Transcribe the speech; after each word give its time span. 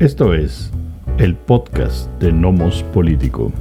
Esto 0.00 0.34
es 0.34 0.72
el 1.18 1.36
podcast 1.36 2.10
de 2.20 2.32
Nomos 2.32 2.82
Político. 2.82 3.52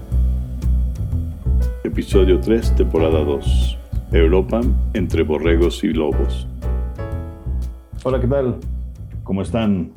Episodio 1.83 2.39
3, 2.39 2.75
temporada 2.75 3.23
2. 3.23 3.77
Europa 4.13 4.61
entre 4.95 5.21
borregos 5.21 5.83
y 5.83 5.93
lobos. 5.93 6.47
Hola, 8.03 8.19
¿qué 8.19 8.25
tal? 8.25 8.59
¿Cómo 9.21 9.43
están? 9.43 9.93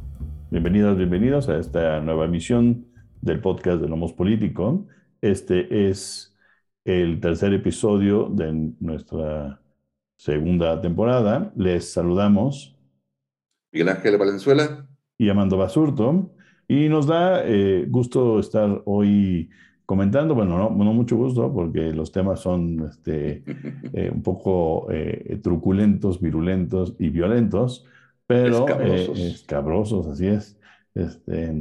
Bienvenidas, 0.51 0.99
bienvenidos 0.99 1.49
a 1.49 1.59
esta 1.59 2.01
nueva 2.01 2.27
emisión 2.27 2.87
del 3.23 3.41
podcast 3.41 3.81
de 3.81 3.89
Nomos 3.89 4.13
Político. 4.13 4.87
Este 5.23 5.89
es 5.89 6.37
el 6.85 7.19
tercer 7.19 7.55
episodio 7.55 8.29
de 8.29 8.75
nuestra 8.79 9.63
segunda 10.19 10.83
temporada. 10.83 11.51
Les 11.57 11.91
saludamos. 11.91 12.77
Miguel 13.73 13.89
Ángel 13.89 14.19
Valenzuela. 14.19 14.87
Y 15.19 15.29
Amando 15.29 15.57
Basurto. 15.57 16.31
Y 16.69 16.89
nos 16.89 17.07
da 17.07 17.43
eh, 17.45 17.87
gusto 17.89 18.41
estar 18.41 18.83
hoy 18.87 19.51
comentando, 19.85 20.35
bueno, 20.35 20.59
no, 20.59 20.71
mucho 20.71 21.17
gusto, 21.17 21.53
porque 21.53 21.93
los 21.93 22.11
temas 22.11 22.41
son 22.41 22.89
este, 22.91 23.45
eh, 23.93 24.11
un 24.13 24.23
poco 24.23 24.89
eh, 24.91 25.39
truculentos, 25.43 26.21
virulentos 26.21 26.95
y 26.99 27.11
violentos, 27.11 27.87
pero 28.27 28.67
escabrosos, 28.67 29.19
escabrosos 29.19 30.07
así 30.09 30.27
es. 30.27 30.59
Este, 30.95 31.55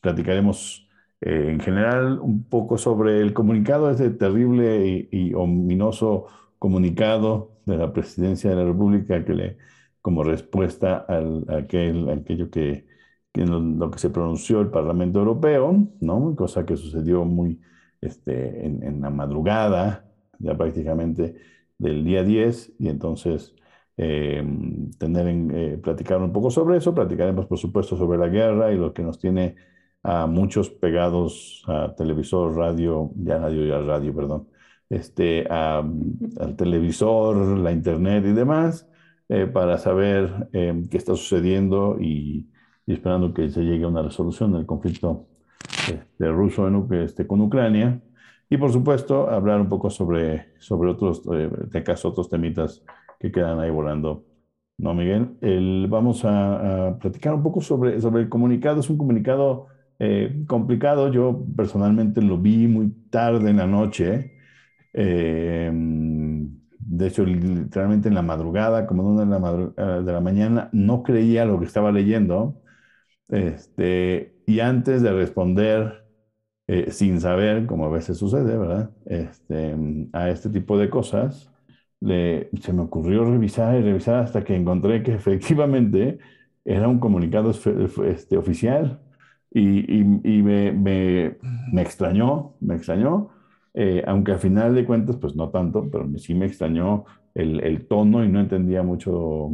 platicaremos 0.00 0.88
en 1.20 1.60
general 1.60 2.18
un 2.20 2.44
poco 2.44 2.78
sobre 2.78 3.20
el 3.20 3.32
comunicado, 3.32 3.90
ese 3.90 4.10
terrible 4.10 4.86
y, 4.86 5.08
y 5.10 5.34
ominoso 5.34 6.26
comunicado 6.58 7.52
de 7.66 7.76
la 7.76 7.92
presidencia 7.92 8.50
de 8.50 8.56
la 8.56 8.64
República 8.64 9.24
que 9.24 9.34
le, 9.34 9.56
como 10.02 10.24
respuesta 10.24 11.04
a 11.08 11.56
aquel, 11.56 12.08
aquello 12.10 12.50
que 12.50 12.86
lo 13.46 13.90
que 13.90 13.98
se 13.98 14.10
pronunció 14.10 14.60
el 14.60 14.70
Parlamento 14.70 15.18
Europeo, 15.20 15.88
¿no? 16.00 16.34
cosa 16.36 16.66
que 16.66 16.76
sucedió 16.76 17.24
muy 17.24 17.60
este, 18.00 18.66
en, 18.66 19.00
la 19.00 19.10
madrugada, 19.10 20.10
ya 20.38 20.56
prácticamente 20.56 21.36
del 21.78 22.04
día 22.04 22.24
10, 22.24 22.74
y 22.78 22.88
entonces 22.88 23.54
eh, 23.96 24.42
tener 24.98 25.26
en, 25.28 25.50
eh, 25.54 25.78
platicar 25.82 26.20
un 26.22 26.32
poco 26.32 26.50
sobre 26.50 26.78
eso, 26.78 26.94
platicaremos 26.94 27.46
por 27.46 27.58
supuesto 27.58 27.96
sobre 27.96 28.18
la 28.18 28.28
guerra 28.28 28.72
y 28.72 28.76
lo 28.76 28.92
que 28.92 29.02
nos 29.02 29.18
tiene 29.18 29.56
a 30.02 30.26
muchos 30.26 30.70
pegados 30.70 31.62
a 31.66 31.94
televisor, 31.96 32.56
radio, 32.56 33.10
ya 33.16 33.38
radio, 33.38 33.64
ya 33.66 33.80
radio, 33.80 34.14
perdón, 34.14 34.48
este, 34.88 35.46
al 35.48 36.56
televisor, 36.56 37.36
la 37.58 37.72
internet 37.72 38.24
y 38.26 38.32
demás, 38.32 38.88
eh, 39.28 39.46
para 39.46 39.78
saber 39.78 40.48
qué 40.52 40.96
está 40.96 41.14
sucediendo 41.14 41.98
y 42.00 42.48
y 42.88 42.94
esperando 42.94 43.34
que 43.34 43.50
se 43.50 43.60
llegue 43.62 43.84
a 43.84 43.88
una 43.88 44.00
resolución 44.00 44.52
del 44.54 44.64
conflicto 44.64 45.26
este, 45.92 46.28
ruso 46.30 46.66
en, 46.66 47.02
este, 47.02 47.26
con 47.26 47.42
Ucrania. 47.42 48.00
Y 48.48 48.56
por 48.56 48.72
supuesto, 48.72 49.28
hablar 49.28 49.60
un 49.60 49.68
poco 49.68 49.90
sobre, 49.90 50.54
sobre 50.58 50.90
otros, 50.90 51.20
eh, 51.34 51.50
de 51.70 51.84
caso, 51.84 52.08
otros 52.08 52.30
temitas 52.30 52.82
que 53.20 53.30
quedan 53.30 53.60
ahí 53.60 53.68
volando. 53.68 54.24
¿No, 54.78 54.94
Miguel? 54.94 55.36
El, 55.42 55.86
vamos 55.90 56.24
a, 56.24 56.96
platicar 56.98 57.34
un 57.34 57.42
poco 57.42 57.60
sobre, 57.60 58.00
sobre 58.00 58.22
el 58.22 58.30
comunicado. 58.30 58.80
Es 58.80 58.88
un 58.88 58.96
comunicado 58.96 59.66
eh, 59.98 60.44
complicado. 60.46 61.12
Yo 61.12 61.44
personalmente 61.54 62.22
lo 62.22 62.38
vi 62.38 62.68
muy 62.68 62.88
tarde 63.10 63.50
en 63.50 63.58
la 63.58 63.66
noche. 63.66 64.32
Eh, 64.94 65.70
de 66.80 67.06
hecho, 67.08 67.24
literalmente 67.24 68.08
en 68.08 68.14
la 68.14 68.22
madrugada, 68.22 68.86
como 68.86 69.04
una 69.08 69.24
de 69.24 69.40
la, 69.40 70.00
de 70.02 70.12
la 70.12 70.20
mañana, 70.20 70.68
no 70.72 71.02
creía 71.02 71.44
lo 71.44 71.58
que 71.58 71.66
estaba 71.66 71.92
leyendo. 71.92 72.62
Este, 73.28 74.34
y 74.46 74.60
antes 74.60 75.02
de 75.02 75.12
responder 75.12 76.04
eh, 76.66 76.90
sin 76.92 77.20
saber, 77.20 77.66
como 77.66 77.86
a 77.86 77.88
veces 77.90 78.18
sucede, 78.18 78.56
¿verdad? 78.58 78.90
Este, 79.06 79.74
a 80.12 80.30
este 80.30 80.50
tipo 80.50 80.78
de 80.78 80.90
cosas, 80.90 81.50
le, 82.00 82.50
se 82.60 82.72
me 82.72 82.82
ocurrió 82.82 83.24
revisar 83.24 83.76
y 83.76 83.82
revisar 83.82 84.16
hasta 84.16 84.44
que 84.44 84.54
encontré 84.56 85.02
que 85.02 85.14
efectivamente 85.14 86.18
era 86.64 86.88
un 86.88 86.98
comunicado 87.00 87.50
este, 87.52 88.36
oficial 88.36 89.00
y, 89.50 90.00
y, 90.00 90.42
me, 90.42 90.72
me, 90.72 91.36
me, 91.72 91.82
extrañó, 91.82 92.54
me 92.60 92.74
extrañó, 92.76 93.30
eh, 93.80 94.02
aunque 94.08 94.32
al 94.32 94.40
final 94.40 94.74
de 94.74 94.84
cuentas, 94.84 95.16
pues 95.18 95.36
no 95.36 95.50
tanto, 95.50 95.88
pero 95.88 96.10
sí 96.18 96.34
me 96.34 96.46
extrañó 96.46 97.04
el, 97.32 97.86
tono 97.86 98.24
y 98.24 98.28
no 98.28 98.40
entendía 98.40 98.82
mucho 98.82 99.52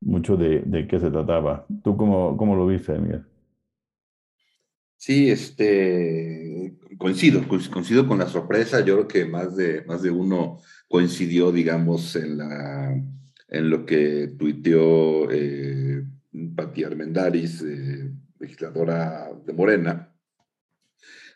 mucho 0.00 0.38
de, 0.38 0.60
de 0.60 0.86
qué 0.86 0.98
se 0.98 1.10
trataba. 1.10 1.66
¿Tú 1.84 1.94
cómo, 1.94 2.38
cómo 2.38 2.56
lo 2.56 2.66
viste, 2.66 2.98
Miguel? 2.98 3.26
Sí, 4.96 5.30
este, 5.30 6.74
coincido, 6.96 7.46
coincido 7.46 8.08
con 8.08 8.18
la 8.18 8.28
sorpresa. 8.28 8.80
Yo 8.80 8.94
creo 8.94 9.08
que 9.08 9.24
más 9.26 9.54
de, 9.56 9.84
más 9.84 10.00
de 10.00 10.10
uno 10.10 10.60
coincidió, 10.88 11.52
digamos, 11.52 12.16
en, 12.16 12.38
la, 12.38 12.94
en 13.48 13.70
lo 13.70 13.84
que 13.84 14.28
tuiteó 14.38 15.30
eh, 15.30 16.02
Pati 16.56 16.82
Armendaris, 16.82 17.62
eh, 17.62 18.10
legisladora 18.38 19.30
de 19.44 19.52
Morena, 19.52 20.14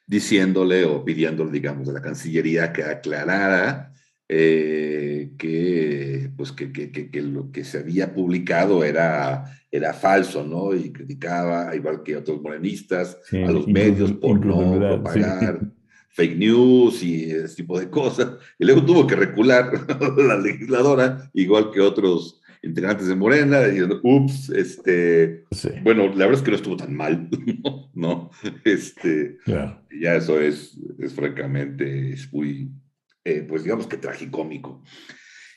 diciéndole 0.07 0.85
o 0.85 1.05
pidiéndole, 1.05 1.51
digamos, 1.53 1.89
a 1.89 1.93
la 1.93 2.03
Cancillería 2.03 2.73
que 2.73 2.83
aclarara 2.83 3.93
eh, 4.29 5.33
que, 5.37 6.31
pues 6.37 6.53
que, 6.53 6.73
que, 6.73 6.91
que, 6.91 7.23
lo 7.23 7.53
que 7.53 7.65
se 7.65 7.79
había 7.79 8.15
publicado 8.15 8.83
era, 8.83 9.45
era 9.71 9.93
falso, 9.93 10.43
¿no? 10.45 10.75
Y 10.75 10.91
criticaba, 10.91 11.75
igual 11.77 12.03
que 12.03 12.17
otros 12.17 12.41
morenistas, 12.41 13.19
a 13.33 13.51
los 13.51 13.67
medios 13.69 14.13
por 14.13 14.45
no 14.45 14.79
propagar 14.79 15.61
fake 16.13 16.37
news 16.37 17.03
y 17.03 17.31
ese 17.31 17.57
tipo 17.57 17.79
de 17.79 17.91
cosas. 17.91 18.37
Y 18.59 18.65
luego 18.65 18.85
tuvo 18.85 19.07
que 19.07 19.17
recular 19.17 19.71
la 20.17 20.39
legisladora, 20.39 21.31
igual 21.35 21.71
que 21.71 21.81
otros 21.81 22.41
integrantes 22.63 23.09
de 23.09 23.17
Morena, 23.17 23.61
diciendo, 23.65 24.01
ups, 24.03 24.51
este, 24.51 25.45
bueno, 25.83 26.09
la 26.09 26.27
verdad 26.27 26.35
es 26.35 26.43
que 26.43 26.51
no 26.51 26.57
estuvo 26.57 26.77
tan 26.77 26.95
mal, 26.95 27.29
¿no? 27.95 28.31
Este, 28.65 29.39
ya 29.47 30.15
eso 30.17 30.41
es, 30.41 30.79
es 30.99 31.13
francamente, 31.13 32.13
es 32.13 32.33
muy, 32.33 32.71
eh, 33.25 33.45
pues 33.49 33.65
digamos 33.65 33.87
que 33.87 33.97
tragicómico. 33.97 34.83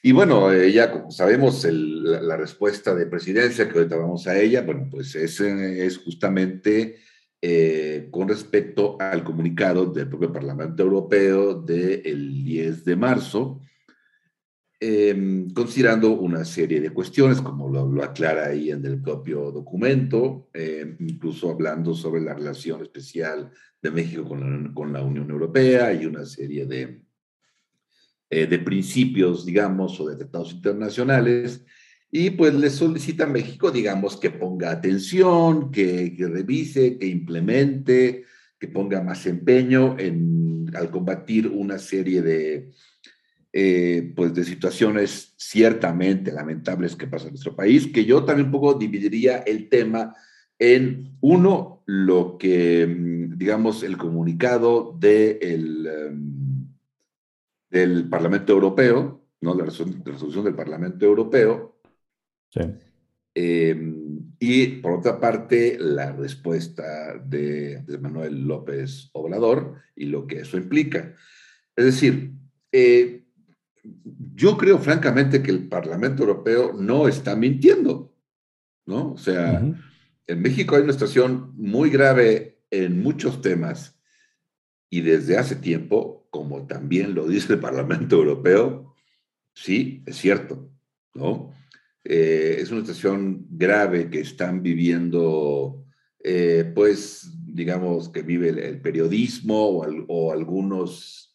Y 0.02 0.12
bueno, 0.12 0.54
ya 0.54 0.92
como 0.92 1.10
sabemos, 1.10 1.66
la, 1.66 2.38
respuesta 2.38 2.94
de 2.94 3.08
presidencia, 3.08 3.68
que 3.68 3.80
ahorita 3.80 3.96
vamos 3.96 4.28
a 4.28 4.40
ella, 4.40 4.62
bueno, 4.62 4.88
pues 4.92 5.16
es, 5.16 5.40
es 5.40 5.98
justamente 5.98 6.98
eh, 7.42 8.08
con 8.10 8.28
respecto 8.28 8.98
al 9.00 9.24
comunicado 9.24 9.86
del 9.86 10.08
propio 10.08 10.32
Parlamento 10.32 10.82
Europeo 10.82 11.54
del 11.54 12.44
10 12.44 12.86
de 12.86 12.96
marzo, 12.96 13.62
em, 14.88 15.50
considerando 15.50 16.12
una 16.12 16.46
serie 16.46 16.80
de 16.80 16.92
cuestiones, 16.92 17.42
como 17.42 17.70
lo, 17.70 18.04
aclara 18.04 18.48
ahí 18.48 18.70
en 18.70 18.86
el 18.86 19.02
propio 19.02 19.52
documento, 19.52 20.50
em, 20.54 20.96
incluso 21.00 21.50
hablando 21.50 21.94
sobre 21.94 22.22
la 22.22 22.34
relación 22.34 22.82
especial 22.84 23.50
de 23.82 23.92
México 23.92 24.28
con 24.28 24.94
la 24.94 25.02
Unión 25.02 25.30
Europea 25.32 25.94
y 25.94 26.06
una 26.06 26.26
serie 26.26 26.66
de, 26.66 27.02
eh, 28.30 28.48
de 28.48 28.60
principios, 28.60 29.46
digamos, 29.46 30.00
o 30.00 30.08
de 30.08 30.18
tratados 30.18 30.54
internacionales, 30.54 31.66
y 32.12 32.30
pues 32.30 32.54
le 32.54 32.70
solicita 32.70 33.26
a 33.26 33.28
México, 33.28 33.72
digamos, 33.72 34.18
que 34.18 34.30
ponga 34.30 34.72
atención, 34.72 35.72
que, 35.72 36.16
revise, 36.20 36.98
que 36.98 37.08
implemente, 37.08 38.26
que 38.60 38.68
ponga 38.68 39.02
más 39.02 39.26
empeño 39.26 39.98
en, 40.00 40.72
al 40.76 40.92
combatir 40.92 41.48
una 41.48 41.78
serie 41.78 42.22
de, 42.22 42.72
eh, 43.58 44.12
pues 44.14 44.34
de 44.34 44.44
situaciones 44.44 45.34
ciertamente 45.38 46.30
lamentables 46.34 46.98
que 46.98 47.08
pasan 47.08 47.30
en 47.30 47.36
nuestro 47.36 47.56
país, 47.56 47.88
que 47.88 48.04
yo 48.04 48.26
también 48.26 48.48
un 48.48 48.52
poco 48.52 48.74
dividiría 48.74 49.38
el 49.38 49.70
tema 49.70 50.14
en 50.60 51.16
uno, 51.22 51.82
lo 51.86 52.38
que, 52.38 52.86
mm, 52.86 53.38
digamos, 53.38 53.82
el 53.84 53.98
comunicado 53.98 54.98
del... 55.00 55.84
De 55.84 56.08
em, 56.08 56.46
del 57.70 58.08
Parlamento 58.08 58.54
Europeo, 58.54 59.28
¿no? 59.42 59.54
la, 59.54 59.66
resolución, 59.66 60.46
del 60.46 60.56
Parlamento 60.56 61.06
Europeo. 61.06 61.78
Sí. 62.50 62.62
Em, 63.34 64.34
y 64.40 64.68
por 64.78 64.94
otra 64.94 65.20
parte, 65.20 65.78
la 65.78 66.14
respuesta 66.14 67.18
de, 67.18 67.84
Manuel 68.00 68.48
López 68.48 69.10
Obrador 69.12 69.76
y 69.94 70.06
lo 70.06 70.26
que 70.26 70.40
eso 70.40 70.58
implica. 70.58 71.14
Es 71.76 71.86
decir, 71.86 72.32
eh, 72.72 73.25
yo 74.36 74.58
creo 74.58 74.80
francamente 74.80 75.42
que 75.42 75.52
el 75.52 75.68
Parlamento 75.68 76.24
Europeo 76.24 76.74
no 76.74 77.08
está 77.08 77.36
mintiendo, 77.36 78.14
¿no? 78.86 79.14
O 79.14 79.18
sea, 79.18 79.64
en 80.28 80.42
México 80.42 80.76
hay 80.76 80.84
una 80.84 80.94
situación 80.94 81.54
muy 81.56 81.90
grave 81.90 82.60
en 82.72 83.02
muchos 83.02 83.42
temas 83.42 83.98
y 84.90 85.02
desde 85.02 85.38
hace 85.38 85.56
tiempo 85.56 86.28
como 86.30 86.68
también 86.68 87.16
lo 87.16 87.28
dice 87.28 87.54
el 87.54 87.60
Parlamento 87.60 88.18
Europeo, 88.18 88.94
sí, 89.54 90.04
es 90.06 90.18
cierto, 90.18 90.70
¿no? 91.14 91.54
Eh, 92.04 92.58
es 92.60 92.72
una 92.72 92.82
situación 92.82 93.48
grave 93.50 94.10
que 94.10 94.20
están 94.20 94.62
viviendo 94.62 95.86
eh, 96.28 96.72
pues 96.74 97.32
digamos 97.46 98.10
que 98.10 98.24
vive 98.24 98.50
el, 98.50 98.82
periodismo 98.82 99.86
o, 100.08 100.32
algunos 100.32 101.35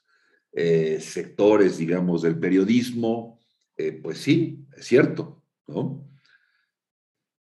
eh, 0.53 0.99
sectores, 1.01 1.79
digamos, 1.79 2.23
del 2.23 2.39
periodismo, 2.39 3.39
eh, 3.77 3.93
pues 3.93 4.19
sí, 4.19 4.67
es 4.77 4.87
cierto, 4.87 5.43
¿no? 5.67 6.09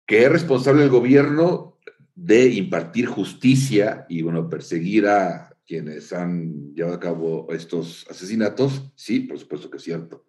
Que 0.07 0.25
es 0.25 0.33
responsable 0.33 0.85
el 0.85 0.91
gobierno 0.91 1.79
de 2.15 2.49
impartir 2.49 3.07
justicia 3.07 4.07
y, 4.09 4.23
bueno, 4.23 4.49
perseguir 4.49 5.07
a 5.07 5.57
quienes 5.67 6.13
han 6.13 6.75
llevado 6.75 6.97
a 6.97 7.01
cabo 7.01 7.47
estos 7.53 8.07
asesinatos, 8.11 8.93
sí, 8.95 9.21
por 9.21 9.39
supuesto 9.39 9.71
que 9.71 9.77
es 9.77 9.83
cierto. 9.83 10.27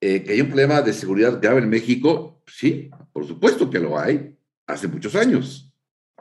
que 0.00 0.24
hay 0.28 0.40
un 0.40 0.48
problema 0.48 0.82
de 0.82 0.92
seguridad 0.92 1.40
grave 1.40 1.60
en 1.60 1.68
México, 1.68 2.42
sí, 2.46 2.90
por 3.12 3.26
supuesto 3.26 3.68
que 3.68 3.80
lo 3.80 3.98
hay, 3.98 4.36
hace 4.66 4.88
muchos 4.88 5.14
años, 5.14 5.72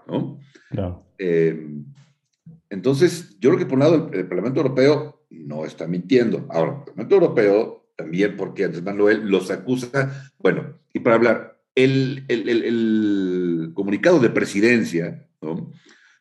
¿no? 0.08 0.40
Eh, 1.18 1.68
entonces, 2.70 3.38
yo 3.40 3.50
creo 3.50 3.60
que 3.60 3.66
por 3.66 3.76
un 3.76 3.80
lado 3.80 4.10
el, 4.12 4.28
Parlamento 4.28 4.60
Europeo 4.60 5.26
no 5.30 5.66
está 5.66 5.88
mintiendo. 5.88 6.48
Ahora, 6.50 6.72
el 6.80 6.84
Parlamento 6.86 7.16
Europeo 7.16 7.90
también, 7.96 8.36
porque 8.36 8.66
Andrés 8.66 8.84
Manuel 8.84 9.30
los 9.30 9.52
acusa, 9.52 10.32
bueno, 10.40 10.80
y 10.94 11.00
para 11.00 11.16
hablar, 11.16 11.62
el, 11.76 12.26
el, 12.28 12.50
el, 12.50 13.72
comunicado 13.74 14.20
de 14.20 14.30
presidencia. 14.30 15.28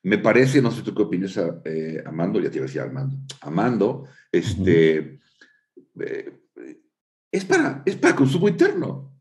Me 0.03 0.19
parece, 0.19 0.61
no 0.61 0.71
sé 0.71 0.83
tú 0.83 0.95
qué 0.95 1.03
opinas, 1.03 1.41
eh, 1.65 2.03
Amando, 2.05 2.41
ya 2.41 2.51
te 2.51 2.57
iba 2.57 2.65
a 2.65 2.67
decir 2.67 2.83
Armando, 2.83 3.17
Amando, 3.41 4.05
este, 4.31 5.21
eh, 5.99 6.41
es, 7.31 7.45
para, 7.45 7.83
es 7.87 7.97
para 7.97 8.15
consumo 8.15 8.49
interno. 8.49 9.19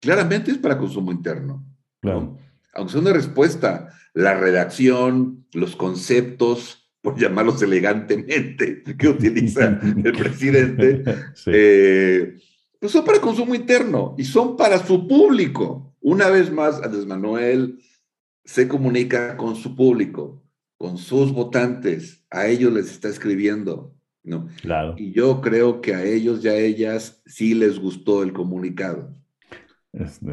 Claramente 0.00 0.50
es 0.50 0.58
para 0.58 0.78
consumo 0.78 1.12
interno. 1.12 1.64
Claro. 2.00 2.36
Aunque 2.74 2.92
sea 2.92 3.00
una 3.00 3.12
respuesta, 3.12 3.88
la 4.14 4.34
redacción, 4.34 5.46
los 5.52 5.76
conceptos, 5.76 6.90
por 7.00 7.16
llamarlos 7.20 7.62
elegantemente, 7.62 8.82
que 8.82 9.08
utiliza 9.08 9.80
el 9.82 10.12
presidente, 10.12 11.04
eh, 11.46 12.36
pues 12.80 12.92
son 12.92 13.04
para 13.04 13.20
consumo 13.20 13.54
interno 13.54 14.14
y 14.18 14.24
son 14.24 14.56
para 14.56 14.78
su 14.78 15.06
público. 15.06 15.94
Una 16.00 16.28
vez 16.28 16.50
más, 16.50 16.80
Andrés 16.82 17.06
Manuel 17.06 17.80
se 18.44 18.68
comunica 18.68 19.36
con 19.36 19.56
su 19.56 19.74
público, 19.74 20.42
con 20.78 20.96
sus 20.96 21.32
votantes, 21.32 22.24
a 22.30 22.46
ellos 22.46 22.72
les 22.72 22.90
está 22.90 23.08
escribiendo, 23.08 23.94
¿no? 24.22 24.48
Claro. 24.62 24.94
Y 24.96 25.12
yo 25.12 25.40
creo 25.40 25.80
que 25.80 25.94
a 25.94 26.04
ellos 26.04 26.44
y 26.44 26.48
a 26.48 26.56
ellas 26.56 27.20
sí 27.26 27.54
les 27.54 27.78
gustó 27.78 28.22
el 28.22 28.32
comunicado. 28.32 29.14
Este, 29.92 30.26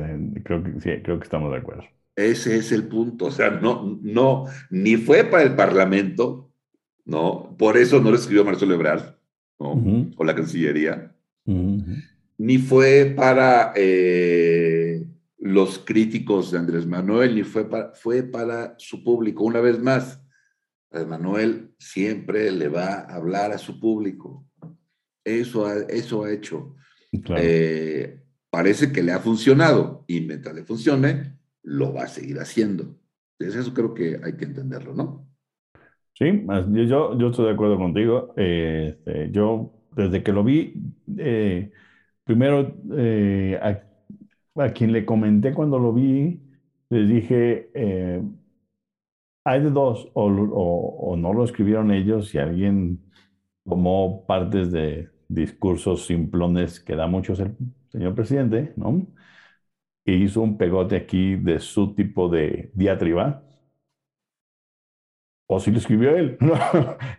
creo 0.43 0.63
que 0.63 0.79
sí, 0.79 0.89
creo 1.03 1.17
que 1.17 1.23
estamos 1.23 1.51
de 1.51 1.57
acuerdo. 1.57 1.83
Ese 2.15 2.55
es 2.55 2.71
el 2.71 2.87
punto. 2.87 3.25
O 3.25 3.31
sea, 3.31 3.49
no, 3.49 3.99
no, 4.01 4.45
ni 4.69 4.95
fue 4.95 5.25
para 5.25 5.43
el 5.43 5.55
Parlamento, 5.55 6.51
¿no? 7.03 7.55
Por 7.57 7.77
eso 7.77 8.01
no 8.01 8.09
lo 8.09 8.15
escribió 8.15 8.45
Marcelo 8.45 8.73
Ebrard, 8.73 9.15
¿no? 9.59 10.11
O 10.15 10.23
la 10.23 10.35
Cancillería. 10.35 11.13
Ni 12.37 12.57
fue 12.57 13.13
para 13.15 13.73
eh, 13.75 15.05
los 15.37 15.79
críticos 15.79 16.51
de 16.51 16.59
Andrés 16.59 16.85
Manuel, 16.85 17.35
ni 17.35 17.43
fue 17.43 17.69
para, 17.69 17.93
fue 17.93 18.23
para 18.23 18.75
su 18.77 19.03
público. 19.03 19.43
Una 19.43 19.59
vez 19.59 19.81
más, 19.81 20.21
Andrés 20.91 21.09
Manuel 21.09 21.71
siempre 21.77 22.51
le 22.51 22.69
va 22.69 23.01
a 23.01 23.15
hablar 23.15 23.51
a 23.51 23.57
su 23.57 23.79
público. 23.79 24.45
Eso 25.23 25.65
ha, 25.65 25.75
eso 25.89 26.23
ha 26.23 26.31
hecho. 26.31 26.75
Claro. 27.23 27.41
Eh, 27.43 28.21
parece 28.49 28.91
que 28.91 29.03
le 29.03 29.11
ha 29.11 29.19
funcionado 29.19 30.05
y 30.07 30.21
mientras 30.21 30.55
le 30.55 30.63
funcione, 30.63 31.34
lo 31.65 31.93
va 31.93 32.03
a 32.03 32.07
seguir 32.07 32.39
haciendo. 32.39 32.95
Entonces 33.37 33.61
eso 33.61 33.73
creo 33.73 33.93
que 33.93 34.19
hay 34.23 34.37
que 34.37 34.45
entenderlo, 34.45 34.93
¿no? 34.93 35.27
Sí, 36.13 36.45
yo, 36.87 37.17
yo 37.17 37.27
estoy 37.29 37.45
de 37.47 37.51
acuerdo 37.51 37.77
contigo. 37.77 38.33
Este, 38.37 39.31
yo, 39.31 39.73
desde 39.95 40.23
que 40.23 40.31
lo 40.31 40.43
vi, 40.43 40.73
eh, 41.17 41.71
primero 42.23 42.73
eh, 42.93 43.59
a, 44.55 44.69
quien 44.69 44.93
le 44.93 45.05
comenté 45.05 45.53
cuando 45.53 45.77
lo 45.77 45.91
vi, 45.91 46.39
les 46.89 47.09
dije, 47.09 47.69
eh, 47.73 48.21
hay 49.43 49.61
de 49.61 49.69
dos, 49.71 50.09
o, 50.13 50.25
o, 50.25 51.17
no 51.17 51.33
lo 51.33 51.43
escribieron 51.43 51.91
ellos 51.91 52.33
y 52.33 52.37
alguien 52.37 53.01
tomó 53.65 54.25
partes 54.25 54.71
de 54.71 55.09
discursos 55.27 56.05
simplones 56.05 56.79
que 56.79 56.95
da 56.95 57.07
muchos 57.07 57.39
el 57.39 57.55
señor 57.89 58.15
presidente, 58.15 58.73
¿no? 58.77 59.05
E 60.05 60.13
hizo 60.13 60.41
un 60.41 60.57
pegote 60.57 60.95
aquí 60.95 61.35
de 61.35 61.59
su 61.59 61.93
tipo 61.95 62.29
de 62.29 62.71
diatriba. 62.73 63.43
O 65.47 65.59
si 65.59 65.71
lo 65.71 65.77
escribió 65.77 66.15
él. 66.15 66.37
No, 66.41 66.55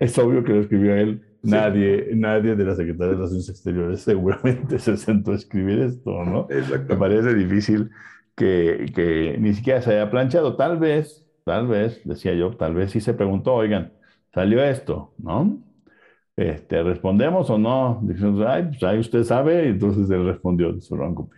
es 0.00 0.18
obvio 0.18 0.42
que 0.44 0.52
lo 0.52 0.60
escribió 0.60 0.94
él. 0.96 1.22
Nadie, 1.42 2.10
nadie 2.14 2.56
de 2.56 2.64
la 2.64 2.74
Secretaría 2.74 3.08
de 3.12 3.14
Relaciones 3.14 3.48
Exteriores 3.48 4.00
seguramente 4.02 4.78
se 4.78 4.96
sentó 4.96 5.32
a 5.32 5.36
escribir 5.36 5.78
esto, 5.80 6.24
¿no? 6.24 6.48
Me 6.88 6.96
parece 6.96 7.34
difícil 7.34 7.90
que, 8.34 8.86
que 8.94 9.36
ni 9.38 9.54
siquiera 9.54 9.80
se 9.82 9.92
haya 9.92 10.10
planchado. 10.10 10.56
Tal 10.56 10.78
vez, 10.78 11.24
tal 11.44 11.68
vez, 11.68 12.00
decía 12.04 12.34
yo, 12.34 12.56
tal 12.56 12.74
vez 12.74 12.90
sí 12.90 13.00
se 13.00 13.14
preguntó, 13.14 13.54
oigan, 13.54 13.92
salió 14.34 14.62
esto, 14.64 15.14
¿no? 15.18 15.62
Este, 16.36 16.82
¿Respondemos 16.82 17.48
o 17.50 17.58
no? 17.58 18.00
Dicen, 18.02 18.36
ay, 18.46 18.64
pues 18.64 18.82
ahí 18.84 18.98
usted 18.98 19.24
sabe, 19.24 19.66
y 19.66 19.68
entonces 19.70 20.10
él 20.10 20.26
respondió, 20.26 20.74
¿no? 20.90 21.28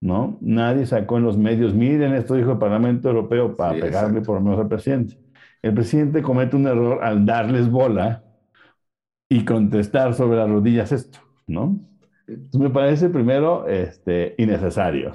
¿no? 0.00 0.38
Nadie 0.40 0.86
sacó 0.86 1.18
en 1.18 1.24
los 1.24 1.36
medios, 1.36 1.74
miren, 1.74 2.14
esto 2.14 2.36
dijo 2.36 2.52
el 2.52 2.58
Parlamento 2.58 3.10
Europeo 3.10 3.54
para 3.54 3.78
pegarle 3.78 4.22
por 4.22 4.36
lo 4.36 4.40
menos 4.40 4.60
al 4.60 4.68
presidente. 4.68 5.18
El 5.60 5.74
presidente 5.74 6.22
comete 6.22 6.56
un 6.56 6.68
error 6.68 7.04
al 7.04 7.26
darles 7.26 7.70
bola 7.70 8.22
y 9.28 9.44
contestar 9.44 10.14
sobre 10.14 10.38
las 10.38 10.48
rodillas 10.48 10.92
esto, 10.92 11.18
¿no? 11.46 11.80
Me 12.58 12.70
parece 12.70 13.08
primero 13.08 13.66
este, 13.68 14.34
innecesario. 14.38 15.12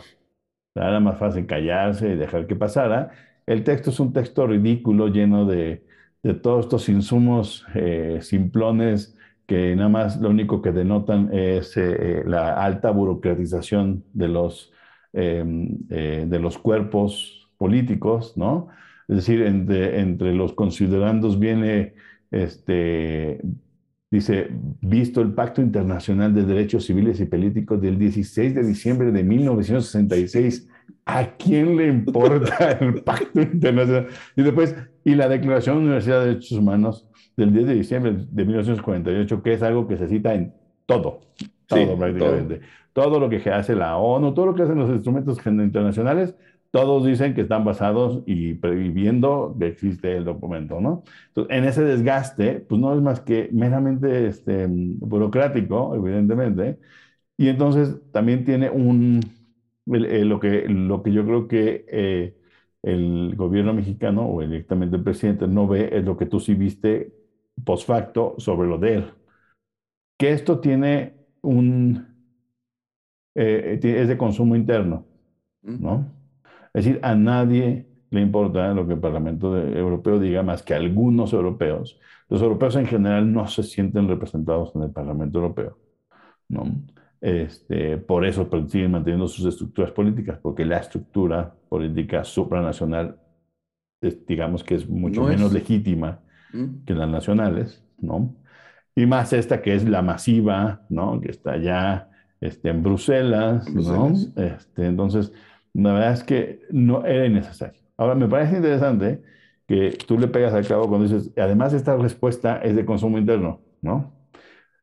Era 0.75 0.99
más 0.99 1.17
fácil 1.17 1.45
callarse 1.45 2.09
y 2.09 2.15
dejar 2.15 2.47
que 2.47 2.55
pasara. 2.55 3.11
El 3.45 3.63
texto 3.63 3.89
es 3.89 3.99
un 3.99 4.13
texto 4.13 4.45
ridículo, 4.45 5.07
lleno 5.07 5.45
de, 5.45 5.83
de 6.23 6.33
todos 6.35 6.65
estos 6.65 6.89
insumos 6.89 7.65
eh, 7.73 8.19
simplones 8.21 9.15
que 9.47 9.75
nada 9.75 9.89
más 9.89 10.21
lo 10.21 10.29
único 10.29 10.61
que 10.61 10.71
denotan 10.71 11.29
es 11.33 11.75
eh, 11.75 12.23
la 12.25 12.63
alta 12.63 12.91
burocratización 12.91 14.03
de 14.13 14.27
los 14.27 14.71
Em, 15.11 15.79
eh, 15.89 16.25
de 16.27 16.39
los 16.39 16.59
cuerpos 16.59 17.49
políticos, 17.57 18.37
¿no? 18.37 18.67
Es 19.07 19.15
decir, 19.17 19.41
entre, 19.41 19.99
entre 20.01 20.35
los 20.35 20.53
considerandos 20.53 21.39
viene 21.39 21.95
este, 22.29 23.41
Dice, 24.11 24.47
visto 24.81 25.21
el 25.21 25.33
Pacto 25.33 25.61
Internacional 25.61 26.33
de 26.33 26.43
Derechos 26.43 26.85
Civiles 26.85 27.19
y 27.19 27.25
Políticos 27.25 27.79
del 27.79 27.99
16 27.99 28.55
de 28.55 28.63
diciembre 28.63 29.11
de 29.11 29.23
1966, 29.23 30.67
¿a 31.05 31.35
quién 31.37 31.77
le 31.77 31.87
importa 31.87 32.71
el 32.81 33.03
Pacto 33.03 33.39
Internacional? 33.41 34.07
Y 34.35 34.41
después, 34.41 34.75
y 35.05 35.13
la 35.13 35.29
Declaración 35.29 35.77
Universal 35.77 36.21
de 36.21 36.27
Derechos 36.27 36.57
Humanos 36.57 37.07
del 37.37 37.53
10 37.53 37.67
de 37.67 37.73
diciembre 37.75 38.15
de 38.31 38.45
1948, 38.45 39.43
que 39.43 39.53
es 39.53 39.61
algo 39.61 39.87
que 39.87 39.97
se 39.97 40.07
cita 40.07 40.33
en 40.33 40.53
todo, 40.87 41.21
todo 41.67 41.97
prácticamente. 41.97 42.61
Todo. 42.93 43.19
lo 43.19 43.29
que 43.29 43.37
hace 43.51 43.75
la 43.75 43.97
ONU, 43.97 44.33
todo 44.33 44.47
lo 44.47 44.55
que 44.55 44.63
hacen 44.63 44.79
los 44.79 44.89
instrumentos 44.89 45.37
internacionales, 45.45 46.35
todos 46.71 47.05
dicen 47.05 47.33
que 47.33 47.41
están 47.41 47.65
basados 47.65 48.23
y 48.27 48.53
previendo 48.55 49.55
que 49.59 49.67
existe 49.67 50.15
el 50.17 50.25
documento, 50.25 50.79
¿no? 50.81 51.03
Entonces, 51.29 51.57
en 51.57 51.65
ese 51.65 51.83
desgaste, 51.83 52.59
pues 52.61 52.79
no 52.81 52.93
es 52.95 53.01
más 53.01 53.21
que 53.21 53.49
meramente 53.51 54.27
este, 54.27 54.67
burocrático, 54.69 55.95
evidentemente, 55.95 56.79
y 57.37 57.49
entonces 57.49 57.99
también 58.11 58.45
tiene 58.45 58.69
un, 58.69 59.21
lo, 59.85 60.39
que, 60.39 60.67
lo 60.69 61.03
que 61.03 61.11
yo 61.13 61.25
creo 61.25 61.47
que 61.47 61.85
eh, 61.89 62.35
el 62.83 63.35
gobierno 63.35 63.73
mexicano 63.73 64.29
o 64.29 64.41
directamente 64.41 64.97
el 64.97 65.03
presidente 65.03 65.47
no 65.47 65.67
ve 65.67 65.89
es 65.93 66.03
lo 66.05 66.17
que 66.17 66.25
tú 66.25 66.39
sí 66.39 66.53
viste 66.55 67.13
post 67.65 67.87
facto 67.87 68.35
sobre 68.37 68.67
lo 68.69 68.77
de 68.77 68.95
él. 68.95 69.13
Que 70.17 70.31
esto 70.33 70.59
tiene 70.59 71.13
un, 71.41 72.05
eh, 73.35 73.79
es 73.81 74.07
de 74.07 74.17
consumo 74.17 74.55
interno, 74.55 75.05
¿no? 75.77 76.05
Es 76.73 76.85
decir, 76.85 76.99
a 77.03 77.15
nadie 77.15 77.87
le 78.11 78.21
importa 78.21 78.73
lo 78.73 78.87
que 78.87 78.93
el 78.93 78.99
Parlamento 78.99 79.57
Europeo 79.57 80.19
diga 80.19 80.43
más 80.43 80.63
que 80.63 80.73
a 80.73 80.77
algunos 80.77 81.33
europeos. 81.33 81.99
Los 82.27 82.41
europeos 82.41 82.75
en 82.75 82.87
general 82.87 83.31
no 83.31 83.47
se 83.47 83.63
sienten 83.63 84.07
representados 84.07 84.75
en 84.75 84.83
el 84.83 84.91
Parlamento 84.91 85.39
Europeo, 85.39 85.77
¿no? 86.47 86.63
Este, 87.21 87.97
por 87.97 88.25
eso 88.25 88.49
pues, 88.49 88.71
siguen 88.71 88.91
manteniendo 88.91 89.27
sus 89.27 89.45
estructuras 89.45 89.91
políticas, 89.91 90.39
porque 90.41 90.65
la 90.65 90.77
estructura 90.77 91.53
política 91.67 92.23
supranacional, 92.23 93.19
digamos 94.25 94.63
que 94.63 94.75
es 94.75 94.89
mucho 94.89 95.23
menos 95.23 95.51
legítima 95.51 96.21
que 96.85 96.93
las 96.93 97.09
nacionales, 97.09 97.83
¿no? 97.99 98.35
Y 98.95 99.05
más 99.05 99.33
esta 99.33 99.61
que 99.61 99.75
es 99.75 99.87
la 99.87 100.01
masiva, 100.01 100.85
¿no? 100.89 101.19
Que 101.19 101.31
está 101.31 101.57
ya 101.57 102.09
este, 102.41 102.69
en 102.69 102.83
Bruselas, 102.83 103.69
¿no? 103.69 104.13
Este, 104.35 104.85
entonces, 104.85 105.33
la 105.73 105.93
verdad 105.93 106.13
es 106.13 106.23
que 106.23 106.61
no 106.71 107.05
era 107.05 107.25
innecesario. 107.25 107.81
Ahora, 107.97 108.15
me 108.15 108.27
parece 108.27 108.57
interesante 108.57 109.21
que 109.67 109.97
tú 110.07 110.17
le 110.17 110.27
pegas 110.27 110.53
al 110.53 110.67
cabo 110.67 110.87
cuando 110.87 111.07
dices, 111.07 111.31
además 111.37 111.73
esta 111.73 111.95
respuesta 111.95 112.57
es 112.57 112.75
de 112.75 112.85
consumo 112.85 113.17
interno, 113.17 113.61
¿no? 113.81 114.11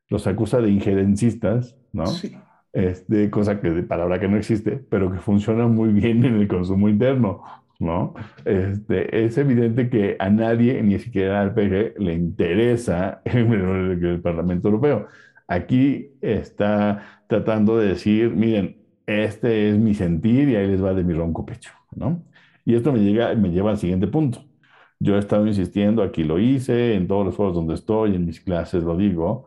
Los 0.09 0.27
acusa 0.27 0.61
de 0.61 0.71
injerencistas, 0.71 1.77
¿no? 1.93 2.07
Sí. 2.07 2.37
Este, 2.73 3.31
cosa 3.31 3.61
que 3.61 3.71
de 3.71 3.83
palabra 3.83 4.21
que 4.21 4.29
no 4.29 4.37
existe, 4.37 4.77
pero 4.77 5.11
que 5.11 5.19
funciona 5.19 5.67
muy 5.67 5.89
bien 5.89 6.25
en 6.25 6.37
el 6.37 6.47
consumo 6.47 6.89
interno, 6.89 7.43
¿no? 7.79 8.15
Este, 8.45 9.25
es 9.25 9.39
evidente 9.39 9.89
que 9.89 10.17
a 10.19 10.31
nadie, 10.31 10.83
ni 10.83 10.99
siquiera 10.99 11.41
al 11.41 11.55
PG, 11.55 11.99
le 11.99 12.15
interesa 12.15 13.23
el, 13.25 13.53
el 14.05 14.21
Parlamento 14.21 14.69
Europeo. 14.69 15.09
Aquí 15.49 16.11
está 16.21 17.23
tratando 17.29 17.79
de 17.79 17.89
decir, 17.89 18.31
miren, 18.31 18.77
este 19.07 19.71
es 19.71 19.79
mi 19.79 19.95
sentir 19.95 20.49
y 20.49 20.57
ahí 20.57 20.67
les 20.69 20.83
va 20.83 20.95
de 20.95 21.05
mi 21.05 21.15
ronco 21.15 21.47
pecho, 21.47 21.73
¿no? 21.95 22.25
Y 22.65 22.75
esto 22.75 22.93
me, 22.93 22.99
llega, 23.01 23.35
me 23.35 23.51
lleva 23.51 23.71
al 23.71 23.79
siguiente 23.79 24.09
punto. 24.09 24.45
Yo 24.99 25.17
he 25.17 25.19
estado 25.19 25.47
insistiendo, 25.47 26.03
aquí 26.03 26.25
lo 26.25 26.39
hice, 26.39 26.95
en 26.95 27.07
todos 27.07 27.25
los 27.27 27.35
foros 27.37 27.55
donde 27.55 27.75
estoy, 27.75 28.15
en 28.15 28.27
mis 28.27 28.41
clases 28.41 28.83
lo 28.83 28.97
digo, 28.97 29.47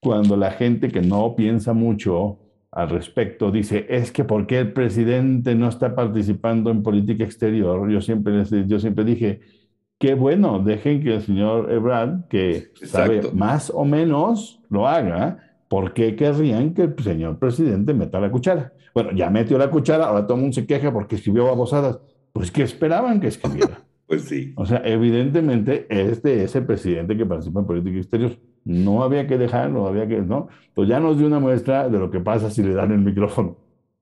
cuando 0.00 0.36
la 0.36 0.50
gente 0.50 0.88
que 0.88 1.02
no 1.02 1.36
piensa 1.36 1.72
mucho 1.72 2.38
al 2.70 2.88
respecto 2.88 3.50
dice, 3.50 3.86
es 3.90 4.12
que 4.12 4.24
¿por 4.24 4.46
qué 4.46 4.60
el 4.60 4.72
presidente 4.72 5.54
no 5.54 5.68
está 5.68 5.94
participando 5.94 6.70
en 6.70 6.82
política 6.82 7.24
exterior? 7.24 7.88
Yo 7.90 8.00
siempre, 8.00 8.44
yo 8.66 8.80
siempre 8.80 9.04
dije, 9.04 9.40
qué 9.98 10.14
bueno, 10.14 10.58
dejen 10.58 11.02
que 11.02 11.14
el 11.16 11.22
señor 11.22 11.70
Ebrard, 11.70 12.26
que 12.28 12.70
sabe 12.74 13.20
más 13.32 13.70
o 13.70 13.84
menos, 13.84 14.60
lo 14.70 14.88
haga, 14.88 15.38
¿por 15.72 15.94
qué 15.94 16.14
querrían 16.16 16.74
que 16.74 16.82
el 16.82 16.94
señor 16.98 17.38
presidente 17.38 17.94
meta 17.94 18.20
la 18.20 18.30
cuchara? 18.30 18.74
Bueno, 18.92 19.12
ya 19.12 19.30
metió 19.30 19.56
la 19.56 19.70
cuchara, 19.70 20.04
ahora 20.04 20.26
todo 20.26 20.34
el 20.34 20.42
mundo 20.42 20.54
se 20.54 20.66
queja 20.66 20.92
porque 20.92 21.14
escribió 21.14 21.46
babosadas. 21.46 21.98
Pues, 22.34 22.50
¿qué 22.50 22.62
esperaban 22.62 23.20
que 23.20 23.28
escribiera? 23.28 23.80
pues 24.06 24.24
sí. 24.24 24.52
O 24.56 24.66
sea, 24.66 24.82
evidentemente, 24.84 25.86
este 25.88 26.44
es 26.44 26.54
el 26.56 26.66
presidente 26.66 27.16
que 27.16 27.24
participa 27.24 27.60
en 27.60 27.66
política 27.66 27.96
exterior. 27.96 28.32
No 28.66 29.02
había 29.02 29.26
que 29.26 29.38
dejarlo, 29.38 29.88
había 29.88 30.06
que, 30.06 30.20
¿no? 30.20 30.48
Pues 30.74 30.90
ya 30.90 31.00
nos 31.00 31.16
dio 31.16 31.26
una 31.26 31.40
muestra 31.40 31.88
de 31.88 31.98
lo 31.98 32.10
que 32.10 32.20
pasa 32.20 32.50
si 32.50 32.62
le 32.62 32.74
dan 32.74 32.92
el 32.92 33.00
micrófono. 33.00 33.56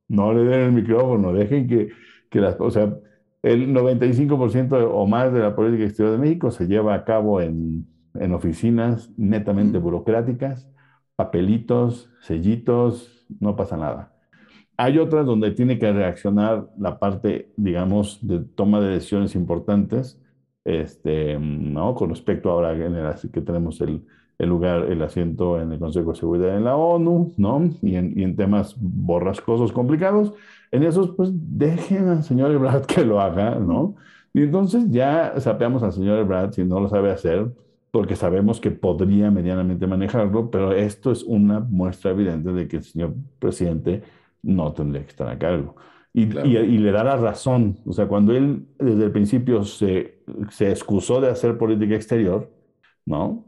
No 0.09 0.33
le 0.33 0.43
den 0.43 0.61
el 0.63 0.73
micrófono, 0.73 1.33
dejen 1.33 1.69
que, 1.69 1.91
que 2.31 2.41
las, 2.41 2.57
o 2.59 2.73
sea, 2.73 2.97
el 3.45 3.73
95% 3.73 4.91
o 4.93 5.07
más 5.07 5.33
de 5.33 5.39
la 5.39 5.55
política 5.55 5.85
exterior 5.85 6.17
de 6.17 6.19
México 6.19 6.51
se 6.51 6.67
lleva 6.67 6.95
a 6.95 7.05
cabo 7.05 7.41
en, 7.41 7.87
en 8.15 8.33
oficinas 8.33 9.09
netamente 9.17 9.79
burocráticas 9.79 10.67
papelitos, 11.21 12.09
sellitos, 12.21 13.27
no 13.41 13.55
pasa 13.55 13.77
nada. 13.77 14.11
Hay 14.79 14.97
otras 14.97 15.27
donde 15.27 15.51
tiene 15.51 15.79
que 15.79 15.93
reaccionar 15.93 16.71
la 16.79 16.99
parte, 16.99 17.53
digamos, 17.59 18.27
de 18.27 18.39
toma 18.39 18.81
de 18.81 18.93
decisiones 18.93 19.35
importantes, 19.35 20.19
este, 20.65 21.39
¿no? 21.39 21.95
Con 21.95 22.09
respecto 22.09 22.51
ahora 22.51 22.75
que 22.75 23.41
tenemos 23.43 23.83
el, 23.83 24.03
el, 24.39 24.49
lugar, 24.49 24.85
el 24.91 25.03
asiento 25.03 25.61
en 25.61 25.73
el 25.73 25.79
Consejo 25.79 26.13
de 26.13 26.19
Seguridad 26.19 26.57
en 26.57 26.65
la 26.65 26.77
ONU, 26.77 27.35
¿no? 27.37 27.69
Y 27.83 27.97
en, 27.97 28.19
y 28.19 28.23
en 28.23 28.35
temas 28.35 28.75
borrascosos, 28.81 29.73
complicados, 29.73 30.33
en 30.71 30.85
esos, 30.85 31.11
pues 31.11 31.33
dejen 31.35 32.09
al 32.09 32.25
señor 32.25 32.51
Ebrard 32.51 32.87
que 32.93 33.05
lo 33.05 33.21
haga, 33.21 33.57
¿no? 33.57 33.97
Y 34.33 34.41
entonces 34.45 34.91
ya 34.91 35.39
sapeamos 35.39 35.83
al 35.83 35.93
señor 35.93 36.19
Ebrard, 36.19 36.55
si 36.55 36.65
no 36.65 36.81
lo 36.81 36.89
sabe 36.89 37.11
hacer, 37.11 37.53
porque 37.91 38.17
sabemos 38.17 38.61
que 38.61 38.71
podría 38.71 39.31
medianamente 39.31 39.87
manejarlo, 39.87 40.51
pero 40.51 40.73
esto 40.73 41.11
es 41.11 41.23
una 41.25 41.61
muestra 41.61 42.13
evidente 42.13 42.53
de 42.53 42.69
que 42.69 42.77
el 42.77 42.85
señor 42.85 43.15
presidente 43.39 44.03
no 44.43 44.73
tendría 44.73 45.03
que 45.03 45.11
estar 45.11 45.29
a 45.29 45.39
cargo. 45.39 45.77
Y, 46.13 46.23
y, 46.23 46.79
le 46.79 46.91
da 46.91 47.05
la 47.05 47.17
razón, 47.17 47.79
o 47.87 47.93
sea, 47.93 48.09
cuando 48.09 48.35
él 48.35 48.67
desde 48.79 49.05
el 49.05 49.13
principio 49.13 49.63
se, 49.63 50.23
se 50.51 50.71
excusó 50.71 51.21
de 51.21 51.31
hacer 51.31 51.57
política 51.57 51.95
exterior, 51.95 52.51
¿no? 53.07 53.45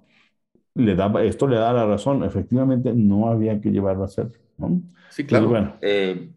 Le 0.74 0.94
da, 0.94 1.12
esto 1.24 1.48
le 1.48 1.56
da 1.56 1.72
la 1.72 1.86
razón, 1.86 2.22
efectivamente 2.22 2.92
no 2.94 3.28
había 3.28 3.60
que 3.60 3.72
llevarlo 3.72 4.02
a 4.02 4.06
hacer, 4.06 4.30
¿no? 4.58 4.80
Sí, 5.10 5.24
claro. 5.24 5.48
bueno. 5.48 5.74
Eh, 5.80 6.30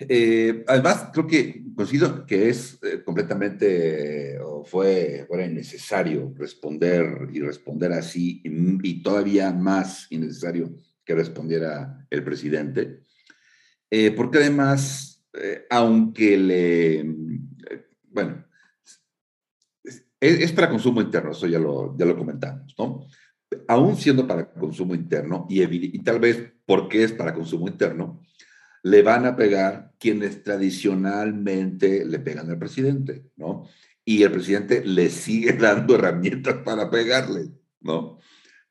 eh, 0.00 0.64
además, 0.68 1.10
creo 1.12 1.26
que 1.26 1.64
considero 1.74 2.24
que 2.24 2.48
es 2.48 2.78
eh, 2.82 3.02
completamente 3.02 4.38
o 4.40 4.64
fue 4.64 5.24
fuera 5.26 5.44
innecesario 5.44 6.32
responder 6.36 7.28
y 7.32 7.40
responder 7.40 7.92
así 7.92 8.40
y, 8.44 9.02
todavía 9.02 9.52
más 9.52 10.06
innecesario 10.10 10.76
que 11.04 11.14
respondiera 11.14 12.06
el 12.10 12.22
presidente, 12.22 13.00
eh, 13.90 14.12
porque 14.12 14.38
además, 14.38 15.24
aunque 15.70 16.36
le, 16.36 17.04
bueno, 18.10 18.44
es, 20.20 20.52
para 20.52 20.70
consumo 20.70 21.00
interno, 21.00 21.32
eso 21.32 21.46
ya 21.46 21.58
lo, 21.58 21.96
ya 21.96 22.04
lo 22.04 22.16
comentamos, 22.16 22.74
¿no? 22.78 23.06
Aún 23.66 23.96
siendo 23.96 24.26
para 24.26 24.52
consumo 24.52 24.94
interno 24.94 25.46
y, 25.48 25.62
y 25.62 25.98
tal 26.02 26.20
vez 26.20 26.52
porque 26.66 27.02
es 27.02 27.12
para 27.12 27.34
consumo 27.34 27.66
interno, 27.66 28.20
le 28.88 29.02
van 29.02 29.26
a 29.26 29.36
pegar 29.36 29.92
quienes 29.98 30.42
tradicionalmente 30.42 32.06
le 32.06 32.18
pegan 32.18 32.48
al 32.50 32.58
presidente, 32.58 33.26
¿no? 33.36 33.66
Y 34.04 34.22
el 34.22 34.32
presidente 34.32 34.82
le 34.84 35.10
sigue 35.10 35.52
dando 35.60 35.94
herramientas 35.94 36.56
para 36.64 36.90
pegarle, 36.90 37.50
¿no? 37.80 38.18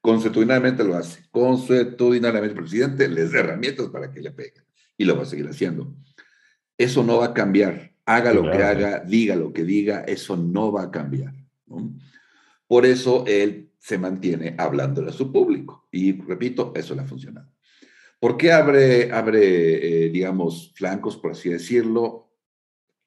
Consuetudinalmente 0.02 0.84
lo 0.84 0.96
hace. 0.96 1.26
Consuetudinalmente 1.30 2.50
el 2.50 2.56
presidente 2.56 3.08
les 3.08 3.32
da 3.32 3.40
herramientas 3.40 3.90
para 3.90 4.12
que 4.12 4.22
le 4.22 4.32
peguen. 4.32 4.64
Y 4.98 5.06
lo 5.06 5.16
va 5.16 5.24
a 5.24 5.26
seguir 5.26 5.48
haciendo. 5.48 5.94
Eso 6.78 7.04
no 7.04 7.18
va 7.18 7.26
a 7.26 7.34
cambiar. 7.34 7.94
Haga 8.06 8.34
lo 8.34 8.44
que 8.44 8.64
haga, 8.64 9.00
diga 9.02 9.36
lo 9.36 9.52
que 9.52 9.64
diga, 9.64 10.00
eso 10.02 10.38
no 10.38 10.72
va 10.72 10.84
a 10.84 10.92
cambiar. 10.92 11.34
¿no? 11.66 11.94
Por 12.68 12.86
eso 12.86 13.26
él 13.28 13.70
se 13.80 13.98
mantiene 13.98 14.56
hablándole 14.58 15.10
a 15.10 15.14
su 15.14 15.32
público. 15.32 15.88
Y 15.92 16.14
repito, 16.22 16.72
eso 16.76 16.96
le 16.96 17.02
ha 17.02 17.06
funcionado. 17.06 17.52
¿Por 18.20 18.38
qué 18.38 18.52
abre, 18.52 19.12
abre 19.12 20.06
eh, 20.06 20.10
digamos, 20.10 20.74
flancos, 20.76 21.18
por 21.18 21.32
así 21.32 21.50
decirlo? 21.50 22.32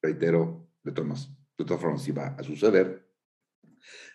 Reitero, 0.00 0.68
de 0.82 0.92
todas, 0.92 1.28
de 1.58 1.64
todas 1.64 1.80
formas, 1.80 2.02
si 2.02 2.12
va 2.12 2.28
a 2.28 2.42
suceder. 2.42 3.06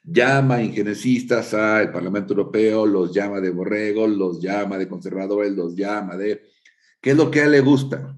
Llama 0.04 0.62
ingeniecistas 0.62 1.54
al 1.54 1.92
Parlamento 1.92 2.34
Europeo, 2.34 2.86
los 2.86 3.14
llama 3.14 3.42
de 3.42 3.50
borregos, 3.50 4.10
los 4.10 4.42
llama 4.42 4.78
de 4.78 4.88
conservadores, 4.88 5.52
los 5.52 5.76
llama 5.76 6.16
de... 6.16 6.44
¿Qué 7.02 7.12
es 7.12 7.18
lo 7.18 7.30
que 7.30 7.42
a 7.42 7.46
él 7.46 7.52
le 7.52 7.62
gusta? 7.62 8.18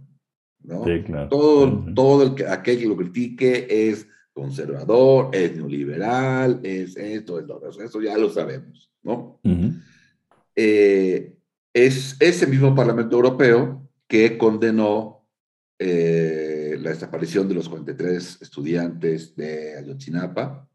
¿no? 0.63 0.83
Sí, 0.83 1.03
claro. 1.03 1.29
Todo, 1.29 1.85
todo 1.95 2.23
el 2.23 2.35
que, 2.35 2.45
aquel 2.45 2.79
que 2.79 2.87
lo 2.87 2.97
critique 2.97 3.67
es 3.69 4.07
conservador, 4.33 5.29
es 5.33 5.55
neoliberal, 5.55 6.59
es 6.61 6.95
esto, 6.95 7.39
es 7.39 7.47
lo 7.47 7.59
eso 7.67 8.01
ya 8.01 8.17
lo 8.17 8.29
sabemos, 8.29 8.91
¿no? 9.01 9.39
eh, 10.55 11.36
es 11.73 12.15
ese 12.19 12.47
mismo 12.47 12.75
Parlamento 12.75 13.15
Europeo 13.15 13.87
que 14.07 14.37
condenó 14.37 15.25
eh, 15.79 16.75
la 16.79 16.89
desaparición 16.89 17.47
de 17.47 17.55
los 17.55 17.69
43 17.69 18.41
estudiantes 18.41 19.35
de 19.35 19.77
Ayotzinapa, 19.77 20.67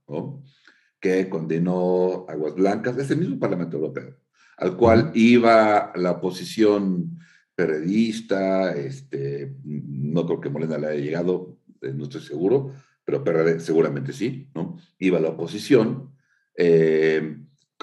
que 1.00 1.28
condenó 1.28 2.26
Aguas 2.28 2.54
Blancas, 2.54 2.96
ese 2.96 3.16
mismo 3.16 3.38
Parlamento 3.38 3.76
Europeo, 3.76 4.16
al 4.58 4.76
cual 4.76 5.10
iba 5.14 5.92
la 5.96 6.12
oposición 6.12 7.18
periodista, 7.54 8.72
este, 8.74 9.56
no 9.64 10.26
creo 10.26 10.40
que 10.40 10.50
Molina 10.50 10.78
le 10.78 10.86
haya 10.88 11.04
llegado, 11.04 11.58
eh, 11.80 11.92
no 11.92 12.04
estoy 12.04 12.20
seguro, 12.20 12.72
pero 13.04 13.24
PRD 13.24 13.60
seguramente 13.60 14.12
sí, 14.12 14.48
¿no? 14.54 14.78
Iba 14.98 15.20
la 15.20 15.30
oposición 15.30 16.12
eh, 16.56 17.38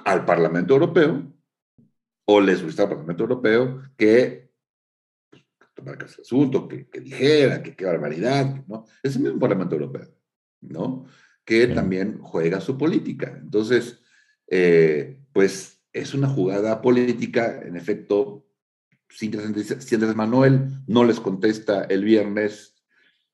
al 0.05 0.25
Parlamento 0.25 0.73
Europeo, 0.73 1.33
o 2.31 2.39
le 2.39 2.55
solicitaba 2.55 2.89
al 2.89 2.95
Parlamento 2.97 3.23
Europeo 3.23 3.81
que 3.97 4.51
pues, 5.31 5.43
tomara 5.73 6.05
ese 6.05 6.21
asunto, 6.21 6.67
que, 6.67 6.87
dijera, 7.01 7.63
que 7.63 7.75
qué 7.75 7.85
barbaridad, 7.85 8.63
¿no? 8.67 8.85
Es 9.01 9.15
el 9.15 9.23
mismo 9.23 9.39
Parlamento 9.39 9.73
Europeo, 9.73 10.07
¿no? 10.61 11.05
Que 11.43 11.65
también 11.65 12.19
juega 12.19 12.61
su 12.61 12.77
política. 12.77 13.35
Entonces, 13.41 14.03
eh, 14.45 15.23
pues 15.33 15.83
es 15.91 16.13
una 16.13 16.29
jugada 16.29 16.83
política, 16.83 17.63
en 17.63 17.75
efecto, 17.75 18.45
si 19.09 19.25
Andrés 19.25 20.15
Manuel 20.15 20.67
no 20.85 21.05
les 21.05 21.19
contesta 21.19 21.85
el 21.85 22.03
viernes, 22.03 22.75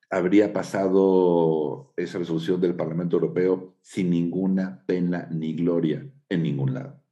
habría 0.10 0.54
pasado 0.54 1.92
esa 1.98 2.18
resolución 2.18 2.62
del 2.62 2.76
Parlamento 2.76 3.18
Europeo 3.18 3.76
sin 3.82 4.10
ninguna 4.10 4.86
pena 4.86 5.28
ni 5.30 5.54
gloria 5.54 6.10
en 6.30 6.44
ningún 6.44 6.76
lado. 6.76 7.04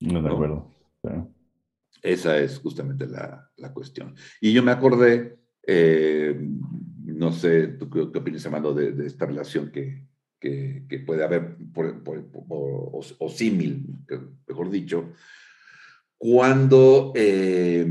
No, 0.00 0.20
de 0.22 0.28
acuerdo. 0.28 0.69
Esa 2.02 2.38
es 2.38 2.58
justamente 2.58 3.06
la, 3.06 3.50
la, 3.56 3.72
cuestión. 3.72 4.14
Y 4.40 4.52
yo 4.52 4.62
me 4.62 4.70
acordé, 4.70 5.38
eh, 5.66 6.38
no 7.04 7.32
sé, 7.32 7.68
¿tú 7.68 7.90
qué, 7.90 8.00
opinas, 8.00 8.46
Amando, 8.46 8.72
de, 8.72 8.92
de, 8.92 9.06
esta 9.06 9.26
relación 9.26 9.70
que, 9.70 10.06
que, 10.38 10.84
que 10.88 10.98
puede 11.00 11.22
haber, 11.22 11.56
por, 11.74 12.02
o, 12.48 13.00
o, 13.18 13.28
símil, 13.28 13.86
mejor 14.46 14.70
dicho, 14.70 15.12
cuando 16.16 17.12
eh, 17.14 17.86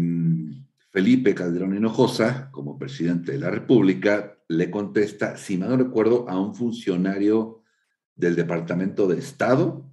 Felipe 0.92 1.36
Calderón 1.36 1.76
Hinojosa, 1.76 2.50
como 2.52 2.80
presidente 2.80 3.32
de 3.32 3.40
la 3.40 3.52
República, 3.52 4.38
le 4.48 4.72
contesta, 4.72 5.38
si 5.38 5.58
mal 5.58 5.70
no 5.70 5.78
recuerdo, 5.78 6.28
a 6.28 6.40
un 6.40 6.56
funcionario 6.56 7.64
del 8.16 8.36
Departamento 8.36 9.08
de 9.08 9.20
Estado, 9.20 9.90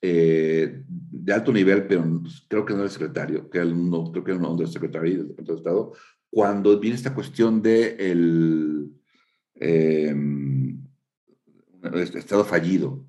eh, 0.00 0.84
de 1.22 1.32
alto 1.32 1.52
nivel, 1.52 1.86
pero 1.86 2.04
creo 2.48 2.64
que 2.64 2.72
no 2.72 2.80
era 2.80 2.86
el 2.86 2.90
secretario, 2.90 3.48
que 3.48 3.64
no, 3.64 4.10
creo 4.10 4.24
que 4.24 4.32
era 4.32 4.54
del 4.54 4.66
secretario 4.66 5.18
del 5.18 5.28
Departamento 5.28 5.52
de 5.52 5.58
Estado, 5.58 5.92
cuando 6.30 6.80
viene 6.80 6.96
esta 6.96 7.14
cuestión 7.14 7.62
de 7.62 7.94
el 8.10 8.90
eh, 9.54 10.14
Estado 12.14 12.44
fallido. 12.44 13.04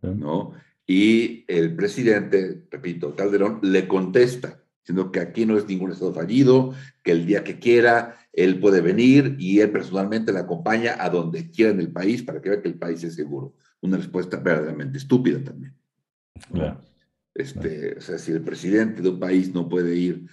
¿no? 0.00 0.52
Y 0.86 1.44
el 1.46 1.76
presidente, 1.76 2.66
repito, 2.70 3.14
Calderón, 3.14 3.60
le 3.62 3.86
contesta, 3.86 4.62
diciendo 4.80 5.12
que 5.12 5.20
aquí 5.20 5.44
no 5.44 5.58
es 5.58 5.66
ningún 5.66 5.92
estado 5.92 6.14
fallido, 6.14 6.74
que 7.02 7.12
el 7.12 7.26
día 7.26 7.44
que 7.44 7.58
quiera 7.58 8.16
él 8.32 8.60
puede 8.60 8.80
venir 8.80 9.36
y 9.38 9.60
él 9.60 9.70
personalmente 9.70 10.32
le 10.32 10.40
acompaña 10.40 10.96
a 10.98 11.10
donde 11.10 11.50
quiera 11.50 11.72
en 11.72 11.80
el 11.80 11.92
país 11.92 12.22
para 12.22 12.40
que 12.40 12.50
vea 12.50 12.62
que 12.62 12.68
el 12.68 12.78
país 12.78 13.04
es 13.04 13.14
seguro. 13.14 13.54
Una 13.80 13.98
respuesta 13.98 14.38
verdaderamente 14.38 14.98
estúpida 14.98 15.42
también. 15.42 15.74
Claro. 16.52 16.80
Este, 17.34 17.96
O 17.98 18.00
sea, 18.00 18.18
si 18.18 18.32
el 18.32 18.42
presidente 18.42 19.02
de 19.02 19.08
un 19.08 19.18
país 19.18 19.52
no 19.52 19.68
puede 19.68 19.96
ir 19.96 20.26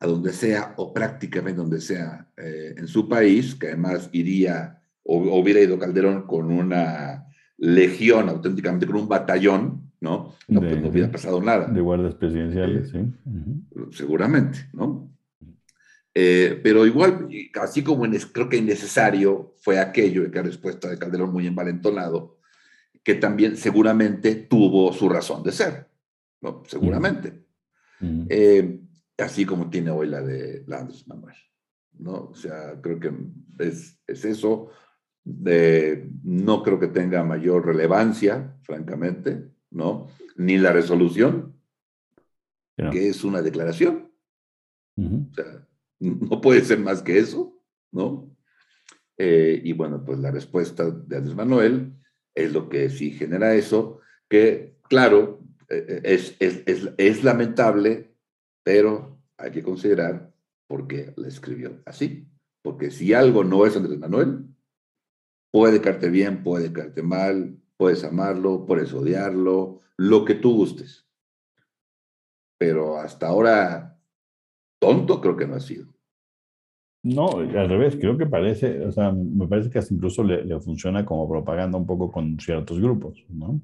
a 0.00 0.06
donde 0.06 0.32
sea 0.32 0.74
o 0.76 0.92
prácticamente 0.92 1.58
donde 1.58 1.80
sea 1.80 2.28
eh, 2.36 2.74
en 2.76 2.86
su 2.88 3.08
país, 3.08 3.54
que 3.54 3.68
además 3.68 4.08
iría 4.12 4.80
o 5.02 5.38
hubiera 5.38 5.60
ido 5.60 5.78
Calderón 5.78 6.26
con 6.26 6.50
una 6.50 7.26
legión, 7.58 8.28
auténticamente 8.28 8.86
con 8.86 8.96
un 8.96 9.08
batallón, 9.08 9.92
¿no? 10.00 10.34
No, 10.48 10.60
pues 10.60 10.80
no 10.80 10.88
hubiera 10.88 11.10
pasado 11.10 11.40
nada. 11.40 11.68
De 11.68 11.80
guardias 11.80 12.14
presidenciales, 12.14 12.90
sí. 12.90 12.98
Seguramente, 13.92 14.68
¿no? 14.72 15.10
Eh, 16.14 16.60
pero 16.62 16.86
igual, 16.86 17.28
así 17.60 17.82
como 17.82 18.06
creo 18.32 18.48
que 18.48 18.56
innecesario 18.56 19.54
fue 19.60 19.78
aquello, 19.78 20.30
que 20.30 20.36
la 20.36 20.44
respuesta 20.44 20.88
de 20.88 20.98
Calderón 20.98 21.32
muy 21.32 21.46
envalentonado, 21.46 22.35
que 23.06 23.14
también 23.14 23.56
seguramente 23.56 24.34
tuvo 24.34 24.92
su 24.92 25.08
razón 25.08 25.44
de 25.44 25.52
ser, 25.52 25.86
¿no? 26.40 26.64
Seguramente. 26.66 27.46
Eh, 28.28 28.80
así 29.16 29.46
como 29.46 29.70
tiene 29.70 29.92
hoy 29.92 30.08
la 30.08 30.22
de 30.22 30.64
la 30.66 30.88
Manuel, 31.06 31.36
¿no? 32.00 32.30
O 32.30 32.34
sea, 32.34 32.80
creo 32.82 32.98
que 32.98 33.12
es, 33.60 34.00
es 34.08 34.24
eso. 34.24 34.70
De, 35.22 36.10
no 36.24 36.64
creo 36.64 36.80
que 36.80 36.88
tenga 36.88 37.22
mayor 37.22 37.64
relevancia, 37.64 38.58
francamente, 38.62 39.52
¿no? 39.70 40.08
Ni 40.34 40.58
la 40.58 40.72
resolución, 40.72 41.54
que 42.90 43.08
es 43.08 43.22
una 43.22 43.40
declaración. 43.40 44.10
O 44.96 45.32
sea, 45.32 45.64
no 46.00 46.40
puede 46.40 46.64
ser 46.64 46.80
más 46.80 47.02
que 47.02 47.20
eso, 47.20 47.56
¿no? 47.92 48.36
Eh, 49.16 49.60
y 49.62 49.74
bueno, 49.74 50.04
pues 50.04 50.18
la 50.18 50.32
respuesta 50.32 50.90
de 50.90 51.16
Andrés 51.18 51.36
Manuel 51.36 51.92
es 52.36 52.52
lo 52.52 52.68
que 52.68 52.88
sí 52.88 53.10
genera 53.10 53.54
eso, 53.54 53.98
que 54.28 54.76
claro, 54.88 55.40
eh, 55.68 56.02
es, 56.04 56.36
es, 56.38 56.62
es, 56.66 56.88
es 56.96 57.24
lamentable, 57.24 58.14
pero 58.62 59.18
hay 59.36 59.50
que 59.50 59.64
considerar 59.64 60.32
por 60.68 60.86
qué 60.86 61.12
la 61.16 61.26
escribió 61.26 61.82
así. 61.84 62.28
Porque 62.62 62.92
si 62.92 63.12
algo 63.12 63.42
no 63.42 63.66
es 63.66 63.76
Andrés 63.76 63.98
Manuel, 63.98 64.44
puede 65.50 65.80
caerte 65.80 66.10
bien, 66.10 66.44
puede 66.44 66.72
caerte 66.72 67.02
mal, 67.02 67.60
Puedes 67.76 68.04
amarlo, 68.04 68.64
puedes 68.64 68.92
odiarlo, 68.94 69.80
lo 69.96 70.24
que 70.24 70.34
tú 70.34 70.54
gustes. 70.54 71.06
Pero 72.58 72.98
hasta 72.98 73.28
ahora, 73.28 74.00
tonto 74.80 75.20
creo 75.20 75.36
que 75.36 75.46
no 75.46 75.56
ha 75.56 75.60
sido. 75.60 75.92
No, 77.06 77.38
al 77.38 77.68
revés, 77.68 77.94
creo 77.94 78.18
que 78.18 78.26
parece, 78.26 78.84
o 78.84 78.90
sea, 78.90 79.12
me 79.12 79.46
parece 79.46 79.70
que 79.70 79.78
hasta 79.78 79.94
incluso 79.94 80.24
le, 80.24 80.58
funciona 80.60 81.04
como 81.04 81.28
propaganda 81.28 81.78
un 81.78 81.86
poco 81.86 82.10
con 82.10 82.40
ciertos 82.40 82.80
grupos, 82.80 83.24
¿no? 83.28 83.60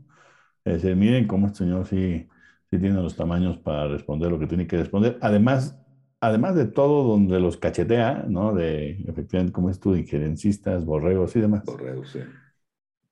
Es 0.65 0.75
decir, 0.75 0.95
miren 0.95 1.27
cómo 1.27 1.49
este 1.49 1.59
señor 1.65 1.85
sí, 1.87 2.29
sí 2.71 2.79
tiene 2.79 3.03
los 3.03 3.17
tamaños 3.17 3.59
para 3.59 3.89
responder 3.89 4.31
lo 4.31 4.39
que 4.39 4.47
tiene 4.47 4.69
que 4.69 4.77
responder. 4.77 5.19
Además, 5.21 5.77
además 6.21 6.55
de 6.55 6.67
todo 6.67 7.03
donde 7.03 7.41
los 7.41 7.57
cachetea, 7.57 8.27
¿no? 8.29 8.55
De, 8.55 8.93
efectivamente, 9.09 9.53
como 9.53 9.71
es 9.71 9.81
tú, 9.81 9.97
injerencistas, 9.97 10.85
borregos 10.85 11.35
y 11.35 11.41
demás. 11.41 11.65
Borregos, 11.65 12.11
sí. 12.13 12.21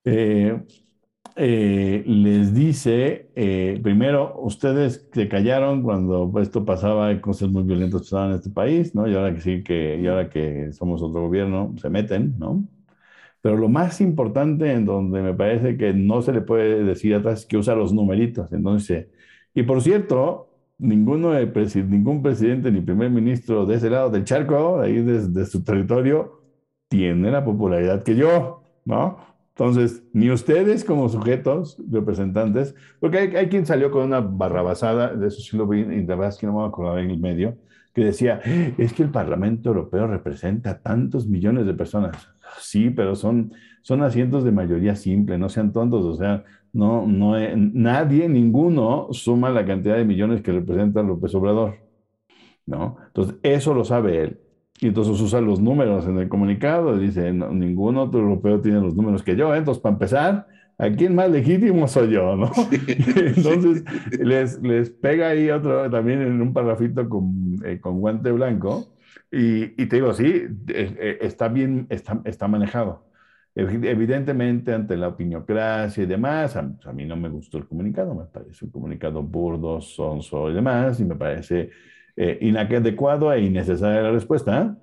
Eh, 0.05 0.63
eh, 1.37 2.03
les 2.07 2.55
dice, 2.55 3.31
eh, 3.35 3.81
primero, 3.83 4.35
ustedes 4.41 5.09
se 5.13 5.29
callaron 5.29 5.83
cuando 5.83 6.33
esto 6.41 6.65
pasaba, 6.65 7.21
cosas 7.21 7.51
muy 7.51 7.63
violentas 7.63 8.03
pasaban 8.03 8.31
en 8.31 8.37
este 8.37 8.51
país, 8.51 8.95
¿no? 8.95 9.07
Y 9.09 9.15
ahora 9.15 9.35
que 9.35 9.41
sí, 9.41 9.63
que, 9.63 9.99
y 10.01 10.07
ahora 10.07 10.29
que 10.29 10.73
somos 10.73 11.03
otro 11.03 11.23
gobierno, 11.23 11.75
se 11.81 11.91
meten, 11.91 12.39
¿no? 12.39 12.65
Pero 13.43 13.57
lo 13.57 13.69
más 13.69 14.01
importante 14.01 14.73
en 14.73 14.85
donde 14.85 15.23
me 15.23 15.35
parece 15.35 15.77
que 15.77 15.95
no 15.95 16.23
se 16.23 16.33
le 16.33 16.43
puede 16.43 16.85
decir 16.85 17.15
atrás 17.15 17.41
es 17.41 17.47
que 17.47 17.57
usa 17.57 17.75
los 17.75 17.93
numeritos. 17.93 18.53
Entonces, 18.53 19.09
y 19.55 19.63
por 19.63 19.83
cierto, 19.83 20.51
ninguno 20.79 21.33
de 21.33 21.47
ningún 21.89 22.23
presidente 22.23 22.71
ni 22.71 22.81
primer 22.81 23.11
ministro 23.11 23.67
de 23.67 23.77
ese 23.77 23.91
lado 23.91 24.11
del 24.11 24.25
charco, 24.25 24.81
ahí 24.81 25.03
de 25.03 25.47
su 25.47 25.65
territorio, 25.65 26.41
tiene 26.89 27.31
la 27.31 27.45
popularidad 27.45 28.03
que 28.03 28.17
yo, 28.17 28.63
¿no? 28.85 29.30
Entonces, 29.61 30.03
ni 30.15 30.31
ustedes 30.31 30.87
como 30.87 31.11
sujetos, 31.11 31.77
representantes, 31.91 32.75
porque 32.99 33.19
hay, 33.19 33.49
quien 33.51 33.67
salió 33.67 33.91
con 33.91 34.05
una 34.05 34.21
barrabasada, 34.21 35.15
de 35.15 35.29
eso 35.29 35.43
sí 35.43 35.55
lo 35.55 35.67
vi, 35.67 35.83
es 35.83 36.39
que 36.39 36.47
no 36.47 36.61
me 36.61 36.67
acordaba 36.67 37.03
en 37.03 37.11
el 37.11 37.21
medio, 37.21 37.59
que 37.93 38.03
decía, 38.03 38.41
es 38.79 38.95
que 38.95 39.03
el 39.03 39.11
Parlamento 39.11 39.69
Europeo 39.69 40.07
representa 40.07 40.81
tantos 40.81 41.27
millones 41.27 41.67
de 41.67 41.75
personas. 41.75 42.31
Sí, 42.59 42.89
pero 42.89 43.15
son, 43.15 43.53
son 43.83 44.03
asientos 44.03 44.45
de 44.45 44.51
mayoría 44.51 44.97
simple, 44.97 45.37
no 45.37 45.51
sean 45.51 45.75
tontos, 45.75 46.07
o 46.07 46.17
sea, 46.17 46.43
no, 46.73 47.07
no, 47.07 47.35
nadie, 47.55 48.31
ninguno 48.31 49.09
suma 49.11 49.51
la 49.51 49.67
cantidad 49.67 49.97
de 49.97 50.07
millones 50.07 50.41
que 50.41 50.53
representa 50.53 51.03
López 51.03 51.35
Obrador, 51.35 51.81
¿no? 52.65 52.97
Entonces, 53.09 53.37
eso 53.43 53.75
lo 53.75 53.85
sabe 53.85 54.23
él. 54.23 54.41
Y 54.81 54.89
entonces 54.89 55.21
usa 55.21 55.41
los 55.41 55.61
números 55.61 56.07
en 56.07 56.19
el 56.19 56.29
comunicado, 56.29 56.99
dice, 56.99 57.33
ningún 57.33 57.99
otro 57.99 58.21
europeo 58.21 58.61
tiene 58.61 58.81
los 58.81 58.95
números 58.95 59.23
que 59.23 59.37
yo, 59.37 59.55
entonces 59.55 59.83
para 59.83 59.95
empezar, 59.95 60.47
aquí 60.79 61.05
el 61.05 61.13
más 61.13 61.31
legítimo 61.31 61.87
soy 61.87 62.13
yo, 62.13 62.35
¿no? 62.37 62.51
entonces 63.17 63.85
les, 64.19 64.63
les 64.63 64.91
pega 64.91 65.29
ahí 65.29 65.51
otro, 65.51 65.91
también 65.91 66.23
en 66.23 66.41
un 66.41 66.53
parrafito 66.55 67.09
con, 67.09 67.57
eh, 67.65 67.79
con 67.79 68.01
guante 68.01 68.33
blanco, 68.33 68.95
y, 69.31 69.81
y, 69.81 69.87
te 69.87 69.97
digo, 69.97 70.13
sí, 70.13 70.47
eh, 70.69 71.19
está 71.21 71.49
bien, 71.49 71.87
está, 71.91 72.21
está 72.25 72.49
manejado. 72.49 73.11
Evidentemente, 73.55 74.73
ante 74.73 74.97
la 74.97 75.09
opiniocracia 75.09 76.05
y 76.05 76.07
demás, 76.07 76.57
a, 76.57 76.93
mí 76.93 77.05
no 77.05 77.17
me 77.17 77.29
gustó 77.29 77.59
el 77.59 77.67
comunicado, 77.67 78.15
me 78.15 78.25
parece 78.25 78.65
un 78.65 78.71
comunicado 78.71 79.23
burdo, 79.23 79.81
sonso 79.81 80.51
y 80.51 80.55
demás, 80.55 81.01
y 81.01 81.05
me 81.05 81.17
parece 81.17 81.71
eh, 82.17 82.39
inadecuado 82.41 83.33
e 83.33 83.43
innecesaria 83.43 84.03
la 84.03 84.11
respuesta. 84.13 84.79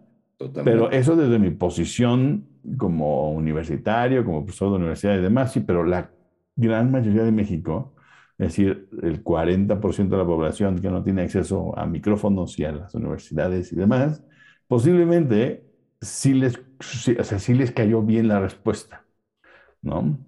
Pero 0.63 0.91
eso 0.91 1.15
desde 1.15 1.39
mi 1.39 1.49
posición 1.49 2.47
como 2.77 3.31
universitario, 3.31 4.23
como 4.23 4.43
profesor 4.43 4.69
de 4.69 4.75
universidad 4.75 5.17
y 5.17 5.21
demás, 5.21 5.51
sí, 5.51 5.61
pero 5.61 5.83
la 5.83 6.11
gran 6.55 6.91
mayoría 6.91 7.23
de 7.23 7.31
México, 7.31 7.95
es 8.37 8.49
decir, 8.49 8.87
el 9.01 9.23
40% 9.23 10.09
de 10.09 10.17
la 10.17 10.25
población 10.25 10.79
que 10.79 10.89
no 10.89 11.03
tiene 11.03 11.23
acceso 11.23 11.77
a 11.77 11.87
micrófonos 11.87 12.57
y 12.59 12.65
a 12.65 12.71
las 12.71 12.93
universidades 12.93 13.71
y 13.73 13.75
demás, 13.75 14.23
posiblemente 14.67 15.65
sí 16.01 16.33
les, 16.33 16.57
o 16.57 17.23
sea, 17.23 17.39
sí 17.39 17.55
les 17.55 17.71
cayó 17.71 18.03
bien 18.03 18.27
la 18.27 18.39
respuesta, 18.39 19.05
¿no? 19.81 20.19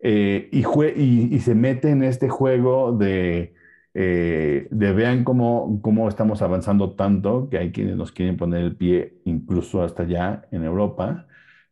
Eh, 0.00 0.48
y, 0.52 0.60
y, 0.60 1.34
y, 1.34 1.40
se 1.40 1.54
mete 1.54 1.90
en 1.90 2.04
este 2.04 2.28
juego 2.28 2.92
de, 2.92 3.54
eh, 3.94 4.68
de 4.70 4.92
vean 4.92 5.24
cómo, 5.24 5.80
cómo 5.82 6.08
estamos 6.08 6.42
avanzando 6.42 6.92
tanto, 6.92 7.48
que 7.50 7.58
hay 7.58 7.72
quienes 7.72 7.96
nos 7.96 8.12
quieren 8.12 8.36
poner 8.36 8.62
el 8.62 8.76
pie 8.76 9.20
incluso 9.24 9.82
hasta 9.82 10.04
allá 10.04 10.42
en 10.50 10.64
Europa, 10.64 11.26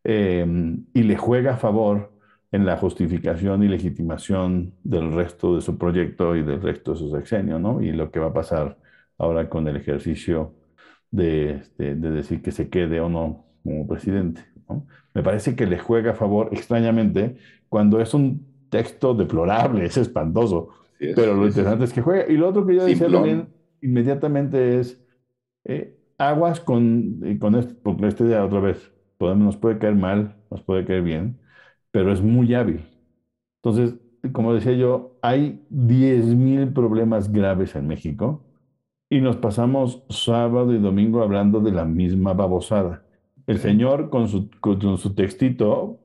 eh, 0.05 0.47
y 0.95 1.03
le 1.03 1.17
juega 1.17 1.55
a 1.55 1.57
favor 1.57 2.13
en 2.53 2.65
la 2.65 2.77
justificación 2.77 3.63
y 3.63 3.69
legitimación 3.69 4.75
del 4.85 5.13
resto 5.13 5.57
de 5.57 5.63
su 5.63 5.77
proyecto 5.79 6.37
y 6.37 6.43
del 6.43 6.63
resto 6.63 6.93
de 6.93 6.99
su 6.99 7.11
sexenio, 7.11 7.59
¿no? 7.59 7.83
Y 7.83 7.93
lo 7.93 8.11
que 8.11 8.21
va 8.21 8.29
a 8.29 8.33
pasar 8.33 8.79
ahora 9.19 9.49
con 9.49 9.67
el 9.69 9.77
ejercicio 9.77 10.55
de, 11.11 11.53
este, 11.57 11.95
de 11.97 12.11
decir 12.11 12.43
que 12.43 12.53
se 12.53 12.69
quede 12.69 13.01
o 13.01 13.09
no 13.09 13.47
como 13.63 13.87
presidente. 13.87 14.45
Me 15.15 15.23
parece 15.23 15.57
que 15.57 15.67
le 15.67 15.79
juega 15.79 16.13
a 16.13 16.15
favor, 16.15 16.49
extrañamente, 16.53 17.37
cuando 17.69 18.01
es 18.01 18.15
un 18.15 18.47
texto 18.71 19.15
deplorable, 19.15 19.85
es 19.85 19.97
espantoso. 19.97 20.69
Pero 21.15 21.35
lo 21.35 21.47
interesante 21.47 21.85
es 21.85 21.93
que 21.93 22.03
juega. 22.03 22.27
Y 22.33 22.37
lo 22.37 22.49
otro 22.49 22.67
que 22.67 22.75
yo 22.75 22.85
decía 22.85 23.11
también 23.11 23.49
inmediatamente 23.83 24.79
es 24.81 25.01
eh, 25.65 25.99
aguas 26.19 26.61
con, 26.61 27.21
con 27.41 27.55
esto, 27.57 27.75
porque 27.83 28.07
este 28.09 28.25
día 28.27 28.45
otra 28.45 28.61
vez 28.61 28.93
podemos, 29.19 29.45
nos 29.47 29.57
puede 29.57 29.79
caer 29.79 29.97
mal, 29.97 30.37
nos 30.51 30.63
puede 30.63 30.85
caer 30.85 31.03
bien, 31.03 31.39
pero 31.93 32.13
es 32.13 32.23
muy 32.23 32.55
hábil. 32.55 32.85
Entonces, 33.63 33.97
como 34.33 34.55
decía 34.55 34.73
yo, 34.73 35.19
hay 35.23 35.65
10.000 35.71 36.73
problemas 36.73 37.33
graves 37.33 37.75
en 37.77 37.87
México 37.89 38.45
y 39.11 39.21
nos 39.21 39.37
pasamos 39.37 40.05
sábado 40.11 40.75
y 40.75 40.79
domingo 40.79 41.23
hablando 41.23 41.61
de 41.61 41.73
la 41.73 41.85
misma 41.85 42.35
babosada. 42.35 43.05
El 43.47 43.59
Señor 43.59 44.11
con 44.11 44.29
su, 44.29 44.51
con 44.61 44.99
su 44.99 45.15
textito 45.15 46.01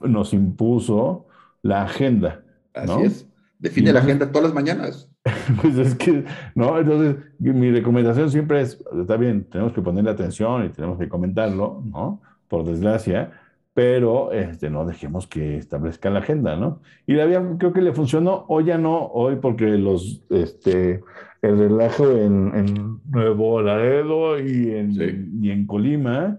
nos 0.00 0.32
impuso 0.34 1.26
la 1.62 1.84
agenda. 1.84 2.44
Así 2.74 3.02
es. 3.02 3.29
Define 3.60 3.92
la 3.92 4.00
agenda 4.00 4.32
todas 4.32 4.44
las 4.44 4.54
mañanas. 4.54 5.08
Pues 5.60 5.76
es 5.76 5.94
que, 5.96 6.24
¿no? 6.54 6.78
Entonces, 6.78 7.16
mi 7.38 7.70
recomendación 7.70 8.30
siempre 8.30 8.62
es, 8.62 8.82
está 8.98 9.16
bien, 9.16 9.44
tenemos 9.50 9.72
que 9.72 9.82
ponerle 9.82 10.10
atención 10.10 10.64
y 10.64 10.70
tenemos 10.70 10.98
que 10.98 11.08
comentarlo, 11.08 11.82
¿no? 11.84 12.22
Por 12.48 12.64
desgracia, 12.64 13.32
pero 13.74 14.32
este, 14.32 14.70
no 14.70 14.86
dejemos 14.86 15.26
que 15.26 15.56
establezca 15.56 16.08
la 16.08 16.20
agenda, 16.20 16.56
¿no? 16.56 16.80
Y 17.06 17.14
la 17.14 17.26
vía 17.26 17.42
creo 17.58 17.72
que 17.72 17.82
le 17.82 17.92
funcionó, 17.92 18.46
hoy 18.48 18.64
ya 18.64 18.78
no, 18.78 19.06
hoy 19.06 19.36
porque 19.36 19.66
los, 19.66 20.22
este, 20.30 21.02
el 21.42 21.58
relajo 21.58 22.10
en, 22.10 22.54
en 22.54 23.00
Nuevo 23.10 23.60
Laredo 23.60 24.38
y 24.38 24.70
en, 24.70 25.42
y 25.42 25.50
en 25.50 25.66
Colima, 25.66 26.38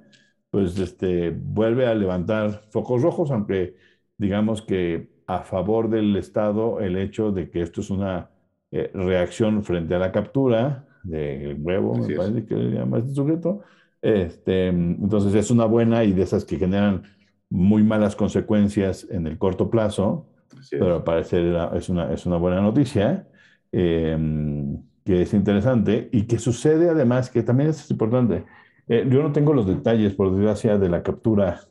pues 0.49 0.79
este, 0.79 1.31
vuelve 1.31 1.86
a 1.86 1.95
levantar 1.95 2.63
focos 2.71 3.01
rojos, 3.01 3.29
aunque 3.31 3.75
digamos 4.17 4.62
que 4.62 5.10
a 5.35 5.43
favor 5.43 5.89
del 5.89 6.15
Estado 6.15 6.79
el 6.79 6.97
hecho 6.97 7.31
de 7.31 7.49
que 7.49 7.61
esto 7.61 7.81
es 7.81 7.89
una 7.89 8.29
eh, 8.71 8.91
reacción 8.93 9.63
frente 9.63 9.95
a 9.95 9.99
la 9.99 10.11
captura 10.11 10.85
del 11.03 11.57
huevo, 11.59 11.95
me 11.95 12.15
parece 12.15 12.45
que 12.45 12.55
le 12.55 12.77
llama 12.77 12.99
este 12.99 13.13
sujeto. 13.13 13.61
Este, 14.01 14.67
entonces 14.67 15.33
es 15.35 15.51
una 15.51 15.65
buena 15.65 16.03
y 16.03 16.11
de 16.11 16.23
esas 16.23 16.45
que 16.45 16.57
generan 16.57 17.03
muy 17.49 17.83
malas 17.83 18.15
consecuencias 18.15 19.07
en 19.09 19.27
el 19.27 19.37
corto 19.37 19.69
plazo, 19.69 20.27
pero 20.69 20.95
al 20.95 21.03
parecer 21.03 21.55
es 21.75 21.89
una, 21.89 22.11
es 22.13 22.25
una 22.25 22.37
buena 22.37 22.61
noticia, 22.61 23.27
em, 23.71 24.81
que 25.03 25.21
es 25.23 25.33
interesante 25.33 26.09
y 26.11 26.23
que 26.23 26.39
sucede 26.39 26.89
además, 26.89 27.29
que 27.29 27.43
también 27.43 27.69
es 27.69 27.89
importante, 27.89 28.45
eh, 28.87 29.07
yo 29.09 29.23
no 29.23 29.31
tengo 29.31 29.53
los 29.53 29.67
detalles, 29.67 30.13
por 30.13 30.31
desgracia, 30.31 30.77
de 30.77 30.89
la 30.89 31.03
captura 31.03 31.61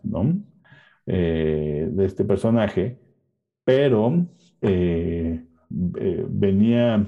eh, 1.06 1.88
de 1.90 2.04
este 2.04 2.24
personaje, 2.24 2.98
pero 3.70 4.26
eh, 4.62 5.44
venía 5.68 7.06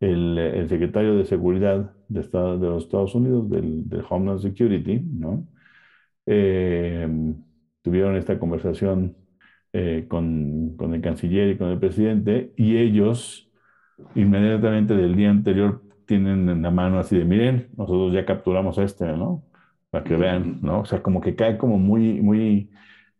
el, 0.00 0.66
secretario 0.68 1.16
de 1.16 1.26
Seguridad 1.26 1.92
de, 2.08 2.22
de 2.22 2.66
los 2.68 2.84
Estados 2.84 3.14
Unidos, 3.14 3.50
del, 3.50 3.84
Homeland 4.08 4.40
Security, 4.40 4.98
¿no? 4.98 5.46
tuvieron 7.82 8.16
esta 8.16 8.38
conversación 8.38 9.16
con, 10.08 10.76
con 10.76 10.94
el 10.94 11.00
canciller 11.00 11.50
y 11.50 11.58
con 11.58 11.68
el 11.68 11.78
presidente 11.78 12.52
y 12.56 12.76
ellos 12.76 13.50
inmediatamente 14.14 14.94
del 14.94 15.16
día 15.16 15.30
anterior 15.30 15.82
tienen 16.06 16.48
en 16.48 16.62
la 16.62 16.70
mano 16.70 16.98
así 16.98 17.18
de, 17.18 17.24
miren, 17.24 17.68
nosotros 17.76 18.12
ya 18.14 18.24
capturamos 18.24 18.78
este, 18.78 19.06
¿no? 19.06 19.44
Para 19.90 20.04
que 20.04 20.16
vean, 20.16 20.60
¿no? 20.62 20.80
O 20.80 20.84
sea, 20.84 21.02
como 21.02 21.20
que 21.20 21.34
cae 21.36 21.58
como 21.58 21.78
muy, 21.78 22.20
muy, 22.22 22.70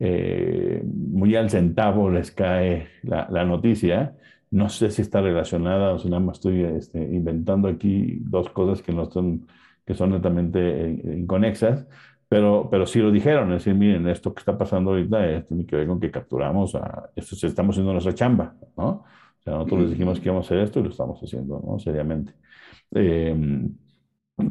eh, 0.02 0.82
muy 0.82 1.36
al 1.36 1.50
centavo 1.50 2.10
les 2.10 2.30
cae 2.30 2.88
la, 3.02 3.28
la, 3.30 3.44
noticia. 3.44 4.16
No 4.50 4.70
sé 4.70 4.90
si 4.90 5.02
está 5.02 5.20
relacionada 5.20 5.92
o 5.92 5.98
si 5.98 6.08
nada 6.08 6.20
más 6.20 6.38
estoy 6.38 6.64
este, 6.64 6.98
inventando 6.98 7.68
aquí 7.68 8.18
dos 8.22 8.48
cosas 8.48 8.82
que 8.82 8.92
no 8.92 9.10
son, 9.10 9.46
que 9.86 9.94
son 9.94 10.10
netamente 10.10 10.58
eh, 10.60 11.16
inconexas, 11.18 11.86
pero, 12.28 12.68
pero 12.70 12.86
sí 12.86 13.00
lo 13.00 13.10
dijeron, 13.10 13.52
es 13.52 13.64
decir, 13.64 13.74
miren, 13.74 14.08
esto 14.08 14.32
que 14.32 14.40
está 14.40 14.56
pasando 14.56 14.92
ahorita 14.92 15.44
tiene 15.44 15.66
que 15.66 15.76
ver 15.76 15.86
con 15.86 16.00
que 16.00 16.10
capturamos 16.10 16.74
a, 16.74 17.10
esto 17.14 17.46
estamos 17.46 17.74
haciendo 17.74 17.92
nuestra 17.92 18.14
chamba, 18.14 18.54
¿no? 18.76 19.04
O 19.40 19.42
sea, 19.42 19.54
nosotros 19.54 19.80
les 19.82 19.90
dijimos 19.90 20.18
que 20.18 20.28
íbamos 20.28 20.46
a 20.46 20.48
hacer 20.48 20.58
esto 20.60 20.80
y 20.80 20.84
lo 20.84 20.90
estamos 20.90 21.20
haciendo, 21.22 21.62
¿no? 21.64 21.78
Seriamente. 21.78 22.32
Eh, 22.94 23.36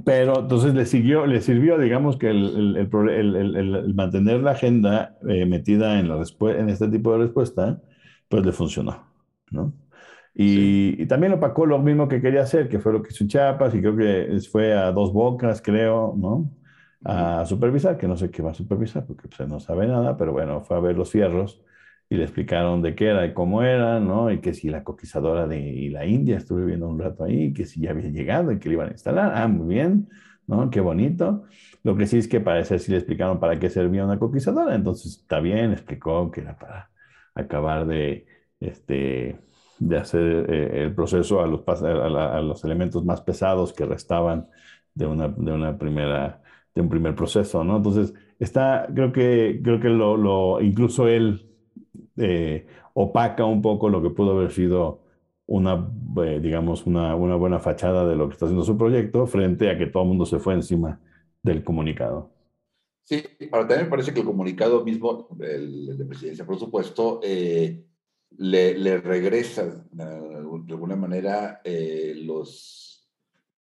pero 0.05 0.39
entonces 0.41 0.73
le, 0.73 0.85
siguió, 0.85 1.25
le 1.25 1.41
sirvió, 1.41 1.77
digamos, 1.77 2.17
que 2.17 2.29
el, 2.29 2.77
el, 2.77 3.55
el 3.55 3.93
mantener 3.95 4.41
la 4.41 4.51
agenda 4.51 5.17
eh, 5.27 5.45
metida 5.45 5.99
en, 5.99 6.09
la 6.09 6.23
en 6.41 6.69
este 6.69 6.87
tipo 6.89 7.11
de 7.13 7.19
respuesta, 7.19 7.81
pues 8.27 8.45
le 8.45 8.51
funcionó, 8.51 9.07
¿no? 9.51 9.73
Y, 10.33 11.01
y, 11.01 11.05
también 11.07 11.33
opacó 11.33 11.65
lo 11.65 11.79
mismo 11.79 12.07
que 12.07 12.21
quería 12.21 12.43
hacer, 12.43 12.69
que 12.69 12.79
fue 12.79 12.93
lo 12.93 13.01
que 13.01 13.09
hizo 13.11 13.27
Chiapas, 13.27 13.75
y 13.75 13.81
creo 13.81 13.97
que 13.97 14.39
fue 14.51 14.73
a 14.73 14.91
dos 14.91 15.11
bocas, 15.11 15.61
creo, 15.61 16.13
¿no? 16.17 16.51
A 17.03 17.45
supervisar, 17.45 17.97
que 17.97 18.07
no 18.07 18.15
sé 18.17 18.29
qué 18.31 18.41
va 18.41 18.51
a 18.51 18.53
supervisar, 18.53 19.05
porque 19.05 19.27
pues, 19.27 19.49
no 19.49 19.59
sabe 19.59 19.87
nada, 19.87 20.17
pero 20.17 20.31
bueno, 20.31 20.61
fue 20.61 20.77
a 20.77 20.79
ver 20.79 20.95
los 20.95 21.11
fierros 21.11 21.61
y 22.09 22.15
le 22.17 22.23
explicaron 22.23 22.81
de 22.81 22.95
qué 22.95 23.07
era 23.07 23.25
y 23.25 23.33
cómo 23.33 23.61
era, 23.61 23.99
¿no? 23.99 24.31
Y 24.31 24.41
que 24.41 24.53
si 24.53 24.69
la 24.69 24.83
coquizadora 24.83 25.47
de 25.47 25.89
la 25.91 26.05
India 26.07 26.37
estuve 26.37 26.65
viendo 26.65 26.87
un 26.87 26.99
rato 26.99 27.23
ahí, 27.23 27.53
que 27.53 27.65
si 27.65 27.81
ya 27.81 27.91
había 27.91 28.09
llegado 28.09 28.51
y 28.51 28.59
que 28.59 28.67
le 28.69 28.73
iban 28.75 28.89
a 28.89 28.91
instalar. 28.91 29.31
Ah, 29.35 29.47
muy 29.47 29.75
bien, 29.75 30.09
¿no? 30.47 30.69
Qué 30.71 30.81
bonito. 30.81 31.43
Lo 31.83 31.95
que 31.95 32.07
sí 32.07 32.17
es 32.17 32.27
que 32.27 32.39
parece 32.39 32.79
si 32.79 32.91
le 32.91 32.97
explicaron 32.97 33.39
para 33.39 33.59
qué 33.59 33.69
servía 33.69 34.05
una 34.05 34.17
coquizadora, 34.19 34.75
entonces 34.75 35.17
está 35.17 35.39
bien, 35.39 35.71
explicó 35.71 36.31
que 36.31 36.41
era 36.41 36.57
para 36.57 36.89
acabar 37.35 37.85
de, 37.85 38.25
este, 38.59 39.39
de 39.77 39.97
hacer 39.97 40.45
eh, 40.49 40.83
el 40.83 40.95
proceso 40.95 41.41
a 41.41 41.47
los, 41.47 41.61
a, 41.67 42.41
los 42.41 42.63
elementos 42.65 43.05
más 43.05 43.21
pesados 43.21 43.71
que 43.71 43.85
restaban 43.85 44.49
de 44.95 45.05
una, 45.05 45.27
de 45.29 45.51
una 45.51 45.77
primera, 45.77 46.41
de 46.73 46.81
un 46.81 46.89
primer 46.89 47.15
proceso, 47.15 47.63
¿no? 47.63 47.77
Entonces, 47.77 48.13
está, 48.39 48.87
creo 48.93 49.11
que, 49.11 49.61
creo 49.63 49.79
que 49.79 49.89
lo, 49.89 50.17
lo 50.17 50.59
incluso 50.61 51.07
él 51.07 51.48
eh, 52.19 52.67
opaca 52.93 53.45
un 53.45 53.61
poco 53.61 53.87
lo 53.87 54.01
que 54.01 54.09
pudo 54.09 54.31
haber 54.31 54.51
sido 54.51 54.99
una, 55.45 55.89
eh, 56.25 56.39
digamos, 56.41 56.85
una, 56.85 57.15
una, 57.15 57.35
buena 57.37 57.59
fachada 57.59 58.05
de 58.05 58.15
lo 58.15 58.27
que 58.27 58.33
está 58.33 58.45
haciendo 58.45 58.65
su 58.65 58.77
proyecto 58.77 59.25
frente 59.25 59.71
a 59.71 59.77
que 59.77 59.87
todo 59.87 60.03
el 60.03 60.09
mundo 60.09 60.25
se 60.25 60.37
fue 60.37 60.53
encima 60.53 60.99
del 61.41 61.63
comunicado. 61.63 62.29
Sí, 63.03 63.23
para 63.49 63.65
también 63.65 63.85
me 63.85 63.89
parece 63.89 64.13
que 64.13 64.19
el 64.19 64.25
comunicado 64.25 64.83
mismo, 64.83 65.29
el, 65.39 65.97
de 65.97 66.05
presidencia, 66.05 66.45
por 66.45 66.59
supuesto, 66.59 67.21
eh, 67.23 67.85
le, 68.37 68.77
le, 68.77 68.97
regresa 68.97 69.87
de 69.91 70.03
alguna 70.73 70.97
manera 70.97 71.61
los, 72.17 73.09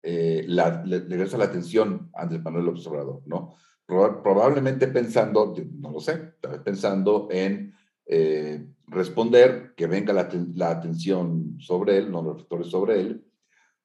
la, 0.03 0.83
le, 0.85 0.99
regresa 0.99 1.37
la 1.37 1.45
atención 1.45 2.11
a 2.13 2.21
Andrés 2.21 2.43
Manuel 2.43 2.65
López 2.65 2.85
Obrador, 2.87 3.23
¿no? 3.25 3.55
Probablemente 3.87 4.87
pensando, 4.87 5.53
no 5.73 5.91
lo 5.91 5.99
sé, 5.99 6.35
pensando 6.63 7.27
en 7.31 7.73
eh, 8.05 8.67
responder, 8.87 9.73
que 9.75 9.87
venga 9.87 10.13
la, 10.13 10.69
atención 10.69 11.57
sobre 11.59 11.97
él, 11.97 12.11
los 12.11 12.25
reflectores 12.25 12.67
sobre 12.67 13.01
él, 13.01 13.25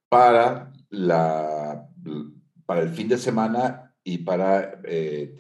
para, 0.09 0.73
la, 0.91 1.89
para 2.67 2.83
el 2.83 2.91
fin 2.91 3.09
de 3.09 3.19
semana 3.19 3.95
y 4.05 4.19
para, 4.19 4.81
eh, 4.85 5.35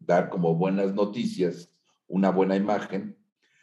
dar 0.00 0.28
como 0.28 0.54
buenas 0.54 0.94
noticias 0.94 1.70
una 2.08 2.30
buena 2.30 2.56
imagen, 2.56 3.16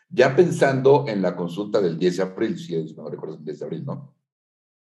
ya 0.09 0.35
pensando 0.35 1.05
en 1.07 1.21
la 1.21 1.35
consulta 1.35 1.81
del 1.81 1.97
10 1.97 2.17
de 2.17 2.23
abril, 2.23 2.57
si 2.59 2.93
no 2.93 3.09
recuerdo 3.09 3.35
el 3.35 3.45
10 3.45 3.59
de 3.59 3.65
abril, 3.65 3.85
¿no? 3.85 4.15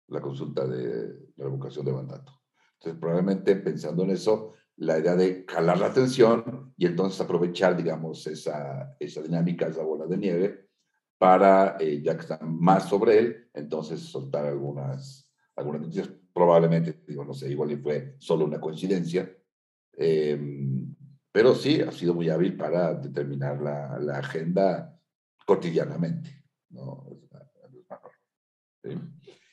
La 0.07 0.19
consulta 0.19 0.67
de 0.67 1.31
la 1.35 1.45
revocación 1.45 1.85
de 1.85 1.93
mandato. 1.93 2.41
Entonces, 2.73 2.99
probablemente 2.99 3.55
pensando 3.55 4.03
en 4.03 4.11
eso, 4.11 4.51
la 4.77 4.99
idea 4.99 5.15
de 5.15 5.45
jalar 5.47 5.79
la 5.79 5.87
atención 5.87 6.73
y 6.77 6.85
entonces 6.85 7.19
aprovechar, 7.21 7.77
digamos, 7.77 8.27
esa, 8.27 8.95
esa 8.99 9.21
dinámica, 9.21 9.67
esa 9.67 9.83
bola 9.83 10.05
de 10.05 10.17
nieve, 10.17 10.69
para, 11.17 11.77
eh, 11.79 12.01
ya 12.01 12.15
que 12.15 12.21
están 12.21 12.59
más 12.59 12.89
sobre 12.89 13.17
él, 13.19 13.49
entonces 13.53 14.01
soltar 14.01 14.45
algunas, 14.45 15.31
algunas 15.55 15.81
noticias. 15.81 16.09
Probablemente, 16.33 17.01
digo, 17.07 17.23
no 17.23 17.33
sé, 17.33 17.49
igual 17.49 17.79
fue 17.81 18.15
solo 18.19 18.45
una 18.45 18.59
coincidencia, 18.59 19.33
em, 19.93 20.93
pero 21.31 21.55
sí 21.55 21.81
ha 21.81 21.91
sido 21.91 22.13
muy 22.13 22.29
hábil 22.29 22.57
para 22.57 22.93
determinar 22.93 23.61
la, 23.61 23.97
la 23.99 24.19
agenda 24.19 24.99
cotidianamente, 25.45 26.43
¿no? 26.69 27.07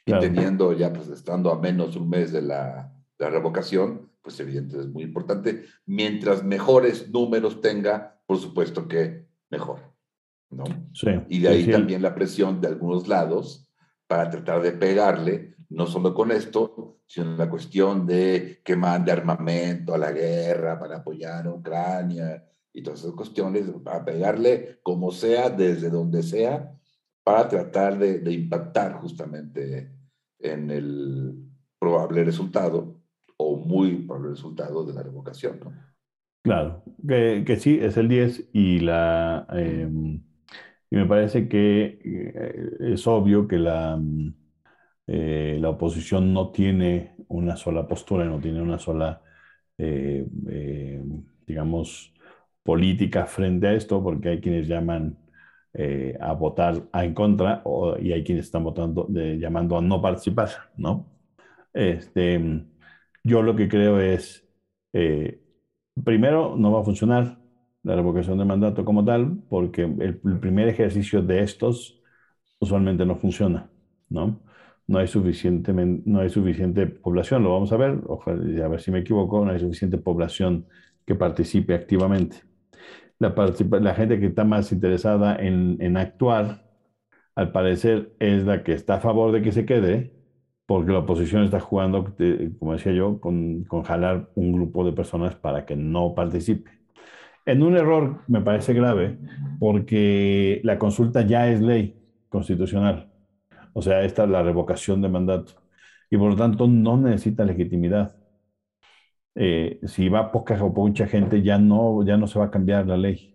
Y 0.04 0.18
teniendo 0.18 0.72
ya, 0.72 0.92
pues 0.92 1.08
estando 1.08 1.50
a 1.52 1.60
menos 1.60 1.96
un 1.96 2.08
mes 2.10 2.32
de 2.32 2.42
la, 2.42 2.92
la 3.18 3.30
revocación, 3.30 4.11
pues 4.22 4.38
evidentemente 4.40 4.88
es 4.88 4.92
muy 4.92 5.04
importante. 5.04 5.64
Mientras 5.86 6.44
mejores 6.44 7.10
números 7.10 7.60
tenga, 7.60 8.20
por 8.26 8.38
supuesto 8.38 8.88
que 8.88 9.26
mejor, 9.50 9.80
¿no? 10.50 10.64
Sí, 10.92 11.08
y 11.28 11.40
de 11.40 11.48
ahí 11.48 11.70
también 11.70 12.02
la 12.02 12.14
presión 12.14 12.60
de 12.60 12.68
algunos 12.68 13.08
lados 13.08 13.68
para 14.06 14.30
tratar 14.30 14.62
de 14.62 14.72
pegarle, 14.72 15.56
no 15.68 15.86
solo 15.86 16.14
con 16.14 16.30
esto, 16.30 17.00
sino 17.06 17.36
la 17.36 17.50
cuestión 17.50 18.06
de 18.06 18.60
que 18.64 18.76
mande 18.76 19.12
armamento 19.12 19.94
a 19.94 19.98
la 19.98 20.12
guerra 20.12 20.78
para 20.78 20.98
apoyar 20.98 21.46
a 21.46 21.52
Ucrania, 21.52 22.44
y 22.72 22.82
todas 22.82 23.00
esas 23.00 23.12
cuestiones, 23.12 23.66
para 23.84 24.04
pegarle 24.04 24.80
como 24.82 25.10
sea, 25.10 25.50
desde 25.50 25.90
donde 25.90 26.22
sea, 26.22 26.74
para 27.22 27.48
tratar 27.48 27.98
de, 27.98 28.32
impactar 28.32 28.94
justamente 28.94 29.92
en 30.38 30.70
el 30.70 31.34
probable 31.78 32.24
resultado 32.24 32.91
muy 33.72 33.96
probable 34.06 34.30
resultado 34.30 34.84
de 34.84 34.92
la 34.92 35.02
revocación. 35.02 35.60
Claro, 36.42 36.82
que, 37.06 37.44
que, 37.46 37.56
sí, 37.56 37.78
es 37.80 37.96
el 37.96 38.08
10 38.08 38.50
y, 38.52 38.80
la, 38.80 39.46
em, 39.50 40.22
y 40.90 40.96
me 40.96 41.06
parece 41.06 41.48
que 41.48 41.98
eh, 42.04 42.92
es 42.92 43.06
obvio 43.06 43.46
que 43.46 43.58
la, 43.58 43.98
eh, 45.06 45.58
la 45.60 45.70
oposición 45.70 46.32
no 46.32 46.50
tiene 46.50 47.14
una 47.28 47.56
sola 47.56 47.86
postura, 47.86 48.24
no 48.24 48.40
tiene 48.40 48.62
una 48.62 48.78
sola, 48.78 49.20
eh, 49.78 50.26
digamos, 51.46 52.14
política 52.62 53.26
frente 53.26 53.68
a 53.68 53.74
esto, 53.74 54.02
porque 54.02 54.30
hay 54.30 54.40
quienes 54.40 54.68
llaman 54.68 55.18
eh, 55.74 56.16
a 56.20 56.32
votar 56.34 56.82
en 56.94 57.14
contra 57.14 57.62
y 58.00 58.12
hay 58.12 58.24
quienes 58.24 58.46
están 58.46 58.64
votando, 58.64 59.08
llamando 59.10 59.78
a 59.78 59.82
no 59.82 60.00
participar, 60.00 60.50
¿no? 60.76 61.06
Este, 61.72 62.64
yo 63.24 63.42
lo 63.42 63.56
que 63.56 63.68
creo 63.68 64.00
es, 64.00 64.46
eh, 64.92 65.40
primero, 66.04 66.56
no 66.56 66.72
va 66.72 66.80
a 66.80 66.84
funcionar 66.84 67.38
la 67.82 67.96
revocación 67.96 68.38
de 68.38 68.44
mandato 68.44 68.84
como 68.84 69.04
tal, 69.04 69.42
porque 69.48 69.82
el, 69.82 70.18
primer 70.40 70.68
ejercicio 70.68 71.22
de 71.22 71.40
estos 71.42 72.00
usualmente 72.60 73.04
no 73.04 73.16
funciona, 73.16 73.70
¿no? 74.08 74.40
No 74.86 74.98
hay, 74.98 75.06
suficientemente, 75.08 76.02
no 76.08 76.20
hay 76.20 76.28
suficiente 76.30 76.86
población, 76.86 77.42
lo 77.44 77.52
vamos 77.52 77.72
a 77.72 77.76
ver, 77.76 78.00
ojalá, 78.06 78.64
a 78.64 78.68
ver 78.68 78.80
si 78.80 78.90
me 78.90 79.00
equivoco, 79.00 79.44
no 79.44 79.52
hay 79.52 79.60
suficiente 79.60 79.98
población 79.98 80.66
que 81.06 81.14
participe 81.14 81.74
activamente 81.74 82.42
la, 83.30 83.94
gente 83.94 84.18
que 84.20 84.26
está 84.26 84.44
más 84.44 84.72
interesada 84.72 85.36
en, 85.36 85.96
actuar, 85.96 86.64
al 87.34 87.52
parecer 87.52 88.14
es 88.18 88.44
la 88.44 88.62
que 88.64 88.72
está 88.72 88.96
a 88.96 89.00
favor 89.00 89.32
de 89.32 89.42
que 89.42 89.52
se 89.52 89.64
quede, 89.64 90.12
porque 90.66 90.92
la 90.92 91.00
oposición 91.00 91.44
está 91.44 91.60
jugando, 91.60 92.14
como 92.58 92.72
decía 92.74 92.92
yo, 92.92 93.20
con, 93.20 93.64
con 93.64 93.82
jalar 93.82 94.30
un 94.34 94.52
grupo 94.52 94.84
de 94.84 94.92
personas 94.92 95.34
para 95.36 95.66
que 95.66 95.76
no 95.76 96.14
participe. 96.14 96.70
En 97.46 97.62
un 97.62 97.76
error 97.76 98.22
me 98.28 98.40
parece 98.42 98.74
grave, 98.74 99.18
porque 99.60 100.60
la 100.64 100.78
consulta 100.78 101.22
ya 101.26 101.48
es 101.50 101.60
ley 101.60 101.96
constitucional. 102.28 103.12
O 103.74 103.82
sea, 103.82 104.04
esta 104.04 104.24
es 104.24 104.30
la 104.30 104.42
revocación 104.42 105.02
de 105.02 105.08
mandato. 105.08 105.54
Y 106.10 106.16
por 106.18 106.30
lo 106.32 106.36
tanto 106.36 106.68
no 106.68 106.96
necesita 106.98 107.44
legitimidad. 107.44 108.16
Eh, 109.34 109.80
si 109.86 110.08
va 110.08 110.30
poca 110.32 110.62
o 110.62 110.70
mucha 110.70 111.06
gente, 111.06 111.42
ya 111.42 111.58
no, 111.58 112.04
ya 112.04 112.16
no 112.16 112.26
se 112.26 112.38
va 112.38 112.46
a 112.46 112.50
cambiar 112.50 112.86
la 112.86 112.96
ley. 112.96 113.34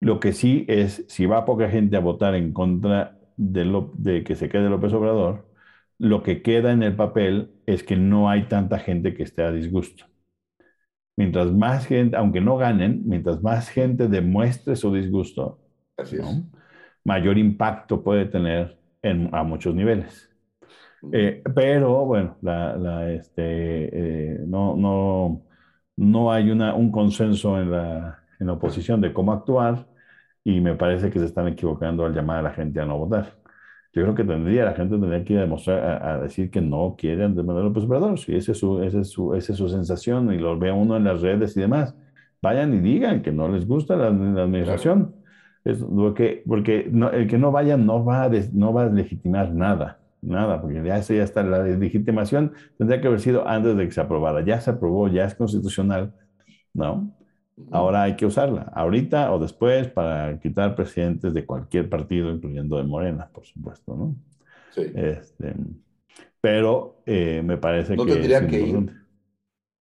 Lo 0.00 0.20
que 0.20 0.32
sí 0.32 0.66
es, 0.68 1.04
si 1.08 1.26
va 1.26 1.46
poca 1.46 1.70
gente 1.70 1.96
a 1.96 2.00
votar 2.00 2.34
en 2.36 2.52
contra 2.54 3.18
de, 3.36 3.64
de 3.94 4.24
que 4.24 4.36
se 4.36 4.48
quede 4.50 4.70
López 4.70 4.92
Obrador, 4.94 5.49
lo 6.00 6.22
que 6.22 6.42
queda 6.42 6.72
en 6.72 6.82
el 6.82 6.96
papel 6.96 7.52
es 7.66 7.84
que 7.84 7.96
no 7.96 8.30
hay 8.30 8.48
tanta 8.48 8.78
gente 8.78 9.14
que 9.14 9.22
esté 9.22 9.42
a 9.44 9.52
disgusto. 9.52 10.06
Mientras 11.16 11.52
más 11.52 11.86
gente, 11.86 12.16
aunque 12.16 12.40
no 12.40 12.56
ganen, 12.56 13.02
mientras 13.06 13.42
más 13.42 13.68
gente 13.68 14.08
demuestre 14.08 14.76
su 14.76 14.92
disgusto, 14.94 15.60
mayor 17.04 17.38
impacto 17.38 18.02
puede 18.02 18.26
tener 18.26 18.78
en, 19.02 19.28
a 19.34 19.42
muchos 19.42 19.74
niveles. 19.74 20.30
Eh, 21.12 21.42
pero 21.54 22.04
bueno, 22.06 22.38
la, 22.42 23.10
este, 23.12 24.34
eh, 24.34 24.38
no, 24.46 24.76
no, 24.76 25.42
no 25.96 26.32
hay 26.32 26.50
una, 26.50 26.74
un 26.74 26.90
consenso 26.92 27.60
en 27.60 27.70
la, 27.72 28.24
en 28.38 28.46
la 28.46 28.54
oposición 28.54 29.00
de 29.00 29.12
cómo 29.12 29.32
actuar 29.32 29.86
y 30.44 30.60
me 30.60 30.76
parece 30.76 31.10
que 31.10 31.18
se 31.18 31.26
están 31.26 31.48
equivocando 31.48 32.06
al 32.06 32.14
llamar 32.14 32.38
a 32.38 32.42
la 32.42 32.52
gente 32.54 32.80
a 32.80 32.86
no 32.86 32.98
votar. 32.98 33.39
Yo 33.92 34.02
creo 34.02 34.14
que 34.14 34.24
tendría, 34.24 34.64
la 34.64 34.74
gente 34.74 34.96
tendría 34.96 35.24
que 35.24 35.34
demostrar, 35.34 36.02
a, 36.02 36.18
decir 36.20 36.50
que 36.50 36.60
no 36.60 36.94
quieren 36.96 37.34
de 37.34 37.42
manera 37.42 37.64
López 37.64 37.84
Obrador, 37.84 38.18
si 38.18 38.36
esa 38.36 38.52
es, 38.52 38.58
su, 38.58 38.82
esa, 38.82 39.00
es 39.00 39.08
su, 39.08 39.34
esa 39.34 39.52
es 39.52 39.58
su 39.58 39.68
sensación 39.68 40.32
y 40.32 40.38
lo 40.38 40.58
ve 40.58 40.70
uno 40.70 40.96
en 40.96 41.04
las 41.04 41.20
redes 41.20 41.56
y 41.56 41.60
demás, 41.60 41.96
vayan 42.40 42.72
y 42.74 42.78
digan 42.78 43.22
que 43.22 43.32
no 43.32 43.48
les 43.48 43.66
gusta 43.66 43.96
la, 43.96 44.06
administración. 44.08 45.14
Es, 45.64 45.78
porque 45.78 46.42
porque 46.46 46.90
el 47.12 47.26
que 47.28 47.36
no 47.36 47.52
vaya 47.52 47.76
no 47.76 48.04
va, 48.04 48.24
a 48.24 48.30
no 48.52 48.72
va 48.72 48.84
a 48.84 48.86
legitimar 48.88 49.52
nada 49.52 50.00
nada, 50.22 50.60
porque 50.60 50.82
ya, 50.84 50.98
ya 51.00 51.22
está, 51.22 51.42
la 51.42 51.62
legitimación 51.62 52.52
tendría 52.78 53.00
que 53.00 53.06
haber 53.06 53.20
sido 53.20 53.46
antes 53.46 53.76
de 53.76 53.86
que 53.86 53.92
se 53.92 54.00
aprobara. 54.00 54.44
Ya 54.44 54.60
se 54.60 54.70
aprobó, 54.70 55.08
ya 55.08 55.24
es 55.24 55.34
constitucional, 55.34 56.12
¿no? 56.74 57.12
Ahora 57.70 58.02
hay 58.02 58.16
que 58.16 58.26
usarla, 58.26 58.70
ahorita 58.74 59.32
o 59.32 59.38
después, 59.38 59.88
para 59.88 60.38
quitar 60.40 60.74
presidentes 60.74 61.32
de 61.32 61.46
cualquier 61.46 61.88
partido, 61.88 62.30
incluyendo 62.30 62.76
de 62.76 62.84
Morena, 62.84 63.28
por 63.32 63.44
supuesto, 63.44 63.94
¿no? 63.94 64.16
Sí. 64.70 64.90
Este, 64.94 65.54
pero 66.40 67.02
eh, 67.06 67.42
me 67.44 67.58
parece 67.58 67.96
no 67.96 68.04
que. 68.04 68.12
tendría 68.12 68.46
que 68.46 68.60
ir. 68.60 68.96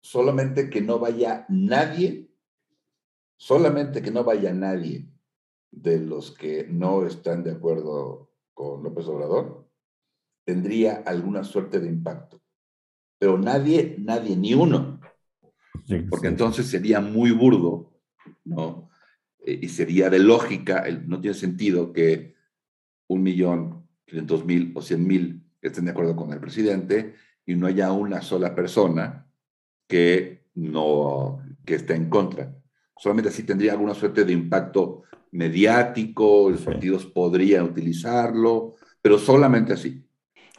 Solamente 0.03 0.69
que 0.69 0.81
no 0.81 0.99
vaya 0.99 1.45
nadie, 1.49 2.29
solamente 3.37 4.01
que 4.01 4.11
no 4.11 4.23
vaya 4.23 4.53
nadie 4.53 5.07
de 5.71 5.99
los 5.99 6.31
que 6.31 6.67
no 6.69 7.05
están 7.05 7.43
de 7.43 7.51
acuerdo 7.51 8.31
con 8.53 8.83
López 8.83 9.07
Obrador, 9.07 9.67
tendría 10.45 11.03
alguna 11.05 11.43
suerte 11.43 11.79
de 11.79 11.87
impacto. 11.87 12.41
Pero 13.19 13.37
nadie, 13.37 13.95
nadie, 13.99 14.35
ni 14.35 14.53
uno. 14.53 14.99
Porque 16.09 16.27
entonces 16.27 16.67
sería 16.67 16.99
muy 16.99 17.31
burdo, 17.31 17.93
¿no? 18.43 18.89
Eh, 19.45 19.59
y 19.63 19.69
sería 19.69 20.09
de 20.09 20.19
lógica, 20.19 20.85
no 21.07 21.19
tiene 21.19 21.35
sentido 21.35 21.91
que 21.91 22.35
un 23.07 23.23
millón, 23.23 23.87
quinientos 24.05 24.45
mil 24.45 24.71
o 24.75 24.81
cien 24.81 25.05
mil 25.05 25.43
estén 25.61 25.85
de 25.85 25.91
acuerdo 25.91 26.15
con 26.15 26.31
el 26.33 26.39
presidente 26.39 27.15
y 27.45 27.55
no 27.55 27.67
haya 27.67 27.91
una 27.91 28.21
sola 28.21 28.55
persona 28.55 29.27
que 29.87 30.47
no, 30.55 31.41
que 31.65 31.75
esté 31.75 31.95
en 31.95 32.09
contra. 32.09 32.55
Solamente 32.97 33.29
así 33.29 33.43
tendría 33.43 33.73
alguna 33.73 33.93
suerte 33.93 34.23
de 34.23 34.33
impacto 34.33 35.03
mediático, 35.31 36.49
los 36.49 36.61
partidos 36.61 37.05
podrían 37.05 37.65
utilizarlo, 37.65 38.75
pero 39.01 39.17
solamente 39.17 39.73
así. 39.73 40.05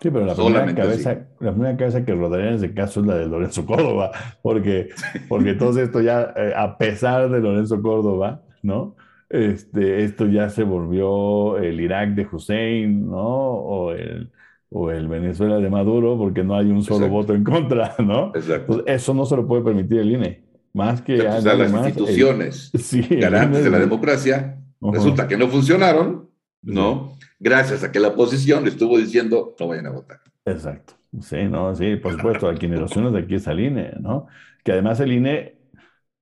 Sí, 0.02 0.10
pero 0.10 0.26
la 0.26 0.34
primera, 0.34 0.74
cabeza, 0.74 1.28
la 1.38 1.52
primera 1.52 1.76
cabeza 1.76 2.04
que 2.04 2.12
rodaría 2.12 2.48
en 2.48 2.54
ese 2.56 2.74
caso 2.74 3.00
es 3.00 3.06
la 3.06 3.14
de 3.14 3.26
Lorenzo 3.26 3.64
Córdoba, 3.64 4.10
porque, 4.42 4.88
porque 5.28 5.54
todo 5.54 5.78
esto 5.80 6.00
ya, 6.00 6.34
eh, 6.36 6.52
a 6.56 6.76
pesar 6.76 7.30
de 7.30 7.38
Lorenzo 7.38 7.80
Córdoba, 7.80 8.42
¿no? 8.62 8.96
Este, 9.30 10.02
esto 10.02 10.26
ya 10.26 10.50
se 10.50 10.64
volvió 10.64 11.56
el 11.58 11.80
Irak 11.80 12.16
de 12.16 12.26
Hussein, 12.30 13.06
¿no? 13.08 13.20
O 13.20 13.92
el, 13.92 14.32
o 14.70 14.90
el 14.90 15.06
Venezuela 15.06 15.58
de 15.58 15.70
Maduro, 15.70 16.18
porque 16.18 16.42
no 16.42 16.56
hay 16.56 16.66
un 16.66 16.82
solo 16.82 17.08
voto 17.08 17.32
en 17.32 17.44
contra, 17.44 17.94
¿no? 18.00 18.32
Exacto. 18.34 18.84
eso 18.84 19.14
no 19.14 19.24
se 19.24 19.36
lo 19.36 19.46
puede 19.46 19.62
permitir 19.62 20.00
el 20.00 20.10
INE. 20.10 20.42
Más 20.74 21.00
que 21.00 21.20
o 21.20 21.40
sea, 21.40 21.54
las 21.54 21.72
instituciones 21.72 22.72
garantes 23.08 23.62
de 23.62 23.70
la 23.70 23.78
democracia 23.78 24.58
resulta 24.80 25.28
que 25.28 25.36
no 25.36 25.46
funcionaron, 25.46 26.28
¿no? 26.60 27.12
Gracias 27.42 27.82
a 27.82 27.90
que 27.90 28.00
la 28.00 28.08
oposición 28.08 28.66
estuvo 28.66 28.96
diciendo 28.96 29.54
no 29.58 29.68
vayan 29.68 29.86
a 29.86 29.90
votar. 29.90 30.20
Exacto. 30.44 30.94
Sí, 31.20 31.44
no, 31.44 31.74
sí, 31.74 31.96
por 31.96 32.12
supuesto, 32.12 32.48
a 32.48 32.54
quienes 32.54 32.80
los 32.80 33.12
de 33.12 33.18
aquí 33.18 33.34
es 33.34 33.46
el 33.46 33.60
INE, 33.60 33.92
¿no? 34.00 34.28
Que 34.64 34.72
además 34.72 34.98
el 35.00 35.12
INE 35.12 35.58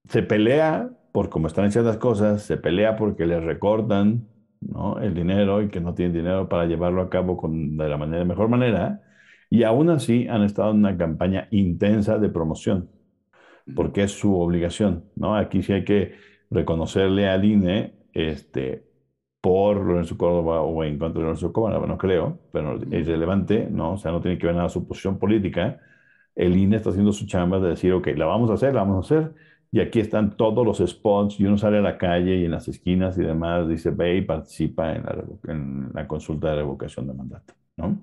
se 0.08 0.22
pelea 0.22 0.90
por 1.12 1.28
cómo 1.28 1.46
están 1.46 1.66
hechas 1.66 1.84
las 1.84 1.98
cosas, 1.98 2.42
se 2.42 2.56
pelea 2.56 2.96
porque 2.96 3.26
le 3.26 3.38
recortan 3.40 4.26
¿no? 4.60 4.98
el 4.98 5.14
dinero 5.14 5.62
y 5.62 5.68
que 5.68 5.80
no 5.80 5.94
tienen 5.94 6.14
dinero 6.14 6.48
para 6.48 6.66
llevarlo 6.66 7.02
a 7.02 7.10
cabo 7.10 7.36
con, 7.36 7.76
de 7.76 7.88
la 7.88 7.96
manera, 7.96 8.24
mejor 8.24 8.48
manera. 8.48 9.02
Y 9.48 9.62
aún 9.62 9.90
así 9.90 10.26
han 10.28 10.42
estado 10.42 10.70
en 10.70 10.78
una 10.78 10.96
campaña 10.96 11.46
intensa 11.50 12.18
de 12.18 12.28
promoción, 12.28 12.90
porque 13.76 14.04
es 14.04 14.12
su 14.12 14.36
obligación. 14.38 15.04
¿no? 15.16 15.36
Aquí 15.36 15.62
sí 15.62 15.72
hay 15.72 15.84
que 15.84 16.14
reconocerle 16.50 17.28
al 17.28 17.44
INE 17.44 17.94
este, 18.12 18.89
por 19.40 19.76
Lorenzo 19.78 20.16
Córdoba 20.18 20.60
o 20.62 20.84
en 20.84 20.98
contra 20.98 21.20
de 21.20 21.24
Lorenzo 21.26 21.52
Córdoba, 21.52 21.86
no 21.86 21.96
creo, 21.98 22.38
pero 22.52 22.78
es 22.90 23.06
relevante, 23.06 23.68
¿no? 23.70 23.94
O 23.94 23.96
sea, 23.98 24.12
no 24.12 24.20
tiene 24.20 24.38
que 24.38 24.46
ver 24.46 24.56
nada 24.56 24.68
su 24.68 24.86
posición 24.86 25.18
política. 25.18 25.80
El 26.34 26.56
INE 26.56 26.76
está 26.76 26.90
haciendo 26.90 27.12
su 27.12 27.26
chamba 27.26 27.58
de 27.58 27.70
decir, 27.70 27.92
ok, 27.92 28.08
la 28.16 28.26
vamos 28.26 28.50
a 28.50 28.54
hacer, 28.54 28.74
la 28.74 28.82
vamos 28.82 29.10
a 29.10 29.16
hacer, 29.16 29.34
y 29.72 29.80
aquí 29.80 30.00
están 30.00 30.36
todos 30.36 30.66
los 30.66 30.78
spots, 30.78 31.40
y 31.40 31.46
uno 31.46 31.58
sale 31.58 31.78
a 31.78 31.80
la 31.82 31.98
calle 31.98 32.36
y 32.36 32.44
en 32.44 32.50
las 32.52 32.68
esquinas 32.68 33.16
y 33.18 33.22
demás 33.22 33.68
dice, 33.68 33.90
ve 33.90 34.16
y 34.16 34.22
participa 34.22 34.94
en 34.94 35.04
la, 35.04 35.24
en 35.48 35.90
la 35.94 36.06
consulta 36.06 36.50
de 36.50 36.56
revocación 36.56 37.06
de 37.06 37.14
mandato, 37.14 37.54
¿no? 37.76 38.00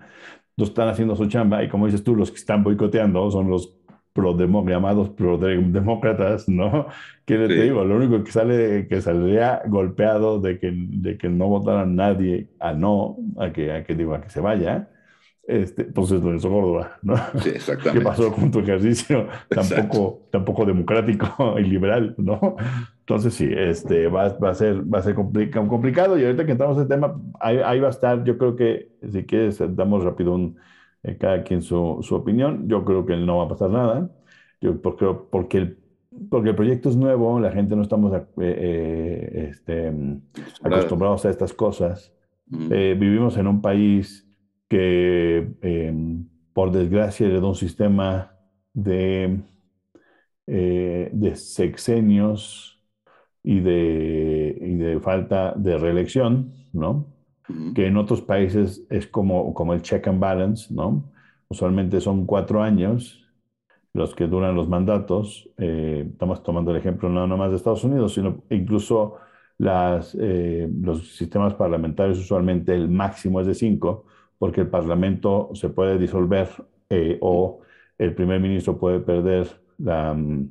Entonces 0.57 0.71
están 0.71 0.89
haciendo 0.89 1.15
su 1.15 1.27
chamba, 1.27 1.63
y 1.63 1.69
como 1.69 1.85
dices 1.85 2.03
tú, 2.03 2.15
los 2.15 2.31
que 2.31 2.37
están 2.37 2.63
boicoteando 2.63 3.29
son 3.31 3.49
los 3.49 3.76
pro 4.17 4.35
llamados 4.67 5.09
pro-demócratas, 5.09 6.49
¿no? 6.49 6.87
Que 7.23 7.37
te 7.37 7.61
digo, 7.61 7.83
lo 7.83 7.97
único 7.97 8.23
que 8.23 8.31
sale, 8.31 8.87
que 8.87 8.99
saldría 8.99 9.61
golpeado 9.67 10.39
de 10.39 10.57
que, 10.57 10.71
de 10.73 11.17
que 11.19 11.29
no 11.29 11.47
votara 11.47 11.85
nadie 11.85 12.47
a 12.59 12.73
no, 12.73 13.17
a 13.37 13.51
que, 13.51 13.71
a 13.71 13.83
que, 13.83 13.93
digo, 13.93 14.15
a 14.15 14.21
que 14.21 14.31
se 14.31 14.41
vaya, 14.41 14.89
este, 15.43 15.85
pues 15.85 16.11
es 16.11 16.23
Lorenzo 16.23 16.49
Córdoba, 16.49 16.97
¿no? 17.03 17.15
Sí, 17.43 17.49
exactamente. 17.49 17.99
¿Qué 17.99 18.03
pasó 18.03 18.33
con 18.33 18.49
tu 18.49 18.59
ejercicio? 18.59 19.27
Tampoco, 19.49 20.27
tampoco 20.31 20.65
democrático 20.65 21.55
y 21.59 21.63
liberal, 21.63 22.15
¿no? 22.17 22.55
Entonces 23.01 23.35
sí, 23.35 23.47
este, 23.55 24.07
va, 24.07 24.29
va 24.39 24.49
a 24.49 24.55
ser, 24.55 24.81
va 24.91 24.97
a 24.97 25.03
ser 25.03 25.13
complicado 25.13 26.17
y 26.17 26.25
ahorita 26.25 26.43
que 26.43 26.53
entramos 26.53 26.77
en 26.77 26.83
el 26.83 26.89
tema, 26.89 27.15
ahí, 27.39 27.59
ahí, 27.63 27.79
va 27.79 27.87
a 27.87 27.91
estar, 27.91 28.23
yo 28.23 28.37
creo 28.39 28.55
que 28.55 28.89
si 29.11 29.25
quieres, 29.25 29.61
damos 29.75 30.03
rápido 30.03 30.33
un, 30.33 30.57
eh, 31.03 31.17
cada 31.17 31.43
quien 31.43 31.61
su, 31.61 31.99
su, 32.01 32.15
opinión. 32.15 32.67
Yo 32.67 32.83
creo 32.83 33.05
que 33.05 33.15
no 33.15 33.37
va 33.37 33.45
a 33.45 33.47
pasar 33.47 33.69
nada, 33.69 34.09
yo 34.61 34.81
porque, 34.81 35.05
porque, 35.31 35.57
el, 35.57 35.77
porque 36.29 36.49
el 36.49 36.55
proyecto 36.55 36.89
es 36.89 36.95
nuevo, 36.95 37.39
la 37.39 37.51
gente 37.51 37.75
no 37.75 37.81
estamos 37.81 38.13
eh, 38.13 38.25
eh, 38.37 39.47
este, 39.49 39.93
acostumbrados 40.63 41.25
a 41.25 41.29
estas 41.29 41.53
cosas. 41.53 42.13
vivimos 42.49 43.37
en 43.37 43.47
un 43.47 43.61
país 43.61 44.27
que, 44.69 45.47
por 46.53 46.71
desgracia, 46.71 47.27
heredó 47.27 47.49
un 47.49 47.55
sistema 47.55 48.33
de, 48.73 49.41
de 50.45 51.35
sexenios 51.35 52.81
y 53.43 53.59
de, 53.61 54.57
y 54.59 54.75
de 54.75 54.99
falta 54.99 55.53
de 55.55 55.77
reelección, 55.77 56.51
¿no? 56.73 57.16
Que 57.75 57.87
en 57.87 57.97
otros 57.97 58.21
países 58.21 58.85
es 58.89 59.07
como, 59.07 59.53
como 59.53 59.73
el 59.73 59.81
check 59.81 60.07
and 60.07 60.19
balance, 60.19 60.73
¿no? 60.73 61.11
Usualmente 61.47 62.01
son 62.01 62.25
cuatro 62.25 62.61
años 62.61 63.23
los 63.93 64.13
que 64.15 64.27
duran 64.27 64.55
los 64.55 64.67
mandatos. 64.69 65.49
Eh, 65.57 66.07
estamos 66.11 66.43
tomando 66.43 66.71
el 66.71 66.77
ejemplo 66.77 67.09
no 67.09 67.25
nomás 67.27 67.49
de 67.51 67.57
Estados 67.57 67.83
Unidos, 67.83 68.13
sino 68.13 68.43
incluso 68.49 69.15
las, 69.57 70.15
eh, 70.19 70.69
los 70.81 71.15
sistemas 71.15 71.55
parlamentarios 71.55 72.19
usualmente 72.19 72.73
el 72.75 72.89
máximo 72.89 73.41
es 73.41 73.47
de 73.47 73.55
cinco, 73.55 74.05
porque 74.37 74.61
el 74.61 74.67
parlamento 74.69 75.49
se 75.53 75.69
puede 75.69 75.97
disolver 75.97 76.49
eh, 76.89 77.17
o 77.21 77.61
el 77.97 78.13
primer 78.13 78.39
ministro 78.39 78.77
puede 78.77 78.99
perder 78.99 79.47
la, 79.79 80.13
mm, 80.13 80.49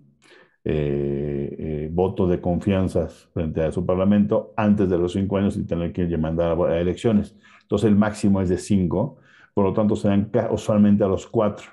eh, 0.69 1.57
eh, 1.59 1.91
voto 1.93 2.27
de 2.27 2.41
confianza 2.41 3.07
frente 3.07 3.63
a 3.63 3.71
su 3.71 3.87
parlamento 3.87 4.53
antes 4.57 4.91
de 4.91 4.99
los 4.99 5.13
cinco 5.13 5.37
años 5.37 5.57
y 5.57 5.63
tener 5.63 5.93
que 5.93 6.05
mandar 6.19 6.59
a, 6.61 6.81
elecciones. 6.81 7.37
Entonces 7.63 7.89
el 7.89 7.95
máximo 7.95 8.41
es 8.41 8.49
de 8.49 8.59
cinco, 8.59 9.19
por 9.55 9.65
lo 9.65 9.73
tanto 9.73 9.95
se 9.95 10.09
dan 10.09 10.29
usualmente 10.51 11.05
a 11.05 11.07
los 11.07 11.29
cuatro. 11.29 11.67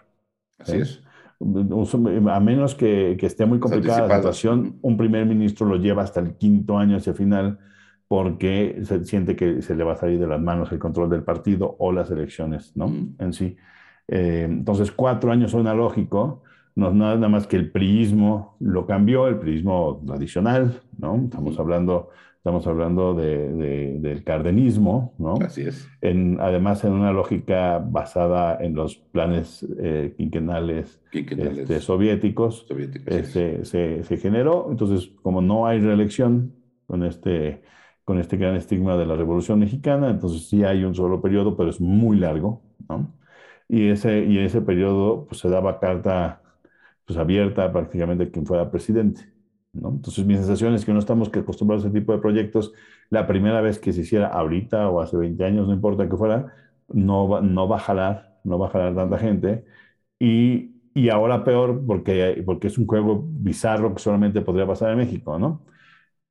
Así 0.60 0.78
es. 0.78 1.02
A 1.40 2.40
menos 2.40 2.76
que, 2.76 3.18
que 3.20 3.26
esté 3.26 3.48
muy 3.48 3.60
complicada 3.60 4.08
la 4.08 4.18
situación, 4.18 4.78
un 4.84 4.96
primer 4.96 5.26
ministro 5.26 5.66
lo 5.66 5.78
lleva 5.78 6.04
hasta 6.04 6.20
el 6.20 6.36
quinto 6.36 6.78
año 6.78 6.98
hacia 6.98 7.16
final 7.16 7.58
porque 8.08 8.80
se 8.84 9.04
siente 9.06 9.36
que 9.36 9.64
se 9.64 9.74
le 9.74 9.84
va 9.84 9.94
a 9.94 9.96
salir 9.96 10.20
de 10.20 10.28
las 10.28 10.40
manos 10.40 10.72
el 10.72 10.78
control 10.78 11.10
del 11.10 11.24
partido 11.24 11.76
o 11.80 11.92
las 11.92 12.12
elecciones, 12.12 12.78
¿no? 12.78 12.94
En 13.18 13.34
sí. 13.34 13.58
Eh, 14.08 14.46
entonces, 14.48 14.92
cuatro 14.92 15.32
años 15.32 15.50
suena 15.50 15.74
lógico, 15.74 16.44
no 16.76 16.94
nada 16.94 17.30
más 17.30 17.48
que 17.48 17.56
el 17.56 17.72
priismo 17.72 18.56
lo 18.60 18.86
cambió, 18.86 19.28
el 19.28 19.38
priismo 19.38 20.02
tradicional, 20.06 20.82
¿no? 20.98 21.16
Estamos 21.24 21.60
hablando, 21.60 22.10
estamos 22.38 22.66
hablando 22.66 23.14
de, 23.14 24.00
del 24.00 24.24
cardenismo, 24.24 25.14
¿no? 25.20 25.36
Así 25.36 25.62
es. 25.62 25.88
En, 26.02 26.40
además, 26.40 26.84
en 26.84 26.94
una 26.94 27.12
lógica 27.12 27.78
basada 27.78 28.58
en 28.60 28.74
los 28.74 28.96
planes 28.96 29.66
eh, 29.80 30.16
quinquenales, 30.18 31.00
este, 31.12 31.80
soviéticos, 31.80 32.66
este, 33.06 33.66
se, 33.66 34.04
se, 34.04 34.18
generó. 34.18 34.68
Entonces, 34.72 35.12
como 35.22 35.42
no 35.42 35.68
hay 35.68 35.80
reelección 35.80 36.56
con 36.88 37.04
este, 37.04 37.62
con 38.04 38.20
este 38.20 38.36
gran 38.38 38.56
estigma 38.56 38.98
de 38.98 39.06
la 39.06 39.16
Revolución 39.16 39.60
Mexicana, 39.60 40.10
entonces 40.10 40.50
sí 40.50 40.64
hay 40.64 40.84
un 40.84 40.96
solo 40.96 41.22
periodo, 41.22 41.56
pero 41.56 41.70
es 41.70 41.80
muy 41.80 42.18
largo, 42.18 42.64
¿no? 42.90 43.14
Y 43.70 43.90
ese, 43.90 44.26
y 44.26 44.40
ese 44.40 44.62
periodo 44.62 45.26
pues, 45.28 45.40
se 45.40 45.50
daba 45.50 45.80
carta 45.80 46.43
pues, 47.06 47.18
abierta 47.20 47.72
prácticamente 47.72 48.26
a 48.26 48.32
quien 48.32 48.46
fuera 48.46 48.70
presidente. 48.72 49.22
¿no? 49.74 49.90
Entonces, 49.90 50.26
mi 50.26 50.36
sensación 50.36 50.74
es 50.76 50.86
que 50.86 50.94
no 50.94 51.00
estamos 51.00 51.30
acostumbrados 51.30 51.84
a 51.86 51.88
ese 51.88 52.00
tipo 52.00 52.14
de 52.14 52.20
proyectos. 52.20 52.74
La 53.10 53.28
primera 53.28 53.62
vez 53.62 53.80
que 53.80 53.92
se 53.94 54.02
hiciera 54.02 54.28
ahorita 54.28 54.90
o 54.90 55.02
hace 55.02 55.18
20 55.18 55.44
años, 55.46 55.68
no 55.68 55.74
importa 55.74 56.08
que 56.08 56.16
fuera, 56.18 56.54
no 56.90 57.28
va, 57.28 57.42
no 57.42 57.68
va 57.68 57.78
a 57.78 57.80
jalar, 57.80 58.40
no 58.44 58.60
va 58.60 58.68
a 58.68 58.70
jalar 58.72 58.96
tanta 58.96 59.18
gente. 59.18 59.66
Y, 60.20 60.72
y 60.94 61.10
ahora 61.10 61.44
peor 61.44 61.84
porque, 61.86 62.42
porque 62.46 62.68
es 62.68 62.78
un 62.78 62.88
juego 62.88 63.26
bizarro 63.28 63.94
que 63.94 64.02
solamente 64.02 64.42
podría 64.42 64.68
pasar 64.68 64.92
en 64.92 64.98
México, 65.00 65.40
¿no? 65.40 65.66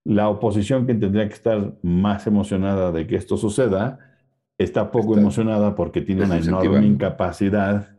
La 0.05 0.29
oposición 0.29 0.87
que 0.87 0.95
tendría 0.95 1.29
que 1.29 1.35
estar 1.35 1.75
más 1.83 2.27
emocionada 2.27 2.93
de 2.93 3.07
que 3.07 3.17
esto 3.17 3.37
suceda, 3.37 4.01
está 4.59 4.91
poco 4.91 5.17
emocionada 5.17 5.75
porque 5.75 6.01
tiene 6.03 6.25
una 6.25 6.39
enorme 6.39 6.87
incapacidad 6.87 7.97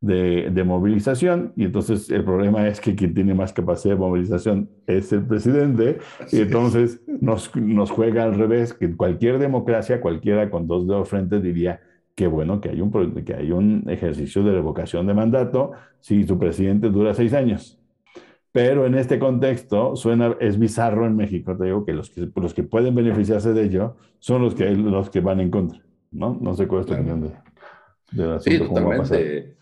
de, 0.00 0.64
movilización 0.64 1.52
y 1.56 1.64
entonces 1.64 2.10
el 2.10 2.24
problema 2.24 2.68
es 2.68 2.80
que 2.80 2.94
quien 2.94 3.14
tiene 3.14 3.34
más 3.34 3.52
capacidad 3.52 3.94
de 3.94 4.00
movilización 4.00 4.68
es 4.86 5.12
el 5.12 5.24
presidente 5.24 5.98
y 6.32 6.40
entonces 6.40 7.02
nos, 7.20 7.54
nos, 7.56 7.90
juega 7.90 8.24
al 8.24 8.34
revés, 8.34 8.74
que 8.74 8.94
cualquier 8.94 9.38
democracia, 9.38 10.00
cualquiera 10.00 10.50
con 10.50 10.66
dos 10.66 10.86
dedos 10.86 11.08
frente 11.08 11.40
diría 11.40 11.80
que 12.14 12.26
bueno 12.26 12.60
que 12.60 12.70
hay, 12.70 12.80
un, 12.80 12.90
que 13.24 13.34
hay 13.34 13.52
un 13.52 13.84
ejercicio 13.88 14.42
de 14.42 14.52
revocación 14.52 15.06
de 15.06 15.14
mandato 15.14 15.72
si 16.00 16.24
su 16.24 16.38
presidente 16.38 16.88
dura 16.88 17.14
seis 17.14 17.32
años. 17.32 17.78
Pero 18.52 18.86
en 18.86 18.94
este 18.94 19.18
contexto 19.18 19.96
suena, 19.96 20.34
es 20.40 20.58
bizarro 20.58 21.06
en 21.06 21.14
México, 21.14 21.54
te 21.58 21.64
digo 21.64 21.84
que 21.84 21.92
los 21.92 22.08
que, 22.08 22.26
los 22.34 22.54
que 22.54 22.62
pueden 22.62 22.94
beneficiarse 22.94 23.52
de 23.52 23.62
ello 23.62 23.96
son 24.18 24.40
los 24.40 24.54
que, 24.54 24.70
los 24.70 25.10
que 25.10 25.20
van 25.20 25.40
en 25.40 25.50
contra, 25.50 25.80
¿no? 26.10 26.38
No 26.40 26.54
sé 26.54 26.66
cuál 26.66 26.80
es 26.80 26.86
tu 26.86 26.94
opinión 26.94 27.20
de, 27.20 27.32
de 28.12 28.40
Sí, 28.40 28.58
totalmente. 28.58 29.56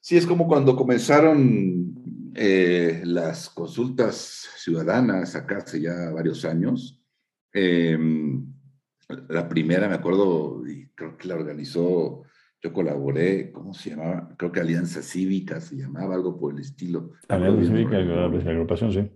Sí, 0.00 0.16
es 0.16 0.26
como 0.26 0.48
cuando 0.48 0.76
comenzaron 0.76 1.94
eh, 2.34 3.02
las 3.04 3.50
consultas 3.50 4.48
ciudadanas 4.56 5.34
acá 5.34 5.58
hace 5.58 5.80
ya 5.80 6.10
varios 6.10 6.44
años. 6.44 7.00
Em, 7.52 8.46
la 9.28 9.48
primera, 9.48 9.88
me 9.88 9.94
acuerdo, 9.94 10.62
y 10.66 10.88
creo 10.94 11.16
que 11.16 11.28
la 11.28 11.34
organizó, 11.34 12.22
yo 12.62 12.72
colaboré, 12.72 13.50
¿cómo 13.50 13.74
se 13.74 13.90
llamaba? 13.90 14.34
Creo 14.36 14.52
que 14.52 14.60
Alianza 14.60 15.02
Cívica 15.02 15.60
se 15.60 15.76
llamaba, 15.76 16.14
algo 16.14 16.38
por 16.38 16.54
el 16.54 16.60
estilo. 16.60 17.12
Alianza 17.28 17.72
Cívica, 17.72 17.98
la, 17.98 18.24
agrupación, 18.24 18.92
sí. 18.92 19.10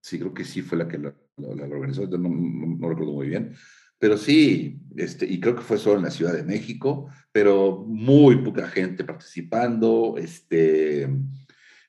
Sí, 0.00 0.18
creo 0.18 0.32
que 0.32 0.44
sí 0.44 0.62
fue 0.62 0.78
la 0.78 0.88
que 0.88 0.98
la, 0.98 1.14
organizó, 1.36 2.06
no, 2.06 2.28
no, 2.28 2.88
recuerdo 2.88 3.12
muy 3.12 3.28
bien. 3.28 3.54
Pero 3.98 4.16
sí, 4.16 4.80
este, 4.96 5.26
y 5.26 5.40
creo 5.40 5.56
que 5.56 5.62
fue 5.62 5.78
solo 5.78 5.98
en 5.98 6.04
la 6.04 6.10
Ciudad 6.10 6.32
de 6.32 6.44
México, 6.44 7.10
pero 7.32 7.84
muy 7.86 8.36
poca 8.42 8.68
gente 8.68 9.04
participando, 9.04 10.14
este, 10.18 11.08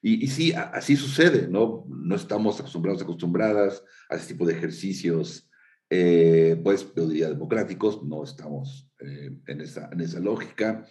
y, 0.01 0.27
sí, 0.27 0.53
así 0.53 0.95
sucede, 0.95 1.47
¿no? 1.49 1.85
No 1.89 2.15
estamos 2.15 2.59
acostumbrados, 2.59 3.01
acostumbradas 3.01 3.83
a 4.09 4.15
ese 4.15 4.27
tipo 4.27 4.45
de 4.45 4.53
ejercicios, 4.53 5.49
eh, 5.89 6.59
pues, 6.63 6.87
yo 6.95 7.07
diría, 7.07 7.29
democráticos, 7.29 8.03
no 8.03 8.23
estamos 8.23 8.89
eh, 8.99 9.31
en, 9.47 9.61
esa, 9.61 9.89
en 9.91 9.99
esa 10.01 10.19
lógica. 10.19 10.85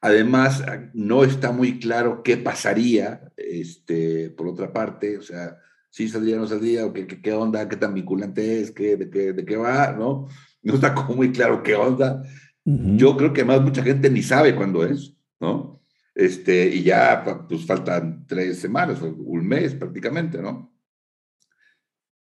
Además, 0.00 0.62
no 0.94 1.24
está 1.24 1.50
muy 1.50 1.80
claro 1.80 2.22
qué 2.22 2.36
pasaría, 2.36 3.32
este, 3.36 4.30
por 4.30 4.46
otra 4.46 4.72
parte, 4.72 5.18
o 5.18 5.22
sea, 5.22 5.58
si 5.98 6.08
saldría 6.08 6.36
o 6.36 6.38
no 6.38 6.46
saldría, 6.46 6.86
o 6.86 6.92
qué, 6.92 7.08
qué, 7.08 7.32
onda, 7.32 7.68
qué 7.68 7.76
tan 7.76 7.92
vinculante 7.92 8.60
es, 8.60 8.70
qué, 8.70 8.96
de, 8.96 9.10
qué, 9.10 9.32
de 9.32 9.44
qué 9.44 9.56
va, 9.56 9.90
¿no? 9.90 10.28
No 10.62 10.74
está 10.74 10.94
como 10.94 11.16
muy 11.16 11.32
claro 11.32 11.60
qué 11.60 11.74
onda. 11.74 12.22
Yo 12.64 13.16
creo 13.16 13.32
que 13.32 13.44
más 13.44 13.60
mucha 13.60 13.82
gente 13.82 14.08
ni 14.08 14.22
sabe 14.22 14.54
cuándo 14.54 14.84
es, 14.84 15.16
¿no? 15.40 15.82
Este, 16.14 16.68
y 16.68 16.84
ya 16.84 17.24
pues 17.48 17.66
faltan 17.66 18.24
tres 18.28 18.60
semanas, 18.60 19.02
un 19.02 19.44
mes 19.44 19.74
prácticamente, 19.74 20.40
¿no? 20.40 20.72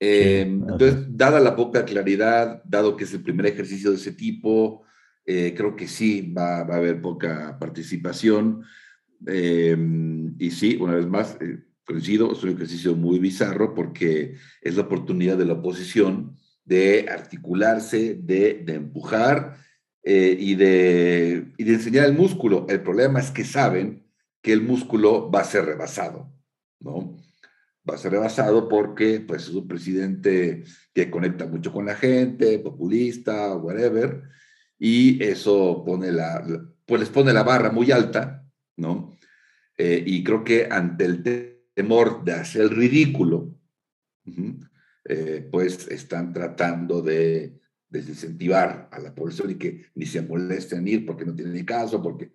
Eh, 0.01 0.41
entonces, 0.41 1.05
dada 1.11 1.39
la 1.39 1.55
poca 1.55 1.85
claridad, 1.85 2.63
dado 2.65 2.97
que 2.97 3.05
es 3.05 3.13
el 3.13 3.23
primer 3.23 3.45
ejercicio 3.45 3.91
de 3.91 3.97
ese 3.97 4.13
tipo, 4.13 4.85
eh, 5.27 5.53
creo 5.55 5.77
que 5.77 5.87
sí 5.87 6.33
va, 6.33 6.63
va, 6.63 6.77
a 6.77 6.79
haber 6.79 7.03
poca 7.03 7.59
participación. 7.59 8.63
Eh, 9.27 9.77
y 10.39 10.51
sí, 10.51 10.79
una 10.81 10.95
vez 10.95 11.07
más, 11.07 11.37
coincido, 11.87 12.33
es 12.33 12.43
un 12.43 12.51
ejercicio 12.51 12.95
muy 12.95 13.19
bizarro 13.19 13.75
porque 13.75 14.35
es 14.61 14.77
la 14.77 14.83
oportunidad 14.83 15.39
de 15.39 15.47
la 15.47 15.55
oposición 15.55 16.37
de 16.65 17.07
articularse, 17.09 18.15
de, 18.15 18.65
empujar 18.67 19.57
y, 20.03 20.55
de, 20.57 21.53
y 21.57 21.65
de 21.65 21.73
enseñar 21.75 22.07
el 22.07 22.13
músculo. 22.13 22.67
El 22.69 22.83
problema 22.83 23.21
es 23.21 23.31
que 23.31 23.45
saben 23.45 24.05
que 24.43 24.53
el 24.53 24.63
músculo 24.63 25.31
va 25.31 25.41
a 25.41 25.45
ser 25.45 25.65
rebasado, 25.65 26.33
¿no? 26.81 27.17
va 27.89 27.95
a 27.95 27.99
ser 27.99 28.13
rebasado 28.13 28.69
porque 28.69 29.21
pues, 29.21 29.45
es 29.45 29.55
un 29.55 29.69
presidente 29.69 30.65
que 30.93 31.11
conecta 31.11 31.47
mucho 31.47 31.73
con 31.73 31.87
la 31.87 31.95
gente, 31.95 32.59
populista, 32.59 33.55
whatever, 33.57 34.23
y 34.79 35.23
eso 35.23 35.83
pone 35.85 36.11
la, 36.13 36.45
pues 36.85 37.01
les 37.01 37.11
pone 37.11 37.33
la 37.33 37.45
barra 37.45 37.71
muy 37.71 37.91
alta, 37.93 38.45
¿no? 38.77 39.17
Eh, 39.79 40.03
y 40.05 40.25
creo 40.25 40.43
que 40.43 40.69
ante 40.71 41.05
el 41.05 41.23
temor 41.23 41.56
de 41.77 42.33
hacer 42.33 42.63
el 42.63 42.71
ridículo, 42.71 43.55
eh, 45.05 45.49
pues 45.53 45.87
están 45.89 46.33
tratando 46.33 47.03
de 47.03 47.61
desincentivar 47.89 48.89
a 48.91 48.99
la 48.99 49.15
población 49.15 49.51
y 49.51 49.55
que 49.55 49.87
ni 49.95 50.07
se 50.07 50.23
molesten 50.23 50.81
en 50.81 50.89
ir 50.89 51.07
porque 51.07 51.25
no 51.25 51.35
tienen 51.35 51.65
caso, 51.65 52.03
porque, 52.03 52.33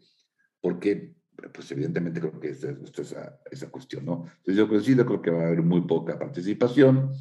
porque 0.61 1.13
pues 1.53 1.71
evidentemente 1.71 2.19
creo 2.19 2.39
que 2.39 2.49
esta 2.49 2.69
es 2.69 2.99
esa, 2.99 3.39
esa, 3.49 3.69
cuestión, 3.69 4.05
¿no? 4.05 4.25
Entonces 4.37 4.55
yo 4.55 4.69
coincido, 4.69 5.05
creo 5.05 5.21
que 5.21 5.31
va 5.31 5.41
a 5.41 5.47
haber 5.47 5.63
muy 5.63 5.81
poca 5.81 6.19
participación. 6.19 7.11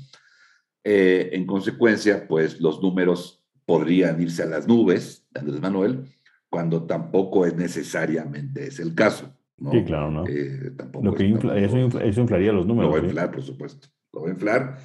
Eh, 0.85 1.31
en 1.33 1.47
consecuencia, 1.47 2.29
pues 2.29 2.61
los 2.61 2.83
números 2.83 3.45
podrían 3.65 4.21
irse 4.21 4.43
a 4.43 4.47
las 4.47 4.69
nubes, 4.69 5.27
Andrés 5.35 5.61
Manuel, 5.61 6.05
cuando 6.49 6.87
tampoco 6.87 7.47
es 7.47 7.55
necesariamente 7.55 8.67
es 8.67 8.79
el 8.79 8.95
caso. 8.95 9.40
¿No? 9.61 9.71
Sí, 9.71 9.85
claro, 9.85 10.11
¿no? 10.11 10.27
Eh, 10.27 10.73
tampoco 10.77 11.05
Lo 11.05 11.15
que 11.15 11.27
eso, 11.29 12.21
inflaría 12.21 12.53
los 12.53 12.67
números. 12.67 12.91
Lo 12.91 12.97
va 12.97 13.03
a 13.03 13.05
inflar, 13.05 13.31
por 13.31 13.43
supuesto. 13.43 13.89
Lo 14.13 14.23
va 14.23 14.29
a 14.29 14.33
inflar. 14.33 14.79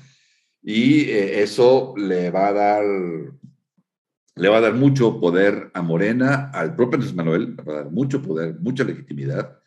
Y 0.61 1.09
eh, 1.09 1.41
eso 1.41 1.93
le 1.97 2.29
va 2.29 2.47
a 2.47 2.53
dar 2.53 2.83
le 4.37 4.49
va 4.49 4.57
a 4.57 4.61
dar 4.61 4.73
mucho 4.73 5.21
poder 5.21 5.71
a 5.73 5.81
Morena, 5.81 6.51
al 6.53 6.75
propio 6.75 6.95
Andrés 6.95 7.15
Manuel, 7.15 7.55
le 7.55 7.63
va 7.63 7.73
a 7.73 7.83
dar 7.83 7.91
mucho 7.91 8.21
poder, 8.21 8.59
mucha 8.59 8.83
legitimidad 8.83 9.59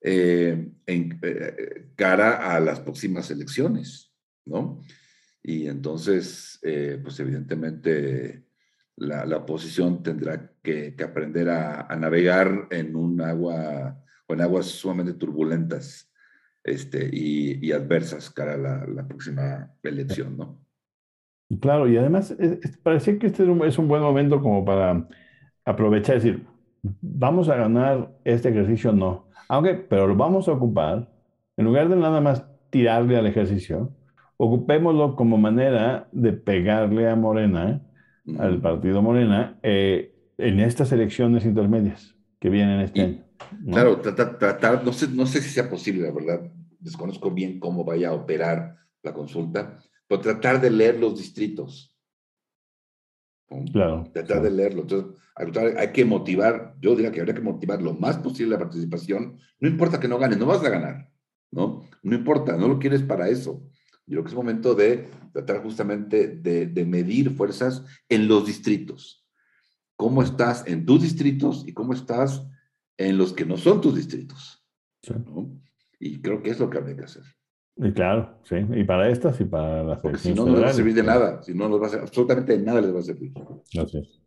eh, 0.00 0.68
en 0.84 1.20
cara 1.94 2.52
a 2.52 2.58
las 2.58 2.80
próximas 2.80 3.30
elecciones, 3.30 4.12
¿no? 4.44 4.82
Y 5.44 5.68
entonces, 5.68 6.58
pues 6.60 7.20
evidentemente 7.20 8.46
la, 8.96 9.24
la 9.24 9.36
oposición 9.38 10.02
tendrá 10.02 10.52
que, 10.60 10.96
que 10.96 11.04
aprender 11.04 11.48
a, 11.48 11.82
a, 11.82 11.96
navegar 11.96 12.66
en 12.70 12.96
un 12.96 13.20
agua 13.20 14.02
en 14.32 14.40
aguas 14.40 14.66
sumamente 14.66 15.14
turbulentas 15.14 16.10
este, 16.64 17.08
y, 17.12 17.66
y 17.66 17.72
adversas 17.72 18.30
cara 18.30 18.54
a 18.54 18.58
la, 18.58 18.86
la 18.86 19.06
próxima 19.06 19.72
elección, 19.82 20.36
¿no? 20.36 20.60
Claro, 21.58 21.88
y 21.88 21.96
además 21.96 22.36
parece 22.82 23.18
que 23.18 23.26
este 23.26 23.42
es 23.66 23.78
un, 23.78 23.88
buen 23.88 24.02
momento 24.02 24.40
como 24.40 24.64
para 24.64 25.08
aprovechar 25.64 26.16
decir, 26.16 26.46
vamos 27.00 27.48
a 27.48 27.56
ganar 27.56 28.12
este 28.24 28.50
ejercicio, 28.50 28.92
no. 28.92 29.26
Aunque, 29.48 29.74
pero 29.74 30.06
lo 30.06 30.14
vamos 30.14 30.46
a 30.46 30.52
ocupar, 30.52 31.10
en 31.56 31.64
lugar 31.64 31.88
de 31.88 31.96
nada 31.96 32.20
más 32.20 32.46
tirarle 32.70 33.16
al 33.16 33.26
ejercicio, 33.26 33.90
ocupémoslo 34.36 35.16
como 35.16 35.38
manera 35.38 36.08
de 36.12 36.32
pegarle 36.32 37.08
a 37.08 37.16
Morena, 37.16 37.82
al 38.38 38.60
partido 38.60 39.02
Morena, 39.02 39.58
eh, 39.64 40.14
en 40.38 40.60
estas 40.60 40.92
elecciones 40.92 41.44
intermedias 41.44 42.14
que 42.38 42.48
vienen 42.48 42.80
este 42.80 43.02
año. 43.02 43.24
Claro, 43.64 44.00
tratar, 44.00 44.84
no, 44.84 44.92
sé, 44.92 45.08
no 45.08 45.26
sé 45.26 45.40
si 45.40 45.50
sea 45.50 45.68
posible, 45.68 46.02
la 46.02 46.12
verdad, 46.12 46.52
desconozco 46.78 47.30
bien 47.30 47.58
cómo 47.58 47.84
vaya 47.84 48.10
a 48.10 48.14
operar 48.14 48.76
la 49.02 49.12
consulta, 49.12 49.78
pero 50.06 50.20
tratar 50.20 50.60
de 50.60 50.70
leer 50.70 50.98
los 50.98 51.18
distritos. 51.18 51.96
Claro. 53.72 54.08
Tratar 54.12 54.42
de 54.42 54.50
leerlo. 54.50 54.82
Entonces, 54.82 55.76
hay 55.76 55.92
que 55.92 56.04
motivar, 56.04 56.76
yo 56.80 56.94
diría 56.94 57.10
que 57.10 57.20
habría 57.20 57.34
que 57.34 57.40
motivar 57.40 57.82
lo 57.82 57.94
más 57.94 58.18
posible 58.18 58.52
la 58.52 58.58
participación. 58.58 59.38
No 59.58 59.68
importa 59.68 59.98
que 59.98 60.06
no 60.06 60.18
ganes, 60.18 60.38
no 60.38 60.46
vas 60.46 60.64
a 60.64 60.70
ganar, 60.70 61.10
¿no? 61.50 61.82
No 62.02 62.14
importa, 62.14 62.56
no 62.56 62.68
lo 62.68 62.78
quieres 62.78 63.02
para 63.02 63.28
eso. 63.28 63.64
Yo 64.06 64.16
creo 64.16 64.24
que 64.24 64.30
es 64.30 64.36
momento 64.36 64.74
de 64.74 65.08
tratar 65.32 65.62
justamente 65.62 66.28
de, 66.28 66.66
de 66.66 66.84
medir 66.84 67.30
fuerzas 67.30 67.84
en 68.08 68.28
los 68.28 68.46
distritos. 68.46 69.26
¿Cómo 69.96 70.22
estás 70.22 70.66
en 70.66 70.86
tus 70.86 71.02
distritos 71.02 71.64
y 71.66 71.72
cómo 71.72 71.92
estás 71.92 72.46
en 73.08 73.16
los 73.16 73.32
que 73.32 73.46
no 73.46 73.56
son 73.56 73.80
tus 73.80 73.94
distritos? 73.94 74.62
¿no? 75.08 75.50
Y 75.98 76.20
creo 76.20 76.42
que 76.42 76.50
es 76.50 76.60
lo 76.60 76.68
que 76.68 76.78
habría 76.78 76.96
que 76.96 77.04
hacer. 77.04 77.22
Y 77.76 77.92
claro, 77.92 78.38
sí. 78.44 78.56
Y 78.74 78.84
para 78.84 79.08
estas 79.08 79.40
y 79.40 79.44
para 79.44 79.82
las 79.82 80.00
Porque 80.00 80.18
si 80.18 80.34
no, 80.34 80.44
no 80.44 80.52
les 80.52 80.64
va 80.64 80.68
a 80.68 80.72
servir 80.72 80.94
de 80.94 81.02
nada. 81.02 81.42
Si 81.42 81.54
no, 81.54 81.68
nos 81.68 81.80
va 81.80 81.86
a 81.86 81.90
servir, 81.90 82.04
absolutamente 82.06 82.58
de 82.58 82.64
nada 82.64 82.80
les 82.80 82.94
va 82.94 82.98
a 82.98 83.02
servir. 83.02 83.32
Así 83.80 83.98
es. 83.98 84.20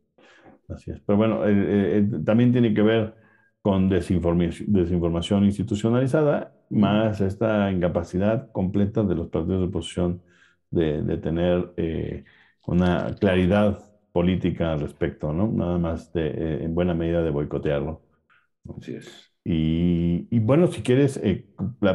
Así 0.69 0.91
es. 0.91 0.99
Pero 1.05 1.17
bueno, 1.17 1.45
eh, 1.45 1.51
eh, 1.51 1.97
eh, 1.97 2.19
también 2.25 2.51
tiene 2.51 2.73
que 2.73 2.81
ver 2.81 3.15
con 3.61 3.89
desinformación, 3.89 4.73
desinformación 4.73 5.45
institucionalizada, 5.45 6.55
más 6.69 7.21
esta 7.21 7.71
incapacidad 7.71 8.51
completa 8.51 9.03
de 9.03 9.15
los 9.15 9.27
partidos 9.29 9.61
de 9.61 9.67
oposición 9.67 10.21
de, 10.71 11.03
de 11.03 11.17
tener 11.17 12.23
una 12.65 13.15
claridad 13.19 13.79
política 14.11 14.73
al 14.73 14.79
respecto, 14.79 15.31
¿no? 15.31 15.47
Nada 15.47 15.77
más 15.77 16.11
de, 16.13 16.63
en 16.63 16.73
buena 16.73 16.93
medida 16.93 17.21
de 17.21 17.29
boicotearlo. 17.29 18.02
Así 18.77 18.95
es. 18.95 19.33
Y, 19.45 20.39
bueno, 20.39 20.67
si 20.67 20.81
quieres, 20.81 21.19
eh, 21.23 21.45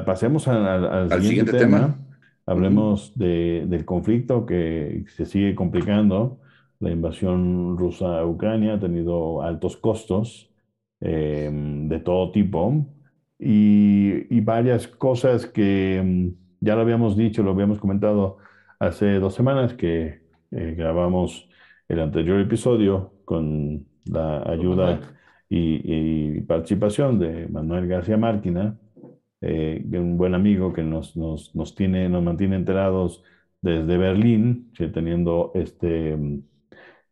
pasemos 0.04 0.48
al, 0.48 1.10
siguiente, 1.22 1.52
tema. 1.52 1.98
Hablemos 2.44 3.12
de, 3.14 3.64
del 3.66 3.84
conflicto 3.84 4.46
que 4.46 5.04
se 5.16 5.24
sigue 5.26 5.54
complicando. 5.54 6.40
La 6.80 6.90
invasión 6.90 7.76
rusa 7.76 8.20
a 8.20 8.26
Ucrania 8.26 8.74
ha 8.74 8.80
tenido 8.80 9.42
altos 9.42 9.76
costos 9.76 10.50
eh, 11.00 11.50
de 11.52 11.98
todo 12.00 12.30
tipo 12.32 12.86
y, 13.38 14.34
y, 14.34 14.40
varias 14.40 14.86
cosas 14.88 15.46
que 15.46 16.02
mm, 16.04 16.64
ya 16.64 16.74
lo 16.74 16.82
habíamos 16.82 17.16
dicho, 17.16 17.42
lo 17.42 17.50
habíamos 17.52 17.78
comentado 17.78 18.38
hace 18.78 19.18
dos 19.18 19.34
semanas 19.34 19.74
que 19.74 20.22
eh, 20.50 20.74
grabamos 20.76 21.48
el 21.88 22.00
anterior 22.00 22.40
episodio 22.40 23.12
con 23.24 23.86
la 24.06 24.42
ayuda 24.50 25.17
y, 25.48 26.40
participación 26.42 27.18
de 27.18 27.48
Manuel 27.48 27.86
García 27.86 28.16
Márquina, 28.16 28.78
eh, 29.40 29.82
un 29.92 30.16
buen 30.16 30.34
amigo 30.34 30.72
que 30.72 30.82
nos, 30.82 31.16
nos, 31.16 31.54
nos, 31.54 31.74
tiene, 31.74 32.08
nos 32.08 32.22
mantiene 32.22 32.56
enterados 32.56 33.22
desde 33.60 33.96
Berlín, 33.98 34.72
teniendo, 34.92 35.52
este, 35.54 36.16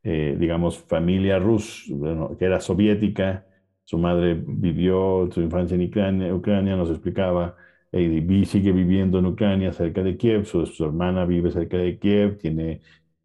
eh, 0.02 0.36
digamos, 0.38 0.78
familia 0.78 1.38
rusa, 1.38 1.92
que 2.38 2.44
era 2.44 2.60
soviética, 2.60 3.46
su 3.84 3.98
madre 3.98 4.34
vivió 4.46 5.28
su 5.32 5.40
infancia 5.40 5.76
en 5.76 6.32
Ucrania, 6.32 6.76
nos 6.76 6.90
explicaba, 6.90 7.56
y 7.92 8.44
sigue 8.44 8.72
viviendo 8.72 9.18
en 9.18 9.26
Ucrania, 9.26 9.72
cerca 9.72 10.02
de 10.02 10.16
Kiev, 10.16 10.44
su, 10.44 10.66
su 10.66 10.84
hermana 10.84 11.24
vive 11.24 11.50
cerca 11.50 11.76
de 11.78 11.98
Kiev, 11.98 12.38
tiene, 12.38 12.80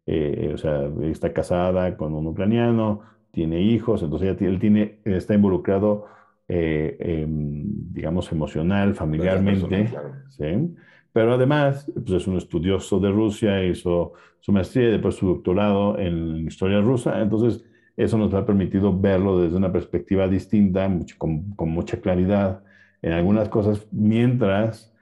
eh, 0.06 0.50
o 0.54 0.56
sea, 0.56 0.90
está 1.02 1.32
casada 1.32 1.96
con 1.96 2.14
un 2.14 2.26
ucraniano, 2.28 3.02
tiene 3.32 3.60
hijos, 3.60 4.02
entonces 4.02 4.40
él 4.40 4.58
tiene, 4.60 5.00
está 5.04 5.34
involucrado, 5.34 6.06
eh, 6.46 6.96
em, 7.00 7.64
digamos, 7.92 8.30
emocional, 8.30 8.94
familiarmente, 8.94 9.90
¿sí? 10.28 10.74
pero 11.12 11.34
además 11.34 11.90
pues 11.94 12.22
es 12.22 12.26
un 12.26 12.36
estudioso 12.36 13.00
de 13.00 13.10
Rusia, 13.10 13.64
hizo 13.64 14.12
su 14.40 14.52
maestría 14.52 14.88
y 14.88 14.92
después 14.92 15.16
su 15.16 15.26
doctorado 15.26 15.98
en 15.98 16.46
historia 16.46 16.80
rusa, 16.80 17.20
entonces 17.20 17.64
eso 17.96 18.18
nos 18.18 18.32
ha 18.34 18.46
permitido 18.46 18.98
verlo 18.98 19.40
desde 19.40 19.56
una 19.56 19.72
perspectiva 19.72 20.28
distinta, 20.28 20.90
con, 21.18 21.52
con, 21.54 21.70
mucha 21.70 22.00
claridad 22.00 22.62
en 23.02 23.12
algunas 23.12 23.48
cosas, 23.48 23.86
mientras 23.90 24.94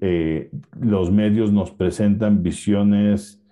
eh, 0.00 0.50
los 0.80 1.10
medios 1.10 1.52
nos 1.52 1.70
presentan 1.70 2.42
visiones 2.42 3.43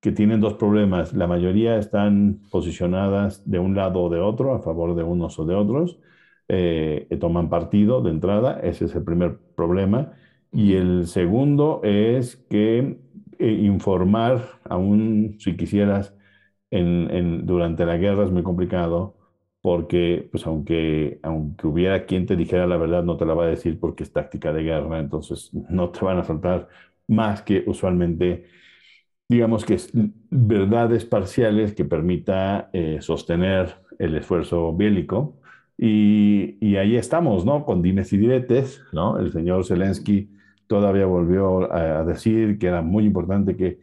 que 0.00 0.12
tienen 0.12 0.40
dos 0.40 0.54
problemas. 0.54 1.12
La 1.14 1.26
mayoría 1.26 1.76
están 1.78 2.40
posicionadas 2.50 3.48
de 3.48 3.58
un 3.58 3.74
lado 3.76 4.02
o 4.02 4.10
de 4.10 4.20
otro, 4.20 4.54
a 4.54 4.60
favor 4.60 4.94
de 4.94 5.02
unos 5.02 5.38
o 5.38 5.44
de 5.44 5.54
otros. 5.54 5.98
Eh, 6.48 7.06
toman 7.20 7.48
partido 7.50 8.02
de 8.02 8.10
entrada, 8.10 8.60
ese 8.60 8.86
es 8.86 8.94
el 8.94 9.04
primer 9.04 9.38
problema. 9.56 10.12
Y 10.52 10.74
el 10.74 11.06
segundo 11.06 11.80
es 11.84 12.36
que 12.50 12.98
eh, 13.38 13.52
informar, 13.52 14.60
aún 14.68 15.36
si 15.38 15.56
quisieras, 15.56 16.14
en, 16.70 17.46
durante 17.46 17.84
la 17.86 17.96
guerra 17.96 18.24
es 18.24 18.30
muy 18.30 18.42
complicado, 18.42 19.16
porque 19.60 20.28
pues 20.30 20.46
aunque, 20.46 21.20
aunque 21.22 21.66
hubiera 21.66 22.06
quien 22.06 22.26
te 22.26 22.36
dijera 22.36 22.66
la 22.66 22.76
verdad, 22.76 23.04
no 23.04 23.16
te 23.16 23.26
la 23.26 23.34
va 23.34 23.44
a 23.44 23.48
decir 23.48 23.78
porque 23.80 24.04
es 24.04 24.12
táctica 24.12 24.52
de 24.52 24.62
guerra, 24.62 24.98
entonces 24.98 25.50
no 25.52 25.90
te 25.90 26.04
van 26.04 26.18
a 26.18 26.24
faltar 26.24 26.68
más 27.08 27.42
que 27.42 27.64
usualmente 27.66 28.46
digamos 29.30 29.64
que 29.64 29.76
verdades 30.28 31.04
parciales 31.04 31.72
que 31.72 31.84
permita 31.84 32.68
eh, 32.72 32.98
sostener 33.00 33.76
el 34.00 34.16
esfuerzo 34.16 34.74
bélico. 34.76 35.36
Y, 35.78 36.74
ahí 36.76 36.96
estamos, 36.96 37.46
¿no? 37.46 37.64
Con 37.64 37.80
dimes 37.80 38.12
y 38.12 38.18
diretes, 38.18 38.82
¿no? 38.92 39.20
El 39.20 39.30
señor 39.32 39.64
Zelensky 39.64 40.30
todavía 40.66 41.06
volvió 41.06 41.72
a, 41.72 42.04
decir 42.04 42.58
que 42.58 42.66
era 42.66 42.82
muy 42.82 43.04
importante 43.04 43.56
que 43.56 43.78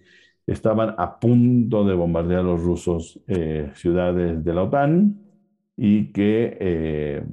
estaban 0.45 0.93
a 0.97 1.17
punto 1.17 1.85
de 1.85 1.95
bombardear 1.95 2.43
los 2.43 2.61
rusos 2.61 3.21
eh, 3.27 3.71
ciudades 3.73 4.43
de 4.43 4.53
la 4.53 4.63
OTAN 4.63 5.17
y 5.77 6.11
que, 6.11 6.57
eh, 6.59 7.23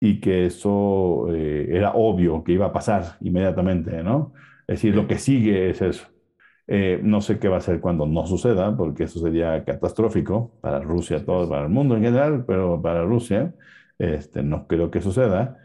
y 0.00 0.20
que 0.20 0.46
eso 0.46 1.28
era 1.34 1.94
obvio 1.94 2.44
que 2.44 2.52
iba 2.52 2.66
a 2.66 2.72
pasar 2.72 3.16
inmediatamente, 3.22 4.04
¿no? 4.04 4.32
Es 4.68 4.76
decir, 4.76 4.94
lo 4.94 5.08
que 5.08 5.18
sigue 5.18 5.70
es 5.70 5.82
eso. 5.82 6.06
No 6.68 7.20
sé 7.20 7.38
qué 7.38 7.48
va 7.48 7.56
a 7.56 7.60
ser 7.62 7.80
cuando 7.80 8.06
no 8.06 8.26
suceda, 8.26 8.76
porque 8.76 9.04
eso 9.04 9.20
sería 9.20 9.64
catastrófico 9.64 10.52
para 10.60 10.80
Rusia, 10.80 11.24
todo, 11.24 11.48
para 11.48 11.62
el 11.62 11.70
mundo 11.70 11.96
en 11.96 12.02
general, 12.02 12.44
pero 12.46 12.80
para 12.82 13.04
Rusia 13.04 13.54
este, 13.98 14.42
no 14.42 14.66
creo 14.66 14.90
que 14.90 15.00
suceda 15.00 15.58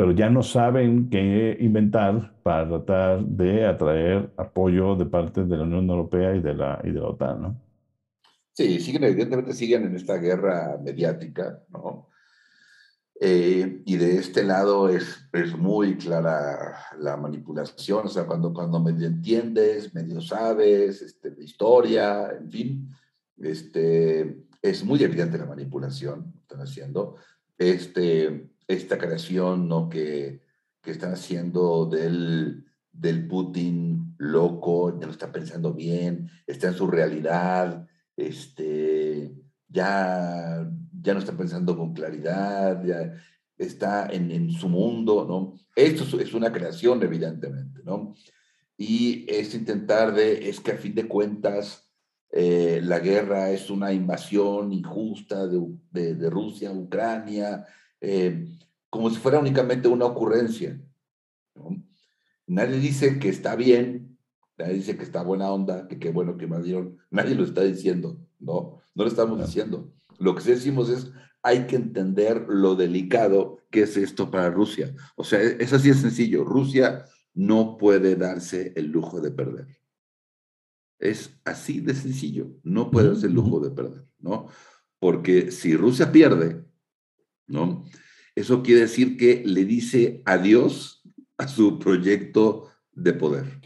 pero 0.00 0.12
ya 0.12 0.30
no 0.30 0.42
saben 0.42 1.10
qué 1.10 1.58
inventar 1.60 2.32
para 2.42 2.66
tratar 2.66 3.22
de 3.22 3.66
atraer 3.66 4.30
apoyo 4.38 4.96
de 4.96 5.04
parte 5.04 5.44
de 5.44 5.56
la 5.58 5.64
Unión 5.64 5.90
Europea 5.90 6.34
y 6.34 6.40
de 6.40 6.54
la, 6.54 6.80
y 6.82 6.90
de 6.90 7.00
la 7.00 7.08
OTAN, 7.08 7.42
¿no? 7.42 7.60
Sí, 8.54 8.80
siguen, 8.80 9.04
evidentemente 9.04 9.52
siguen 9.52 9.84
en 9.84 9.96
esta 9.96 10.16
guerra 10.16 10.78
mediática, 10.82 11.60
¿no? 11.68 12.08
Eh, 13.22 13.82
y 13.84 13.96
de 13.96 14.16
este 14.16 14.42
lado 14.42 14.88
es, 14.88 15.28
es 15.34 15.54
muy 15.54 15.98
clara 15.98 16.78
la 16.98 17.18
manipulación, 17.18 18.06
o 18.06 18.08
sea, 18.08 18.24
cuando, 18.24 18.54
cuando 18.54 18.80
medio 18.80 19.06
entiendes, 19.06 19.92
medio 19.94 20.22
sabes, 20.22 21.02
este, 21.02 21.30
de 21.30 21.44
historia, 21.44 22.30
en 22.30 22.50
fin, 22.50 22.96
este, 23.36 24.46
es 24.62 24.82
muy 24.84 25.02
evidente 25.02 25.36
la 25.36 25.44
manipulación 25.44 26.32
que 26.32 26.38
están 26.40 26.62
haciendo. 26.62 27.16
Este, 27.58 28.48
esta 28.66 28.96
creación 28.96 29.68
¿no? 29.68 29.90
que, 29.90 30.40
que 30.80 30.90
están 30.90 31.12
haciendo 31.12 31.84
del, 31.84 32.64
del 32.90 33.28
Putin 33.28 34.14
loco, 34.16 34.98
ya 34.98 35.04
no 35.04 35.12
está 35.12 35.30
pensando 35.30 35.74
bien, 35.74 36.30
está 36.46 36.68
en 36.68 36.74
su 36.74 36.86
realidad, 36.86 37.86
este, 38.16 39.34
ya, 39.68 40.66
ya 41.00 41.14
no 41.14 41.20
está 41.20 41.32
pensando 41.32 41.76
con 41.76 41.94
claridad, 41.94 42.84
ya 42.84 43.14
está 43.56 44.06
en, 44.06 44.30
en 44.30 44.50
su 44.50 44.68
mundo, 44.68 45.26
¿no? 45.28 45.54
Esto 45.74 46.20
es 46.20 46.34
una 46.34 46.52
creación, 46.52 47.02
evidentemente, 47.02 47.82
¿no? 47.84 48.14
Y 48.76 49.26
es 49.28 49.54
intentar 49.54 50.14
de, 50.14 50.48
es 50.48 50.60
que 50.60 50.72
a 50.72 50.78
fin 50.78 50.94
de 50.94 51.06
cuentas, 51.06 51.90
eh, 52.32 52.80
la 52.82 52.98
guerra 53.00 53.50
es 53.50 53.70
una 53.70 53.92
invasión 53.92 54.72
injusta 54.72 55.46
de, 55.46 55.60
de, 55.90 56.14
de 56.14 56.30
Rusia, 56.30 56.72
Ucrania, 56.72 57.66
eh, 58.00 58.46
como 58.88 59.10
si 59.10 59.16
fuera 59.16 59.38
únicamente 59.38 59.88
una 59.88 60.06
ocurrencia. 60.06 60.80
Nadie 62.46 62.78
dice 62.78 63.18
que 63.18 63.28
está 63.28 63.54
bien, 63.54 64.18
nadie 64.56 64.74
dice 64.74 64.96
que 64.96 65.04
está 65.04 65.22
buena 65.22 65.52
onda, 65.52 65.86
que 65.86 65.98
qué 65.98 66.10
bueno 66.10 66.36
que 66.36 66.44
invadieron, 66.44 66.98
nadie 67.10 67.34
lo 67.34 67.44
está 67.44 67.62
diciendo, 67.62 68.18
no, 68.38 68.80
no 68.94 69.04
lo 69.04 69.08
estamos 69.08 69.38
diciendo. 69.38 69.92
Lo 70.20 70.34
que 70.34 70.42
sí 70.42 70.50
decimos 70.50 70.90
es, 70.90 71.10
hay 71.42 71.66
que 71.66 71.76
entender 71.76 72.44
lo 72.48 72.76
delicado 72.76 73.58
que 73.70 73.82
es 73.82 73.96
esto 73.96 74.30
para 74.30 74.50
Rusia. 74.50 74.94
O 75.16 75.24
sea, 75.24 75.40
es 75.40 75.72
así 75.72 75.88
de 75.88 75.94
sencillo, 75.94 76.44
Rusia 76.44 77.06
no 77.34 77.78
puede 77.78 78.16
darse 78.16 78.72
el 78.76 78.86
lujo 78.86 79.20
de 79.20 79.30
perder. 79.30 79.66
Es 80.98 81.40
así 81.44 81.80
de 81.80 81.94
sencillo, 81.94 82.52
no 82.62 82.90
puede 82.90 83.08
darse 83.08 83.26
el 83.26 83.32
lujo 83.32 83.60
de 83.60 83.70
perder, 83.70 84.06
¿no? 84.18 84.48
Porque 84.98 85.50
si 85.50 85.74
Rusia 85.74 86.12
pierde, 86.12 86.66
¿no? 87.46 87.86
Eso 88.34 88.62
quiere 88.62 88.82
decir 88.82 89.16
que 89.16 89.42
le 89.46 89.64
dice 89.64 90.22
adiós 90.26 91.02
a 91.38 91.48
su 91.48 91.78
proyecto 91.78 92.68
de 92.92 93.14
poder. 93.14 93.60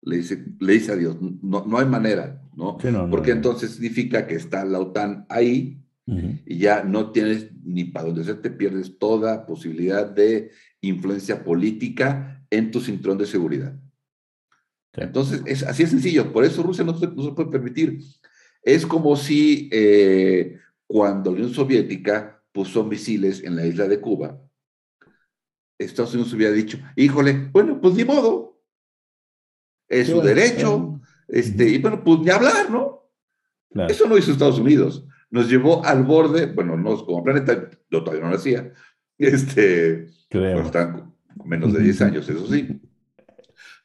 Le 0.00 0.16
dice, 0.16 0.46
le 0.58 0.72
dice 0.72 0.92
adiós. 0.92 1.18
No, 1.20 1.66
no 1.66 1.78
hay 1.78 1.86
manera, 1.86 2.42
¿no? 2.58 2.76
Porque 3.08 3.30
entonces 3.30 3.70
significa 3.70 4.26
que 4.26 4.34
está 4.34 4.64
la 4.64 4.80
OTAN 4.80 5.26
ahí 5.28 5.80
y 6.44 6.58
ya 6.58 6.82
no 6.82 7.12
tienes 7.12 7.50
ni 7.62 7.84
para 7.84 8.06
dónde 8.06 8.24
se 8.24 8.34
te 8.34 8.50
pierdes 8.50 8.98
toda 8.98 9.46
posibilidad 9.46 10.06
de 10.10 10.50
influencia 10.80 11.44
política 11.44 12.42
en 12.50 12.70
tu 12.70 12.80
cinturón 12.80 13.18
de 13.18 13.26
seguridad. 13.26 13.78
Entonces, 14.94 15.42
es, 15.44 15.62
así 15.62 15.84
es 15.84 15.90
sencillo. 15.90 16.32
Por 16.32 16.44
eso 16.44 16.62
Rusia 16.62 16.82
no 16.82 16.98
se, 16.98 17.06
no 17.06 17.22
se 17.22 17.32
puede 17.32 17.50
permitir. 17.50 18.00
Es 18.62 18.86
como 18.86 19.14
si 19.16 19.68
eh, 19.70 20.58
cuando 20.86 21.30
la 21.30 21.36
Unión 21.36 21.54
Soviética 21.54 22.42
puso 22.50 22.82
misiles 22.82 23.44
en 23.44 23.54
la 23.54 23.66
isla 23.66 23.86
de 23.86 24.00
Cuba, 24.00 24.42
Estados 25.78 26.14
Unidos 26.14 26.32
hubiera 26.32 26.52
dicho, 26.52 26.78
híjole, 26.96 27.50
bueno, 27.52 27.80
pues 27.80 27.94
ni 27.94 28.04
modo, 28.04 28.60
es 29.88 30.08
su 30.08 30.20
derecho, 30.20 31.00
este, 31.28 31.68
y 31.68 31.78
bueno, 31.78 32.02
pues 32.02 32.20
ni 32.20 32.30
hablar, 32.30 32.70
¿no? 32.70 33.08
Eso 33.88 34.08
no 34.08 34.16
hizo 34.16 34.32
Estados 34.32 34.58
Unidos, 34.58 35.06
nos 35.30 35.48
llevó 35.48 35.84
al 35.84 36.02
borde, 36.02 36.46
bueno, 36.46 36.76
no 36.76 37.04
como 37.04 37.22
planeta, 37.22 37.68
yo 37.90 38.02
todavía 38.02 38.24
no 38.24 38.30
lo 38.30 38.36
hacía, 38.36 38.72
este, 39.18 40.08
bueno, 40.32 40.62
están 40.62 41.14
menos 41.44 41.72
de 41.74 41.80
10 41.80 42.02
años, 42.02 42.28
eso 42.28 42.46
sí, 42.46 42.80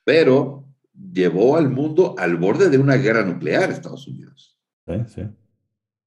pero 0.04 0.66
llevó 0.94 1.58
al 1.58 1.70
mundo 1.70 2.16
al 2.18 2.38
borde 2.38 2.70
de 2.70 2.78
una 2.78 2.96
guerra 2.96 3.24
nuclear 3.24 3.70
Estados 3.70 4.08
Unidos. 4.08 4.60
Sí, 4.88 4.94
sí. 5.08 5.22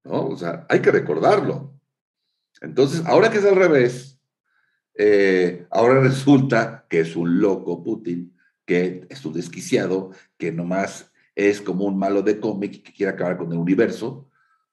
¿No? 0.05 0.29
O 0.29 0.37
sea, 0.37 0.67
hay 0.69 0.81
que 0.81 0.91
recordarlo. 0.91 1.79
Entonces, 2.61 3.05
ahora 3.07 3.31
que 3.31 3.39
es 3.39 3.45
al 3.45 3.57
revés, 3.57 4.21
eh, 4.95 5.67
ahora 5.71 6.01
resulta 6.01 6.87
que 6.89 7.01
es 7.01 7.17
un 7.17 7.41
loco 7.41 7.83
Putin, 7.83 8.35
que 8.65 9.07
es 9.11 9.25
un 9.25 9.35
desquiciado, 9.35 10.11
que 10.39 10.53
nomás 10.53 11.13
es 11.37 11.61
como 11.61 11.85
un 11.85 11.99
malo 11.99 12.23
de 12.23 12.41
cómic 12.41 12.83
que 12.83 12.93
quiere 12.93 13.13
acabar 13.13 13.37
con 13.37 13.53
el 13.53 13.59
universo, 13.59 14.29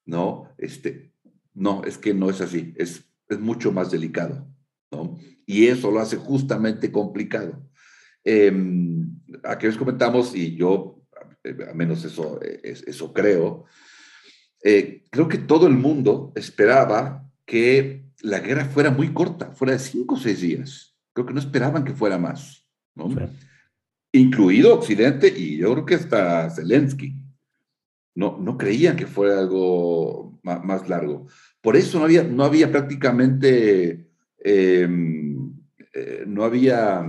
¿no? 0.06 0.50
Este, 0.58 1.14
no, 1.54 1.84
es 1.84 1.98
que 1.98 2.14
no 2.14 2.30
es 2.30 2.42
así, 2.42 2.74
es, 2.78 3.04
es 3.30 3.40
mucho 3.40 3.72
más 3.72 3.92
delicado, 3.92 4.48
¿no? 4.90 5.20
Y 5.46 5.68
eso 5.68 5.92
lo 5.92 6.00
hace 6.00 6.16
justamente 6.16 6.92
complicado. 6.92 7.62
Eh, 8.24 8.52
aquí 9.44 9.68
les 9.68 9.78
comentamos, 9.78 10.34
y 10.34 10.56
yo, 10.56 11.04
eh, 11.44 11.56
al 11.68 11.76
menos 11.76 12.06
eso, 12.06 12.40
eso 12.42 13.14
creo, 13.14 13.66
eh, 14.64 15.04
creo 15.10 15.28
que 15.28 15.38
todo 15.38 15.68
el 15.68 15.74
mundo 15.74 16.32
esperaba 16.36 17.30
que 17.46 18.06
la 18.22 18.40
guerra 18.40 18.64
fuera 18.64 18.90
muy 18.90 19.14
corta, 19.14 19.52
fuera 19.52 19.74
de 19.74 19.80
cinco 19.80 20.16
o 20.16 20.20
seis 20.20 20.40
días. 20.40 20.96
Creo 21.12 21.26
que 21.26 21.34
no 21.34 21.42
esperaban 21.42 21.84
que 21.84 21.94
fuera 21.94 22.18
más, 22.18 22.66
¿no? 22.96 23.10
Incluido 24.16 24.76
Occidente 24.76 25.34
y 25.36 25.58
yo 25.58 25.74
creo 25.74 25.86
que 25.86 25.96
hasta 25.96 26.50
Zelensky. 26.52 27.16
No, 28.16 28.38
no 28.40 28.58
creían 28.58 28.96
que 28.96 29.08
fuera 29.08 29.40
algo 29.40 30.40
más, 30.44 30.88
largo. 30.88 31.26
Por 31.62 31.76
eso 31.76 31.98
no 31.98 32.06
había, 32.06 32.24
no 32.24 32.44
había 32.44 32.72
prácticamente, 32.72 34.08
em, 34.38 35.52
eh, 35.94 36.24
no 36.28 36.44
había 36.44 37.04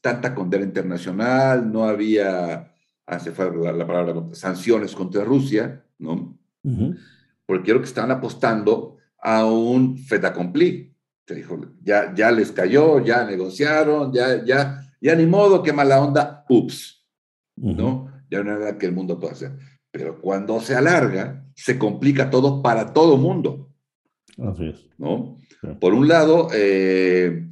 tanta 0.00 0.32
condena 0.32 0.64
internacional, 0.64 1.72
no 1.72 1.84
había, 1.84 2.72
hace 3.04 3.32
falta 3.32 3.72
la, 3.72 3.86
palabra, 3.86 4.14
sanciones 4.32 4.94
contra 4.94 5.24
Rusia, 5.24 5.84
¿no? 5.98 6.38
Porque 7.46 7.64
creo 7.64 7.80
que 7.80 7.88
estaban 7.88 8.12
apostando 8.12 8.98
a 9.18 9.44
un 9.46 9.96
fait 9.98 10.24
accompli. 10.24 10.94
Se 11.26 11.34
dijo, 11.34 11.58
ya, 11.82 12.14
ya 12.14 12.30
les 12.30 12.52
cayó, 12.52 13.02
ya 13.02 13.24
negociaron, 13.24 14.12
ya, 14.12 14.44
ya, 14.44 14.83
ya 15.04 15.14
ni 15.14 15.26
modo, 15.26 15.62
qué 15.62 15.72
mala 15.72 16.02
onda, 16.02 16.44
ups, 16.48 17.06
¿no? 17.56 18.10
Ya 18.30 18.42
no 18.42 18.52
hay 18.52 18.58
nada 18.58 18.78
que 18.78 18.86
el 18.86 18.92
mundo 18.92 19.20
pueda 19.20 19.34
hacer. 19.34 19.52
Pero 19.90 20.20
cuando 20.20 20.60
se 20.60 20.74
alarga, 20.74 21.44
se 21.54 21.78
complica 21.78 22.30
todo 22.30 22.62
para 22.62 22.92
todo 22.92 23.16
mundo. 23.16 23.70
Así 24.38 24.70
es. 24.70 24.88
¿no? 24.98 25.36
Por 25.80 25.94
un 25.94 26.08
lado, 26.08 26.48
eh, 26.52 27.46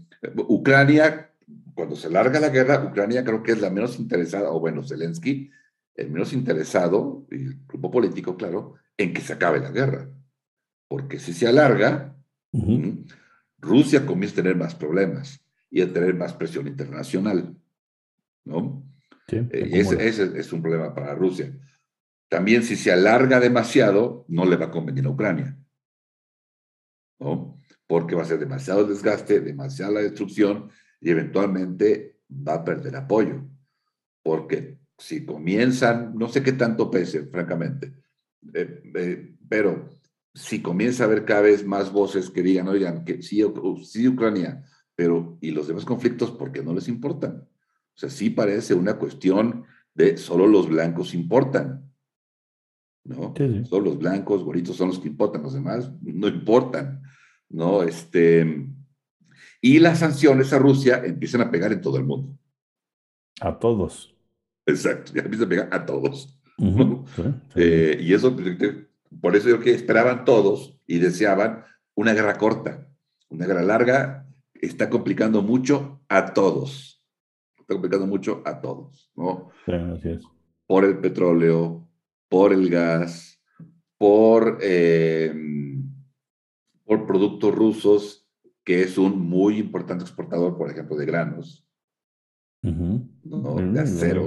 Ucrania, 0.49 1.31
cuando 1.75 1.95
se 1.95 2.11
larga 2.11 2.41
la 2.41 2.49
guerra, 2.49 2.85
Ucrania 2.85 3.23
creo 3.23 3.43
que 3.43 3.53
es 3.53 3.61
la 3.61 3.71
menos 3.71 4.01
interesada, 4.01 4.51
o 4.51 4.59
bueno, 4.59 4.83
Zelensky, 4.83 5.51
el 5.95 6.11
menos 6.11 6.33
interesado, 6.33 7.27
y 7.31 7.37
el 7.37 7.59
grupo 7.69 7.91
político, 7.91 8.37
claro, 8.37 8.75
en 8.97 9.13
que 9.13 9.21
se 9.21 9.35
acabe 9.35 9.61
la 9.61 9.71
guerra 9.71 10.09
porque 10.93 11.19
si 11.19 11.33
se 11.33 11.47
alarga, 11.47 12.15
Rusia 13.59 14.05
comienza 14.05 14.35
a 14.35 14.43
tener 14.43 14.57
más 14.57 14.75
problemas 14.75 15.42
y 15.73 15.81
a 15.81 15.91
tener 15.91 16.15
más 16.15 16.35
presión 16.35 16.69
internacional, 16.69 17.57
¿no? 18.45 18.87
Eh, 19.29 19.71
ese, 19.73 20.39
es 20.39 20.53
un 20.53 20.61
problema 20.61 20.95
para 20.95 21.15
Rusia. 21.15 21.59
También 22.29 22.63
si 22.63 22.77
se 22.77 22.93
alarga 22.93 23.41
demasiado, 23.41 24.27
no 24.29 24.45
le 24.45 24.57
va 24.57 24.67
a 24.67 24.71
convenir 24.71 25.07
a 25.07 25.11
Ucrania, 25.11 25.59
¿no? 27.19 27.59
Porque 27.87 28.15
va 28.15 28.23
a 28.23 28.27
ser 28.27 28.39
demasiado 28.39 28.85
desgaste, 28.85 29.41
demasiada 29.41 30.03
destrucción 30.03 30.71
y 31.01 31.11
eventualmente 31.11 32.19
va 32.31 32.55
a 32.55 32.65
perder 32.65 32.95
apoyo, 32.97 33.43
porque 34.23 34.79
si 34.99 35.25
comienzan, 35.25 36.15
no 36.15 36.29
sé 36.29 36.43
qué 36.43 36.53
tanto 36.53 36.91
pese, 36.91 37.25
francamente, 37.25 37.95
eh, 38.53 38.83
eh, 38.95 39.35
pero 39.49 39.89
si 40.35 40.61
comienza 40.61 41.05
a 41.05 41.07
haber 41.07 41.25
cada 41.25 41.43
vez 41.43 41.65
más 41.65 41.91
voces 41.91 42.29
que 42.29 42.43
digan, 42.43 42.69
oigan, 42.69 43.05
que 43.07 43.23
sí, 43.23 43.43
sí 43.85 44.09
Ucrania, 44.09 44.63
pero 45.03 45.37
¿y 45.41 45.51
los 45.51 45.67
demás 45.67 45.85
conflictos 45.85 46.31
por 46.31 46.53
qué 46.53 46.63
no 46.63 46.73
les 46.73 46.87
importan? 46.87 47.49
O 47.93 47.99
sea, 47.99 48.09
sí 48.09 48.31
parece 48.31 48.73
una 48.73 49.01
cuestión 49.01 49.65
de 49.95 50.17
solo 50.17 50.47
los 50.47 50.69
blancos 50.69 51.13
importan. 51.13 51.93
¿No? 53.03 53.35
Solo 53.69 53.87
los 53.87 53.99
blancos, 53.99 54.45
bonitos 54.45 54.77
son 54.77 54.91
los 54.91 55.01
que 55.01 55.09
importan, 55.09 55.43
los 55.43 55.55
demás 55.55 55.91
no 56.03 56.29
importan. 56.29 57.03
¿No? 57.49 57.83
Este, 57.83 58.69
y 59.61 59.81
las 59.81 59.99
sanciones 59.99 60.53
a 60.53 60.61
Rusia 60.61 61.03
empiezan 61.05 61.41
a 61.41 61.51
pegar 61.51 61.73
en 61.73 61.81
todo 61.81 61.97
el 61.97 62.05
mundo. 62.05 62.39
A 63.41 63.59
todos. 63.59 64.15
Exacto, 64.67 65.15
ya 65.17 65.23
empiezan 65.23 65.47
a 65.47 65.51
pegar 65.51 65.69
a 65.73 65.85
todos. 65.85 66.39
Eh, 67.57 67.99
y 68.01 68.15
eso, 68.15 68.37
por 69.21 69.35
eso 69.35 69.49
yo 69.49 69.59
que 69.59 69.75
esperaban 69.75 70.25
todos 70.25 70.79
y 70.87 70.99
deseaban 71.01 71.65
una 71.97 72.15
guerra 72.15 72.39
corta. 72.39 72.87
Una 73.29 73.47
guerra 73.47 73.63
larga 73.63 74.22
está 74.63 74.89
complicando 74.89 75.43
mucho 75.43 76.01
a 76.09 76.33
todos. 76.33 77.05
Está 77.59 77.75
complicando 77.75 78.07
mucho 78.07 78.43
a 78.47 78.61
todos, 78.61 79.11
¿no? 79.15 79.51
Por 80.67 80.85
el 80.85 80.99
petróleo, 80.99 81.89
por 82.29 82.53
el 82.53 82.71
gas, 82.71 83.41
por, 83.99 84.59
eh, 84.63 85.35
por 86.85 87.07
productos 87.07 87.55
rusos, 87.55 88.29
que 88.65 88.83
es 88.83 88.97
un 88.97 89.21
muy 89.21 89.59
importante 89.59 90.05
exportador, 90.05 90.57
por 90.57 90.71
ejemplo, 90.71 90.97
de 90.97 91.07
granos. 91.07 91.67
De 92.63 93.81
acero. 93.81 94.27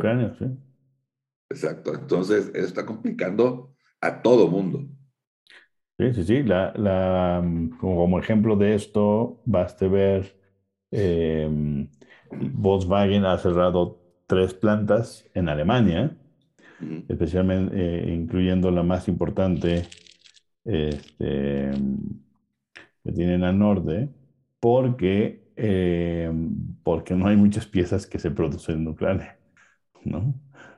Exacto. 1.49 1.93
Entonces, 1.93 2.51
eso 2.53 2.67
está 2.67 2.86
complicando 2.86 3.73
a 4.01 4.21
todo 4.21 4.49
mundo. 4.49 4.88
Sí, 5.97 6.13
sí, 6.13 6.23
sí. 6.25 6.43
La, 6.43 6.73
la, 6.75 7.41
como 7.79 8.19
ejemplo 8.19 8.55
de 8.57 8.75
esto, 8.75 9.41
baste 9.45 9.87
ver, 9.87 10.35
eh, 10.91 11.47
Volkswagen 12.31 13.25
ha 13.25 13.37
cerrado 13.37 13.99
tres 14.27 14.53
plantas 14.53 15.25
en 15.33 15.47
Alemania, 15.49 16.17
especialmente 17.09 17.75
eh, 17.77 18.13
incluyendo 18.15 18.71
la 18.71 18.83
más 18.83 19.07
importante 19.09 19.87
este, 20.65 21.71
que 23.03 23.11
tienen 23.11 23.43
al 23.43 23.57
norte, 23.59 24.09
porque, 24.59 25.43
eh, 25.55 26.31
porque 26.83 27.13
no 27.15 27.27
hay 27.27 27.35
muchas 27.37 27.65
piezas 27.67 28.07
que 28.07 28.19
se 28.19 28.31
producen 28.31 28.77
en 28.81 28.87
Ucrania, 28.87 29.37
¿no? 30.05 30.33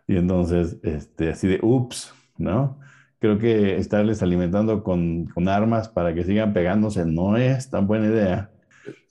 Y 0.07 0.17
entonces, 0.17 0.77
este, 0.83 1.29
así 1.31 1.47
de, 1.47 1.59
ups, 1.63 2.13
¿no? 2.37 2.79
Creo 3.19 3.39
que 3.39 3.77
estarles 3.77 4.21
alimentando 4.21 4.83
con, 4.83 5.25
con, 5.25 5.49
armas 5.49 5.89
para 5.89 6.13
que 6.13 6.23
sigan 6.23 6.53
pegándose 6.53 7.05
no 7.05 7.35
es 7.37 7.69
tan 7.69 7.87
buena 7.87 8.07
idea, 8.07 8.51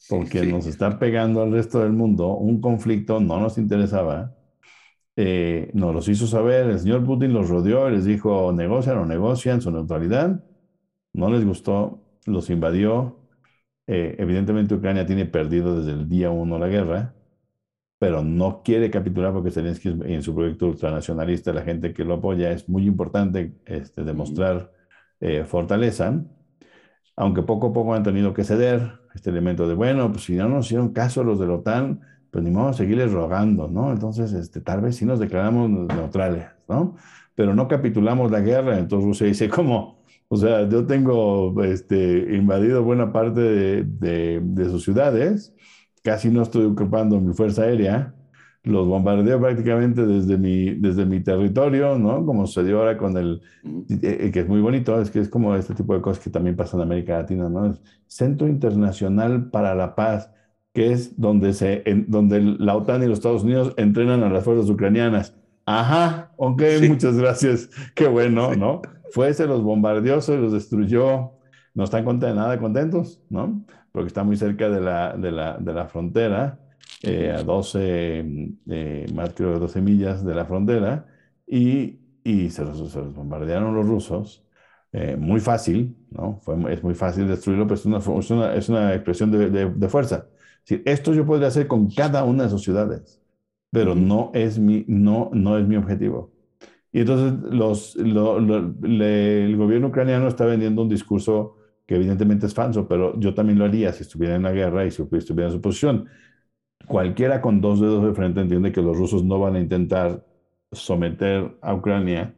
porque 0.09 0.47
nos 0.47 0.67
está 0.67 0.99
pegando 0.99 1.43
al 1.43 1.53
resto 1.53 1.81
del 1.81 1.93
mundo. 1.93 2.37
Un 2.37 2.61
conflicto 2.61 3.21
no 3.21 3.41
nos 3.41 3.59
interesaba. 3.59 4.35
Eh, 5.17 5.71
nos 5.75 5.95
los 5.95 6.09
hizo 6.09 6.27
saber, 6.27 6.67
el 6.69 6.79
señor 6.79 7.05
Putin 7.05 7.33
los 7.33 7.49
rodeó 7.49 7.89
y 7.89 7.95
les 7.95 8.05
dijo, 8.05 8.53
negocian 8.53 8.99
o 8.99 9.07
negocian 9.07 9.61
su 9.61 9.71
neutralidad. 9.73 10.45
No 11.13 11.31
les 11.31 11.45
gustó, 11.45 12.03
los 12.27 12.51
invadió. 12.51 13.19
Eh, 13.89 14.17
evidentemente 14.19 14.75
Ucrania 14.75 15.07
tiene 15.07 15.27
perdido 15.27 15.79
desde 15.81 15.93
el 15.93 16.09
día 16.09 16.31
uno 16.31 16.59
la 16.59 16.69
guerra 16.69 17.16
pero 17.99 18.23
no 18.23 18.63
quiere 18.63 18.91
capitular 18.91 19.33
porque 19.33 19.51
Zelensky 19.51 19.89
en 19.89 20.23
su 20.23 20.35
proyecto 20.35 20.67
ultranacionalista, 20.67 21.53
la 21.53 21.63
gente 21.63 21.93
que 21.95 22.05
lo 22.05 22.15
apoya, 22.15 22.51
es 22.53 22.69
muy 22.69 22.87
importante 22.87 23.55
este, 23.65 24.05
demostrar 24.05 24.71
eh, 25.21 25.45
fortaleza, 25.45 26.23
aunque 27.17 27.43
poco 27.43 27.69
a 27.69 27.73
poco 27.73 27.95
han 27.95 28.03
tenido 28.03 28.35
que 28.35 28.45
ceder 28.45 29.01
este 29.15 29.31
elemento 29.31 29.67
de, 29.67 29.75
bueno, 29.75 30.11
pues 30.13 30.25
si 30.25 30.35
no 30.35 30.49
nos 30.49 30.67
hicieron 30.67 30.93
caso 30.93 31.25
los 31.25 31.41
de 31.41 31.47
la 31.47 31.55
OTAN, 31.55 32.01
pues 32.31 32.45
ni 32.45 32.51
modo 32.51 32.75
seguirles 32.75 33.13
rogando, 33.13 33.69
¿no? 33.69 33.91
Entonces, 33.93 34.33
este, 34.35 34.61
tal 34.61 34.83
vez 34.83 34.97
sí 34.97 35.07
nos 35.07 35.19
declaramos 35.19 35.71
neutrales, 35.71 36.45
¿no? 36.69 36.97
Pero 37.35 37.55
no 37.55 37.67
capitulamos 37.67 38.31
la 38.31 38.41
guerra, 38.41 38.79
entonces 38.79 39.07
Rusia 39.07 39.27
dice, 39.27 39.49
¿cómo? 39.49 40.05
O 40.29 40.37
sea, 40.37 40.69
yo 40.69 40.85
tengo 40.87 41.63
este, 41.63 42.37
invadido 42.37 42.83
buena 42.83 43.13
parte 43.13 43.41
de, 43.41 43.85
de, 43.85 44.41
de 44.43 44.65
sus 44.67 44.85
ciudades, 44.85 45.55
casi 46.07 46.31
no 46.31 46.43
estoy 46.43 46.67
ocupando 46.67 47.21
mi 47.21 47.35
fuerza 47.35 47.65
aérea, 47.65 48.15
los 48.63 48.87
bombardeo 48.87 49.41
prácticamente 49.41 50.07
desde 50.07 50.39
mi, 50.39 50.77
desde 50.77 51.05
mi 51.05 51.21
territorio, 51.21 51.99
¿no? 51.99 52.25
Como 52.25 52.47
sucedió 52.47 52.79
ahora 52.79 52.97
con 52.97 53.17
el, 53.17 53.43
eh, 53.89 54.31
que 54.33 54.41
es 54.41 54.47
muy 54.47 54.61
bonito, 54.61 55.01
es 55.01 55.11
que 55.11 55.19
es 55.19 55.29
como 55.29 55.57
este 55.57 55.75
tipo 55.75 55.95
de 55.95 56.01
cosas 56.01 56.23
que 56.23 56.31
también 56.31 56.55
pasan 56.55 56.79
en 56.79 56.87
América 56.87 57.19
Latina, 57.19 57.49
¿no? 57.49 57.67
Es 57.67 57.83
Centro 58.07 58.47
Internacional 58.47 59.51
para 59.51 59.75
la 59.75 59.97
Paz, 59.97 60.31
que 60.73 60.93
es 60.93 61.21
donde, 61.21 61.53
se, 61.53 61.83
en, 61.91 62.09
donde 62.09 62.41
la 62.41 62.77
OTAN 62.77 63.03
y 63.03 63.07
los 63.07 63.19
Estados 63.19 63.43
Unidos 63.43 63.75
entrenan 63.77 64.23
a 64.23 64.31
las 64.31 64.45
fuerzas 64.45 64.71
ucranianas. 64.71 65.35
Ajá, 65.65 66.31
ok, 66.37 66.63
muchas 66.89 67.19
gracias, 67.19 67.69
qué 67.97 68.07
bueno, 68.07 68.55
¿no? 68.55 68.81
Fue, 69.11 69.35
se 69.35 69.47
los 69.47 69.61
bombardeó, 69.61 70.21
se 70.21 70.37
los 70.37 70.53
destruyó, 70.53 71.33
no 71.75 71.83
están 71.83 72.05
nada 72.21 72.61
contentos, 72.61 73.21
¿no? 73.29 73.65
Porque 73.97 74.09
está 74.09 74.25
muy 74.25 74.37
cerca 74.37 74.69
de 74.69 74.79
la, 74.79 75.17
de 75.17 75.33
la, 75.33 75.57
de 75.57 75.73
la 75.73 75.87
frontera, 75.87 76.61
eh, 77.03 77.31
a 77.35 77.43
12, 77.43 77.79
eh, 78.69 79.07
más 79.15 79.33
creo 79.33 79.55
de 79.55 79.59
12 79.59 79.81
millas 79.81 80.23
de 80.23 80.35
la 80.35 80.45
frontera, 80.45 81.07
y, 81.47 81.99
y 82.23 82.51
se, 82.51 82.63
los, 82.63 82.93
se, 82.93 82.99
los, 83.01 83.15
bombardearon 83.15 83.75
los 83.75 83.87
rusos. 83.87 84.45
Eh, 84.93 85.17
muy 85.17 85.41
fácil, 85.41 85.97
¿no? 86.11 86.39
Fue, 86.43 86.57
es 86.75 86.83
muy 86.83 86.93
fácil 86.93 87.27
destruirlo, 87.27 87.65
pero 87.67 87.77
es 87.77 87.87
una, 87.87 87.97
es 87.97 88.31
una, 88.31 88.55
es 88.55 88.69
una 88.69 88.95
expresión 88.95 89.31
de, 89.31 89.49
de, 89.49 89.71
de 89.71 89.89
fuerza. 89.89 90.29
Es 90.67 90.81
esto 90.85 91.15
yo 91.15 91.25
podría 91.25 91.49
hacer 91.49 91.67
con 91.67 91.89
cada 91.89 92.23
una 92.25 92.43
de 92.45 92.51
sus 92.51 92.65
ciudades, 92.65 93.23
pero 93.71 93.95
no, 93.95 94.31
es 94.35 94.59
mi, 94.59 94.85
no, 94.89 95.31
no 95.33 95.57
es 95.57 95.67
mi 95.67 95.77
objetivo. 95.77 96.35
Y 96.93 97.01
entonces 97.01 97.51
los, 97.51 97.97
lo, 97.97 98.41
lo, 98.41 98.75
le, 98.83 99.47
el 99.47 99.57
gobierno 99.57 99.89
ucraniano 99.89 100.29
está 100.29 100.45
vendiendo 100.45 100.83
un 100.83 100.91
discurso 100.91 101.56
que 101.87 101.95
evidentemente 101.95 102.47
es 102.47 102.55
falso, 102.55 102.89
pero 102.89 103.19
yo 103.19 103.35
también 103.35 103.59
lo 103.59 103.65
haría 103.65 103.93
si 103.93 104.03
estuviera 104.03 104.35
en 104.35 104.43
la 104.43 104.53
guerra 104.53 104.85
y 104.85 104.91
si 104.91 105.03
estuviera 105.03 105.49
en 105.49 105.57
su 105.57 105.61
posición. 105.61 106.09
Cualquiera 106.87 107.41
con 107.41 107.61
dos 107.61 107.81
dedos 107.81 108.05
de 108.05 108.13
frente 108.13 108.41
entiende 108.41 108.73
que 108.73 108.83
los 108.83 108.97
rusos 108.97 109.25
no 109.25 109.39
van 109.39 109.57
a 109.57 109.61
intentar 109.61 110.25
someter 110.73 111.57
a 111.63 111.75
Ucrania 111.75 112.35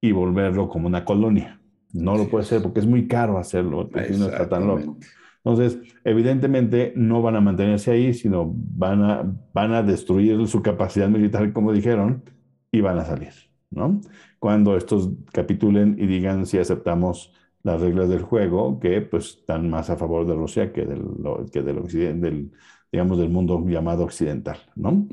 y 0.00 0.12
volverlo 0.12 0.68
como 0.68 0.86
una 0.86 1.04
colonia. 1.04 1.60
No 1.92 2.16
lo 2.16 2.28
puede 2.28 2.44
ser 2.44 2.62
porque 2.62 2.80
es 2.80 2.86
muy 2.86 3.06
caro 3.06 3.38
hacerlo, 3.38 3.88
no 3.92 4.26
está 4.26 4.48
tan 4.48 4.66
loco. 4.66 4.96
Entonces, 5.44 5.78
evidentemente 6.04 6.92
no 6.94 7.20
van 7.20 7.36
a 7.36 7.40
mantenerse 7.40 7.90
ahí, 7.90 8.14
sino 8.14 8.52
van 8.54 9.02
a, 9.02 9.36
van 9.52 9.72
a 9.72 9.82
destruir 9.82 10.46
su 10.46 10.62
capacidad 10.62 11.08
militar, 11.08 11.52
como 11.52 11.72
dijeron, 11.72 12.22
y 12.70 12.80
van 12.80 12.98
a 12.98 13.04
salir, 13.04 13.32
¿no? 13.70 14.00
Cuando 14.38 14.76
estos 14.76 15.10
capitulen 15.32 15.96
y 15.98 16.06
digan 16.06 16.46
si 16.46 16.58
aceptamos 16.58 17.32
las 17.62 17.80
reglas 17.80 18.08
del 18.08 18.22
juego 18.22 18.80
que 18.80 19.00
pues 19.02 19.38
están 19.40 19.70
más 19.70 19.90
a 19.90 19.96
favor 19.96 20.26
de 20.26 20.34
Rusia 20.34 20.72
que 20.72 20.84
del, 20.84 21.02
que 21.52 21.62
del, 21.62 22.20
del, 22.20 22.50
digamos, 22.90 23.18
del 23.18 23.30
mundo 23.30 23.64
llamado 23.66 24.04
occidental, 24.04 24.58
¿no? 24.74 25.06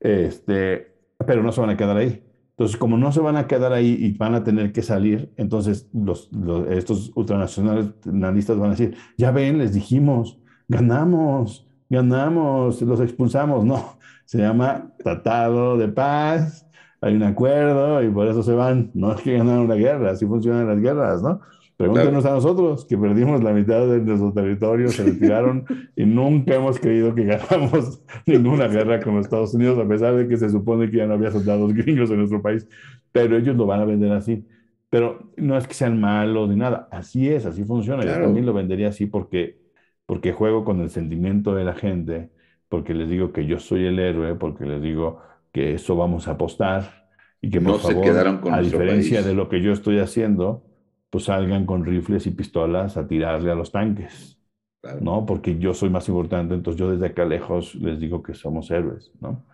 este, 0.00 0.94
pero 1.26 1.42
no 1.42 1.52
se 1.52 1.60
van 1.60 1.70
a 1.70 1.76
quedar 1.76 1.96
ahí. 1.96 2.24
Entonces, 2.50 2.76
como 2.76 2.98
no 2.98 3.10
se 3.10 3.20
van 3.20 3.36
a 3.36 3.46
quedar 3.46 3.72
ahí 3.72 3.96
y 3.98 4.12
van 4.18 4.34
a 4.34 4.44
tener 4.44 4.72
que 4.72 4.82
salir, 4.82 5.32
entonces 5.36 5.88
los, 5.94 6.30
los, 6.32 6.68
estos 6.68 7.10
ultranacionalistas 7.14 8.58
van 8.58 8.68
a 8.68 8.70
decir, 8.72 8.96
ya 9.16 9.30
ven, 9.30 9.58
les 9.58 9.72
dijimos, 9.72 10.38
ganamos, 10.68 11.66
ganamos, 11.88 12.82
los 12.82 13.00
expulsamos. 13.00 13.64
No, 13.64 13.98
se 14.26 14.38
llama 14.38 14.92
Tratado 14.98 15.78
de 15.78 15.88
Paz, 15.88 16.66
hay 17.00 17.14
un 17.14 17.22
acuerdo 17.22 18.02
y 18.02 18.10
por 18.10 18.26
eso 18.28 18.42
se 18.42 18.52
van. 18.52 18.90
No 18.92 19.12
es 19.12 19.22
que 19.22 19.38
ganaron 19.38 19.68
la 19.68 19.76
guerra, 19.76 20.10
así 20.10 20.26
funcionan 20.26 20.68
las 20.68 20.80
guerras, 20.80 21.22
¿no? 21.22 21.40
Pregúntenos 21.80 22.26
a 22.26 22.32
nosotros, 22.32 22.84
que 22.84 22.98
perdimos 22.98 23.42
la 23.42 23.54
mitad 23.54 23.86
de 23.86 24.00
nuestro 24.00 24.34
territorio, 24.34 24.88
se 24.88 25.02
retiraron 25.02 25.64
y 25.96 26.04
nunca 26.04 26.54
hemos 26.54 26.78
creído 26.78 27.14
que 27.14 27.24
ganamos 27.24 28.02
ninguna 28.26 28.68
guerra 28.68 29.00
con 29.00 29.16
los 29.16 29.24
Estados 29.24 29.54
Unidos, 29.54 29.78
a 29.78 29.88
pesar 29.88 30.14
de 30.14 30.28
que 30.28 30.36
se 30.36 30.50
supone 30.50 30.90
que 30.90 30.98
ya 30.98 31.06
no 31.06 31.14
había 31.14 31.30
soldados 31.30 31.72
gringos 31.74 32.10
en 32.10 32.18
nuestro 32.18 32.42
país. 32.42 32.68
Pero 33.12 33.34
ellos 33.34 33.56
lo 33.56 33.64
van 33.64 33.80
a 33.80 33.86
vender 33.86 34.12
así. 34.12 34.46
Pero 34.90 35.32
no 35.38 35.56
es 35.56 35.66
que 35.66 35.72
sean 35.72 35.98
malos 35.98 36.50
ni 36.50 36.56
nada, 36.56 36.86
así 36.90 37.30
es, 37.30 37.46
así 37.46 37.64
funciona. 37.64 38.04
Yo 38.04 38.12
también 38.20 38.44
lo 38.44 38.52
vendería 38.52 38.88
así 38.88 39.06
porque, 39.06 39.58
porque 40.04 40.32
juego 40.32 40.64
con 40.64 40.82
el 40.82 40.90
sentimiento 40.90 41.54
de 41.54 41.64
la 41.64 41.72
gente, 41.72 42.28
porque 42.68 42.92
les 42.92 43.08
digo 43.08 43.32
que 43.32 43.46
yo 43.46 43.58
soy 43.58 43.86
el 43.86 43.98
héroe, 43.98 44.34
porque 44.34 44.66
les 44.66 44.82
digo 44.82 45.20
que 45.50 45.72
eso 45.72 45.96
vamos 45.96 46.28
a 46.28 46.32
apostar 46.32 47.08
y 47.40 47.48
que 47.48 47.60
por 47.60 47.72
no 47.72 47.78
favor, 47.78 48.04
se 48.04 48.10
quedaron 48.10 48.38
con 48.38 48.52
a 48.52 48.60
diferencia 48.60 49.18
país. 49.18 49.26
de 49.26 49.34
lo 49.34 49.48
que 49.48 49.62
yo 49.62 49.72
estoy 49.72 49.98
haciendo, 49.98 50.62
pues 51.10 51.24
salgan 51.24 51.66
con 51.66 51.84
rifles 51.84 52.26
y 52.26 52.30
pistolas 52.30 52.96
a 52.96 53.06
tirarle 53.06 53.50
a 53.50 53.54
los 53.54 53.72
tanques, 53.72 54.38
claro. 54.80 55.00
¿no? 55.00 55.26
Porque 55.26 55.58
yo 55.58 55.74
soy 55.74 55.90
más 55.90 56.08
importante, 56.08 56.54
entonces 56.54 56.78
yo 56.78 56.90
desde 56.90 57.06
acá 57.06 57.24
lejos 57.24 57.74
les 57.74 58.00
digo 58.00 58.22
que 58.22 58.34
somos 58.34 58.70
héroes, 58.70 59.12
¿no? 59.20 59.44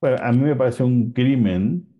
Pero 0.00 0.22
a 0.22 0.32
mí 0.32 0.38
me 0.38 0.56
parece 0.56 0.82
un 0.82 1.12
crimen 1.12 1.92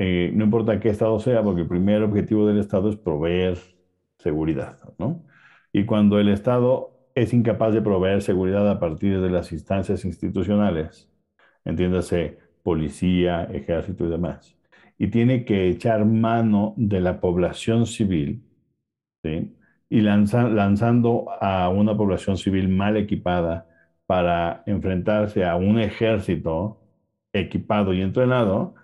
eh, 0.00 0.30
no 0.32 0.44
importa 0.44 0.78
qué 0.78 0.90
Estado 0.90 1.18
sea, 1.18 1.42
porque 1.42 1.62
el 1.62 1.68
primer 1.68 2.04
objetivo 2.04 2.46
del 2.46 2.58
Estado 2.60 2.88
es 2.88 2.96
proveer 2.96 3.58
seguridad, 4.18 4.78
¿no? 4.96 5.24
Y 5.72 5.86
cuando 5.86 6.20
el 6.20 6.28
Estado 6.28 7.10
es 7.16 7.34
incapaz 7.34 7.74
de 7.74 7.82
proveer 7.82 8.22
seguridad 8.22 8.70
a 8.70 8.78
partir 8.78 9.20
de 9.20 9.28
las 9.28 9.50
instancias 9.50 10.04
institucionales, 10.04 11.10
entiéndase, 11.64 12.38
policía, 12.62 13.44
ejército 13.52 14.06
y 14.06 14.10
demás, 14.10 14.56
y 14.98 15.08
tiene 15.08 15.44
que 15.44 15.68
echar 15.68 16.04
mano 16.04 16.74
de 16.76 17.00
la 17.00 17.20
población 17.20 17.86
civil, 17.86 18.42
y 19.90 20.00
lanzando 20.00 21.26
a 21.40 21.68
una 21.68 21.96
población 21.96 22.36
civil 22.36 22.68
mal 22.68 22.96
equipada 22.96 23.66
para 24.06 24.62
enfrentarse 24.66 25.44
a 25.44 25.56
un 25.56 25.78
ejército 25.78 26.80
equipado 27.32 27.92
y 27.94 28.02
entrenado, 28.02 28.74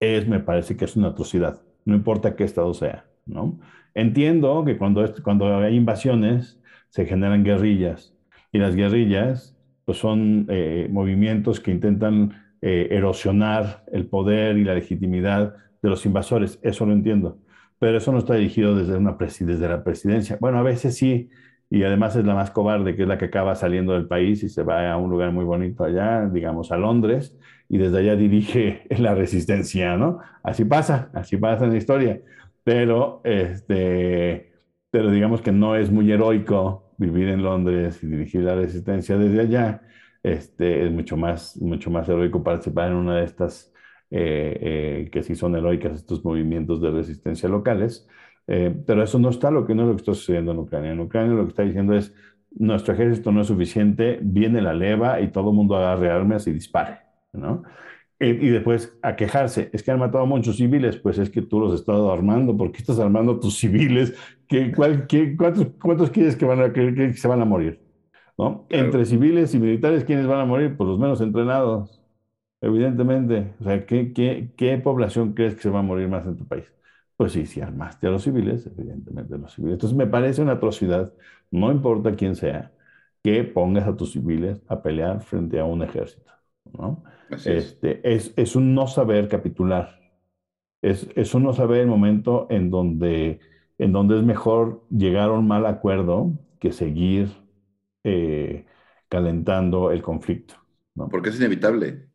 es, 0.00 0.26
me 0.28 0.40
parece 0.40 0.76
que 0.76 0.84
es 0.84 0.96
una 0.96 1.08
atrocidad, 1.08 1.62
no 1.84 1.94
importa 1.94 2.36
qué 2.36 2.44
estado 2.44 2.74
sea, 2.74 3.04
¿no? 3.26 3.58
Entiendo 3.94 4.64
que 4.64 4.78
cuando, 4.78 5.04
cuando 5.22 5.58
hay 5.58 5.76
invasiones 5.76 6.60
se 6.88 7.06
generan 7.06 7.44
guerrillas 7.44 8.14
y 8.52 8.58
las 8.58 8.74
guerrillas 8.74 9.56
pues 9.84 9.98
son 9.98 10.46
eh, 10.48 10.88
movimientos 10.90 11.60
que 11.60 11.72
intentan 11.72 12.41
eh, 12.62 12.88
erosionar 12.90 13.84
el 13.92 14.06
poder 14.06 14.56
y 14.56 14.64
la 14.64 14.74
legitimidad 14.74 15.54
de 15.82 15.88
los 15.90 16.06
invasores, 16.06 16.58
eso 16.62 16.86
lo 16.86 16.92
entiendo 16.92 17.38
pero 17.82 17.98
eso 17.98 18.12
no 18.12 18.18
está 18.18 18.34
dirigido 18.34 18.76
desde, 18.76 18.96
una 18.96 19.16
desde 19.18 19.68
la 19.68 19.82
presidencia. 19.82 20.38
Bueno, 20.40 20.58
a 20.58 20.62
veces 20.62 20.96
sí, 20.96 21.30
y 21.68 21.82
además 21.82 22.14
es 22.14 22.24
la 22.24 22.32
más 22.32 22.52
cobarde, 22.52 22.94
que 22.94 23.02
es 23.02 23.08
la 23.08 23.18
que 23.18 23.24
acaba 23.24 23.56
saliendo 23.56 23.94
del 23.94 24.06
país 24.06 24.40
y 24.44 24.48
se 24.48 24.62
va 24.62 24.92
a 24.92 24.96
un 24.96 25.10
lugar 25.10 25.32
muy 25.32 25.44
bonito 25.44 25.82
allá, 25.82 26.28
digamos 26.28 26.70
a 26.70 26.76
Londres, 26.76 27.36
y 27.68 27.78
desde 27.78 27.98
allá 27.98 28.14
dirige 28.14 28.86
la 29.00 29.16
resistencia, 29.16 29.96
¿no? 29.96 30.20
Así 30.44 30.64
pasa, 30.64 31.10
así 31.12 31.38
pasa 31.38 31.64
en 31.64 31.72
la 31.72 31.78
historia. 31.78 32.20
Pero, 32.62 33.20
este, 33.24 34.52
pero 34.92 35.10
digamos 35.10 35.42
que 35.42 35.50
no 35.50 35.74
es 35.74 35.90
muy 35.90 36.12
heroico 36.12 36.94
vivir 36.98 37.30
en 37.30 37.42
Londres 37.42 37.98
y 38.04 38.06
dirigir 38.06 38.42
la 38.42 38.54
resistencia 38.54 39.18
desde 39.18 39.40
allá. 39.40 39.82
Este, 40.22 40.86
es 40.86 40.92
mucho 40.92 41.16
más, 41.16 41.56
mucho 41.60 41.90
más 41.90 42.08
heroico 42.08 42.44
participar 42.44 42.90
en 42.90 42.96
una 42.96 43.16
de 43.16 43.24
estas 43.24 43.72
eh, 44.14 44.58
eh, 44.60 45.10
que 45.10 45.22
sí 45.22 45.34
son 45.34 45.56
heroicas 45.56 45.94
estos 45.94 46.24
movimientos 46.24 46.82
de 46.82 46.90
resistencia 46.90 47.48
locales, 47.48 48.06
eh, 48.46 48.74
pero 48.86 49.02
eso 49.02 49.18
no 49.18 49.30
está 49.30 49.50
lo 49.50 49.66
que 49.66 49.74
no 49.74 49.82
es 49.82 49.88
lo 49.88 49.94
que 49.94 50.00
está 50.02 50.14
sucediendo 50.14 50.52
en 50.52 50.58
Ucrania. 50.58 50.92
En 50.92 51.00
Ucrania 51.00 51.34
lo 51.34 51.44
que 51.44 51.48
está 51.48 51.62
diciendo 51.62 51.94
es 51.94 52.14
nuestro 52.50 52.92
ejército 52.94 53.32
no 53.32 53.40
es 53.40 53.46
suficiente, 53.46 54.18
viene 54.22 54.60
la 54.60 54.74
leva 54.74 55.20
y 55.20 55.28
todo 55.28 55.50
el 55.50 55.56
mundo 55.56 55.76
agarre 55.76 56.10
armas 56.10 56.46
y 56.46 56.52
dispare, 56.52 56.98
¿no? 57.32 57.62
y 58.20 58.50
después 58.50 58.96
a 59.02 59.16
quejarse, 59.16 59.68
es 59.72 59.82
que 59.82 59.90
han 59.90 59.98
matado 59.98 60.22
a 60.22 60.26
muchos 60.26 60.56
civiles, 60.56 60.96
pues 60.96 61.18
es 61.18 61.28
que 61.28 61.42
tú 61.42 61.58
los 61.58 61.72
has 61.72 61.80
estado 61.80 62.12
armando, 62.12 62.56
¿por 62.56 62.70
qué 62.70 62.78
estás 62.78 63.00
armando 63.00 63.32
a 63.32 63.40
tus 63.40 63.56
civiles? 63.58 64.14
¿Qué, 64.46 64.70
cuál, 64.70 65.08
qué, 65.08 65.36
cuántos, 65.36 65.68
cuántos, 65.80 66.10
quieres 66.10 66.36
que, 66.36 66.44
van 66.44 66.60
a, 66.60 66.72
que, 66.72 67.14
se 67.14 67.26
van 67.26 67.40
a 67.40 67.44
morir? 67.44 67.80
¿No? 68.38 68.66
Entre 68.70 69.04
civiles 69.04 69.54
y 69.54 69.58
militares, 69.58 70.04
¿quiénes 70.04 70.26
van 70.26 70.40
a 70.40 70.44
morir? 70.44 70.76
Pues 70.76 70.88
los 70.88 70.98
menos 70.98 71.20
entrenados. 71.20 72.00
Evidentemente, 72.60 73.54
o 73.60 73.64
sea, 73.64 73.86
¿qué, 73.86 74.12
qué, 74.12 74.52
qué 74.56 74.78
población 74.78 75.32
crees 75.34 75.54
que 75.56 75.62
se 75.62 75.70
va 75.70 75.80
a 75.80 75.82
morir 75.82 76.08
más 76.08 76.26
en 76.26 76.36
tu 76.36 76.46
país? 76.46 76.72
Pues 77.16 77.32
sí, 77.32 77.46
si 77.46 77.60
armaste 77.60 78.06
a 78.06 78.10
los 78.10 78.22
civiles, 78.22 78.66
evidentemente 78.66 79.36
los 79.38 79.52
civiles. 79.52 79.74
Entonces 79.74 79.96
me 79.96 80.06
parece 80.06 80.42
una 80.42 80.52
atrocidad, 80.52 81.12
no 81.50 81.70
importa 81.72 82.14
quién 82.14 82.36
sea, 82.36 82.72
que 83.22 83.44
pongas 83.44 83.86
a 83.86 83.96
tus 83.96 84.12
civiles 84.12 84.62
a 84.68 84.82
pelear 84.82 85.22
frente 85.22 85.60
a 85.60 85.64
un 85.64 85.82
ejército. 85.82 86.32
¿no? 86.72 87.02
este, 87.30 88.00
es. 88.14 88.32
Es, 88.36 88.56
un 88.56 88.74
no 88.74 88.86
saber 88.86 89.28
capitular. 89.28 90.00
Es, 90.82 91.08
es, 91.14 91.34
un 91.34 91.44
no 91.44 91.52
saber 91.52 91.80
el 91.80 91.86
momento 91.86 92.46
en 92.50 92.70
donde, 92.70 93.40
en 93.78 93.92
donde 93.92 94.18
es 94.18 94.24
mejor 94.24 94.84
llegar 94.90 95.30
a 95.30 95.32
un 95.32 95.46
mal 95.46 95.66
acuerdo 95.66 96.32
que 96.58 96.72
seguir 96.72 97.41
eh, 98.04 98.66
calentando 99.08 99.90
el 99.90 100.02
conflicto. 100.02 100.54
¿no? 100.94 101.08
Porque 101.08 101.30
es 101.30 101.36
inevitable. 101.36 102.08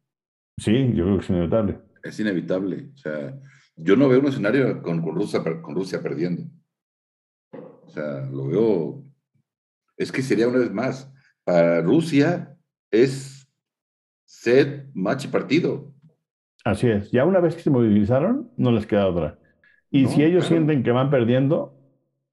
Sí, 0.57 0.93
yo 0.93 1.05
creo 1.05 1.17
que 1.17 1.23
es 1.23 1.29
inevitable. 1.29 1.79
Es 2.03 2.19
inevitable. 2.19 2.89
O 2.93 2.97
sea, 2.97 3.39
yo 3.75 3.95
no 3.95 4.09
veo 4.09 4.19
un 4.19 4.27
escenario 4.27 4.81
con, 4.81 5.01
con, 5.01 5.15
Rusia, 5.15 5.43
con 5.61 5.75
Rusia 5.75 6.01
perdiendo. 6.01 6.43
O 7.51 7.89
sea, 7.89 8.25
lo 8.31 8.47
veo. 8.47 9.03
Es 9.95 10.11
que 10.11 10.21
sería 10.21 10.47
una 10.47 10.59
vez 10.59 10.71
más. 10.71 11.11
Para 11.43 11.81
Rusia 11.81 12.57
es 12.91 13.47
set, 14.25 14.87
match 14.93 15.25
y 15.25 15.27
partido. 15.29 15.93
Así 16.65 16.87
es. 16.87 17.11
Ya 17.11 17.23
una 17.23 17.39
vez 17.39 17.55
que 17.55 17.61
se 17.61 17.69
movilizaron, 17.69 18.51
no 18.57 18.71
les 18.71 18.85
queda 18.85 19.07
otra. 19.07 19.39
Y 19.89 20.07
si 20.07 20.23
ellos 20.23 20.45
sienten 20.45 20.83
que 20.83 20.91
van 20.91 21.09
perdiendo, 21.09 21.73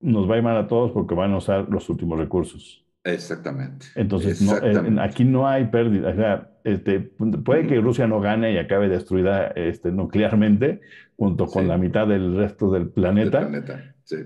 nos 0.00 0.28
va 0.28 0.34
a 0.34 0.38
ir 0.38 0.42
mal 0.42 0.56
a 0.56 0.66
todos 0.66 0.90
porque 0.90 1.14
van 1.14 1.32
a 1.32 1.36
usar 1.36 1.68
los 1.68 1.88
últimos 1.88 2.18
recursos. 2.18 2.83
Exactamente. 3.04 3.86
Entonces, 3.94 4.40
eh, 4.40 4.96
aquí 4.98 5.24
no 5.24 5.46
hay 5.46 5.66
pérdida. 5.66 6.10
O 6.10 6.14
sea, 6.14 6.50
este, 6.64 7.00
puede 7.00 7.66
que 7.66 7.78
Rusia 7.80 8.06
no 8.06 8.20
gane 8.20 8.52
y 8.52 8.56
acabe 8.56 8.88
destruida 8.88 9.48
este, 9.48 9.92
nuclearmente 9.92 10.80
junto 11.16 11.46
con 11.46 11.68
la 11.68 11.76
mitad 11.76 12.08
del 12.08 12.34
resto 12.34 12.72
del 12.72 12.88
planeta, 12.88 13.50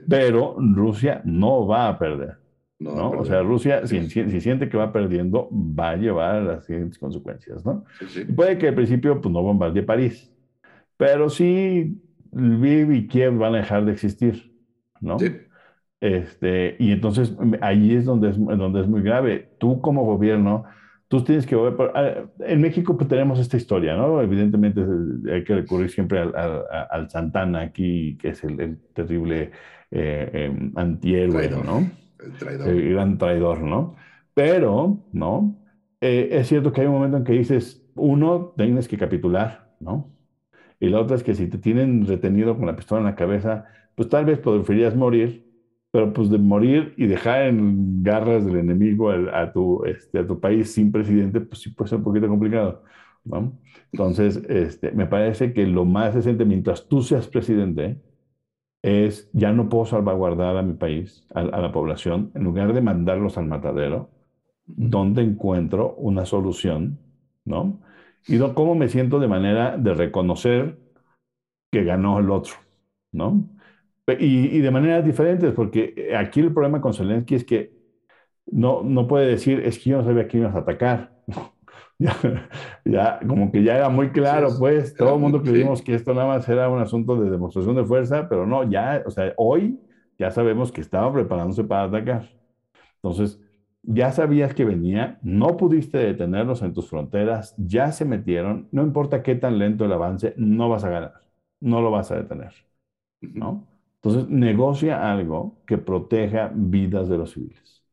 pero 0.09 0.57
Rusia 0.59 1.21
no 1.25 1.67
va 1.67 1.89
a 1.89 1.99
perder. 1.99 2.37
No, 2.79 3.11
O 3.11 3.25
sea, 3.25 3.43
Rusia, 3.43 3.85
si, 3.89 4.09
si, 4.09 4.41
siente 4.41 4.69
que 4.69 4.77
va 4.77 4.93
perdiendo, 4.93 5.49
va 5.53 5.91
a 5.91 5.97
llevar 5.97 6.37
a 6.37 6.41
las 6.41 6.65
siguientes 6.65 6.97
consecuencias. 6.97 7.65
¿no? 7.67 7.85
puede 8.37 8.57
que 8.57 8.69
al 8.69 8.75
principio 8.77 9.21
pues, 9.21 9.33
no 9.35 9.43
bombardee 9.43 9.83
París, 9.83 10.33
pero 10.97 11.29
sí 11.29 12.01
Lviv 12.31 12.93
y 12.93 13.09
Kiev 13.09 13.37
van 13.37 13.57
a 13.57 13.59
dejar 13.59 13.85
de 13.85 13.93
existir. 13.93 14.55
¿no? 15.01 15.19
Sí. 15.19 15.35
Este, 16.01 16.77
y 16.79 16.93
entonces 16.93 17.35
ahí 17.61 17.95
es 17.95 18.05
donde, 18.05 18.31
es 18.31 18.37
donde 18.37 18.81
es 18.81 18.89
muy 18.89 19.03
grave. 19.03 19.51
Tú 19.59 19.81
como 19.81 20.05
gobierno, 20.05 20.65
tú 21.09 21.23
tienes 21.25 21.47
que... 21.47 21.57
Ah, 21.95 22.25
en 22.41 22.61
México 22.61 22.97
pues, 22.97 23.09
tenemos 23.09 23.39
esta 23.39 23.57
historia, 23.57 23.97
¿no? 23.97 24.21
Evidentemente 24.21 24.85
hay 25.33 25.45
que 25.45 25.55
recurrir 25.55 25.91
siempre 25.91 26.21
al, 26.21 26.35
al, 26.91 27.11
Santana 27.11 27.63
aquí, 27.63 28.17
que 28.19 28.29
es 28.29 28.45
el, 28.45 28.79
terrible 28.95 29.51
eh, 29.91 30.31
em, 30.33 30.73
antihéroe, 30.77 31.51
¿no? 31.51 31.91
El 32.25 32.33
traidor. 32.33 32.69
El 32.69 32.93
gran 32.93 33.19
traidor, 33.19 33.61
¿no? 33.63 33.97
Pero, 34.35 35.05
¿no? 35.13 35.57
Eh, 36.01 36.29
es 36.33 36.47
cierto 36.47 36.73
que 36.73 36.83
hay 36.83 36.87
un 36.87 36.93
momento 36.95 37.17
en 37.17 37.25
que 37.25 37.33
dices, 37.33 37.85
uno, 37.97 38.55
tienes 38.57 38.87
que 38.87 38.97
capitular, 38.97 39.75
¿no? 39.81 40.13
Y 40.79 40.91
la 40.91 41.01
otra 41.01 41.17
es 41.17 41.25
que 41.25 41.35
si 41.35 41.49
te 41.49 41.59
tienen 41.59 42.07
retenido 42.07 42.57
con 42.57 42.67
la 42.67 42.77
pistola 42.77 43.01
en 43.01 43.07
la 43.07 43.17
cabeza, 43.17 43.65
pues 43.97 44.09
tal 44.09 44.27
vez 44.27 44.39
preferirías 44.39 44.95
morir 44.95 45.48
pero 45.91 46.13
pues 46.13 46.31
de 46.31 46.39
morir 46.39 46.95
y 46.97 47.07
dejar 47.07 47.43
en 47.43 48.03
garras 48.03 48.45
del 48.45 48.57
enemigo 48.57 49.11
a, 49.11 49.53
tu, 49.53 49.85
este, 49.85 50.19
a 50.19 50.27
tu 50.27 50.39
país 50.39 50.73
sin 50.73 50.93
presidente, 50.93 51.41
pues 51.41 51.63
sí 51.63 51.71
puede 51.71 51.89
ser 51.89 51.99
un 51.99 52.05
poquito 52.05 52.29
complicado, 52.29 52.85
¿no? 53.25 53.59
Entonces, 53.93 54.37
este, 54.49 54.93
me 54.93 55.07
parece 55.07 55.53
que 55.53 55.67
lo 55.67 55.85
más 55.85 56.15
decente, 56.15 56.45
mientras 56.45 56.89
tú 56.89 57.03
seas 57.03 57.27
presidente, 57.27 58.01
es 58.83 59.31
ya 59.33 59.53
no 59.53 59.69
puedo 59.69 59.87
salvaguardar 59.87 60.57
a 60.57 60.63
mi 60.63 60.75
país, 60.75 61.27
a, 61.35 61.43
la 61.43 61.73
población, 61.73 62.31
en 62.35 62.45
lugar 62.45 62.73
de 62.73 62.81
mandarlos 62.81 63.39
al 63.39 63.47
matadero, 63.47 64.11
¿dónde 64.67 65.23
encuentro 65.23 65.95
una 65.97 66.27
solución, 66.27 66.99
¿no? 67.45 67.81
Y 68.27 68.39
cómo 68.55 68.75
me 68.75 68.89
siento 68.89 69.19
de 69.21 69.29
manera 69.29 69.79
de 69.79 69.95
reconocer 69.95 70.79
que 71.73 71.85
ganó 71.85 72.19
el 72.19 72.31
otro, 72.31 72.55
¿no? 73.13 73.49
Y, 74.19 74.61
de 74.61 74.71
maneras 74.71 75.05
diferentes, 75.05 75.53
porque 75.53 75.95
eh, 75.97 76.17
aquí 76.17 76.41
el 76.41 76.53
problema 76.53 76.81
con 76.81 76.95
Zelensky 76.95 77.35
es 77.35 77.45
que 77.45 77.73
no, 78.47 78.83
no 78.83 79.07
puede 79.07 79.27
decir, 79.27 79.61
es 79.61 79.79
que 79.79 79.91
yo 79.91 79.99
no 79.99 80.05
sabía 80.05 80.27
que 80.29 80.39
ibas 80.39 80.55
a 80.55 80.61
atacar. 80.61 81.13
ya, 81.99 82.49
ya, 82.85 83.21
como 83.27 83.51
que 83.51 83.63
ya 83.65 83.77
era 83.77 83.89
muy 83.89 84.11
claro, 84.11 84.51
pues, 84.57 84.95
todo 84.95 85.15
el 85.15 85.21
mundo 85.21 85.43
creímos 85.43 85.83
que 85.83 85.95
esto 85.95 86.15
nada 86.15 86.29
más 86.29 86.49
era 86.49 86.69
un 86.69 86.81
asunto 86.81 87.17
de 87.21 87.29
demostración 87.29 87.75
de 87.75 87.85
fuerza, 87.85 88.29
pero 88.29 88.47
no, 88.47 88.63
ya, 88.71 89.03
o 89.05 89.11
sea, 89.11 89.35
hoy 89.37 89.81
ya 90.17 90.31
sabemos 90.31 90.71
que 90.71 90.81
estaba 90.81 91.13
preparándose 91.13 91.65
para 91.65 91.85
atacar. 91.85 92.29
Entonces, 93.03 93.41
ya 93.83 94.13
sabías 94.13 94.55
que 94.55 94.65
venía, 94.65 95.19
no 95.23 95.57
pudiste 95.57 95.99
detenerlos 95.99 96.63
en 96.63 96.73
tus 96.73 96.89
fronteras, 96.89 97.55
ya 97.59 97.91
se 97.91 98.05
metieron, 98.05 98.69
no 98.71 98.83
importa 98.83 99.23
qué 99.23 99.35
tan 99.35 99.59
lento 99.59 99.85
el 99.85 99.93
avance, 99.93 100.35
no 100.37 100.69
vas 100.69 100.85
a 100.85 100.91
ganar, 100.91 101.15
no 101.61 101.81
lo 101.81 101.91
vas 101.91 102.13
a 102.13 102.17
detener, 102.17 102.53
¿no? 103.21 103.67
Entonces, 104.03 104.31
negocia 104.31 105.11
algo 105.11 105.59
que 105.67 105.79
proteja 105.79 106.53
vidas 106.55 107.09
de 107.09 107.19
los 107.19 107.33
civiles. 107.33 107.85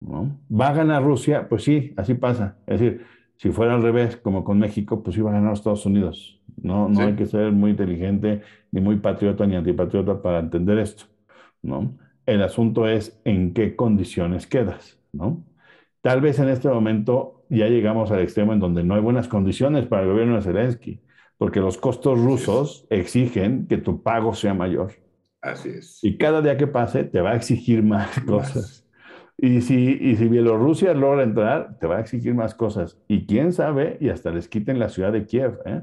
¿no? 0.00 0.40
¿Va 0.50 0.68
a 0.68 0.74
ganar 0.74 1.02
Rusia? 1.04 1.48
Pues 1.48 1.64
sí, 1.64 1.94
así 1.96 2.14
pasa. 2.14 2.58
Es 2.66 2.80
decir, 2.80 3.06
si 3.36 3.50
fuera 3.50 3.74
al 3.74 3.82
revés, 3.82 4.16
como 4.16 4.44
con 4.44 4.58
México, 4.58 5.02
pues 5.02 5.16
iba 5.16 5.30
a 5.30 5.34
ganar 5.34 5.52
Estados 5.52 5.86
Unidos. 5.86 6.40
No, 6.60 6.88
no 6.88 7.00
hay 7.02 7.14
que 7.14 7.26
ser 7.26 7.52
muy 7.52 7.70
inteligente, 7.72 8.42
ni 8.72 8.80
muy 8.80 8.96
patriota, 8.96 9.46
ni 9.46 9.54
antipatriota 9.54 10.20
para 10.20 10.40
entender 10.40 10.78
esto. 10.78 11.04
¿no? 11.62 11.96
El 12.26 12.42
asunto 12.42 12.88
es 12.88 13.20
en 13.24 13.54
qué 13.54 13.76
condiciones 13.76 14.46
quedas. 14.48 14.98
¿no? 15.12 15.44
Tal 16.00 16.20
vez 16.20 16.40
en 16.40 16.48
este 16.48 16.68
momento 16.68 17.44
ya 17.48 17.68
llegamos 17.68 18.10
al 18.10 18.20
extremo 18.20 18.52
en 18.52 18.60
donde 18.60 18.82
no 18.82 18.94
hay 18.94 19.00
buenas 19.00 19.28
condiciones 19.28 19.86
para 19.86 20.02
el 20.02 20.08
gobierno 20.08 20.34
de 20.36 20.42
Zelensky 20.42 21.00
porque 21.38 21.60
los 21.60 21.78
costos 21.78 22.18
rusos 22.20 22.86
exigen 22.90 23.66
que 23.66 23.78
tu 23.78 24.02
pago 24.02 24.34
sea 24.34 24.54
mayor. 24.54 24.92
Así 25.40 25.70
es. 25.70 26.00
Y 26.02 26.18
cada 26.18 26.42
día 26.42 26.56
que 26.56 26.66
pase 26.66 27.04
te 27.04 27.20
va 27.20 27.30
a 27.30 27.36
exigir 27.36 27.82
más, 27.82 28.20
cosas. 28.26 28.84
Y 29.40 29.60
si, 29.60 29.96
y 30.00 30.16
si 30.16 30.26
Bielorrusia 30.26 30.92
logra 30.94 31.22
entrar, 31.22 31.78
te 31.78 31.86
va 31.86 31.98
a 31.98 32.00
exigir 32.00 32.34
más 32.34 32.56
cosas. 32.56 32.98
Y 33.06 33.24
quién 33.24 33.52
sabe, 33.52 33.96
y 34.00 34.08
hasta 34.08 34.32
les 34.32 34.48
quiten 34.48 34.80
la 34.80 34.88
ciudad 34.88 35.12
de 35.12 35.26
Kiev, 35.26 35.60
¿eh? 35.64 35.82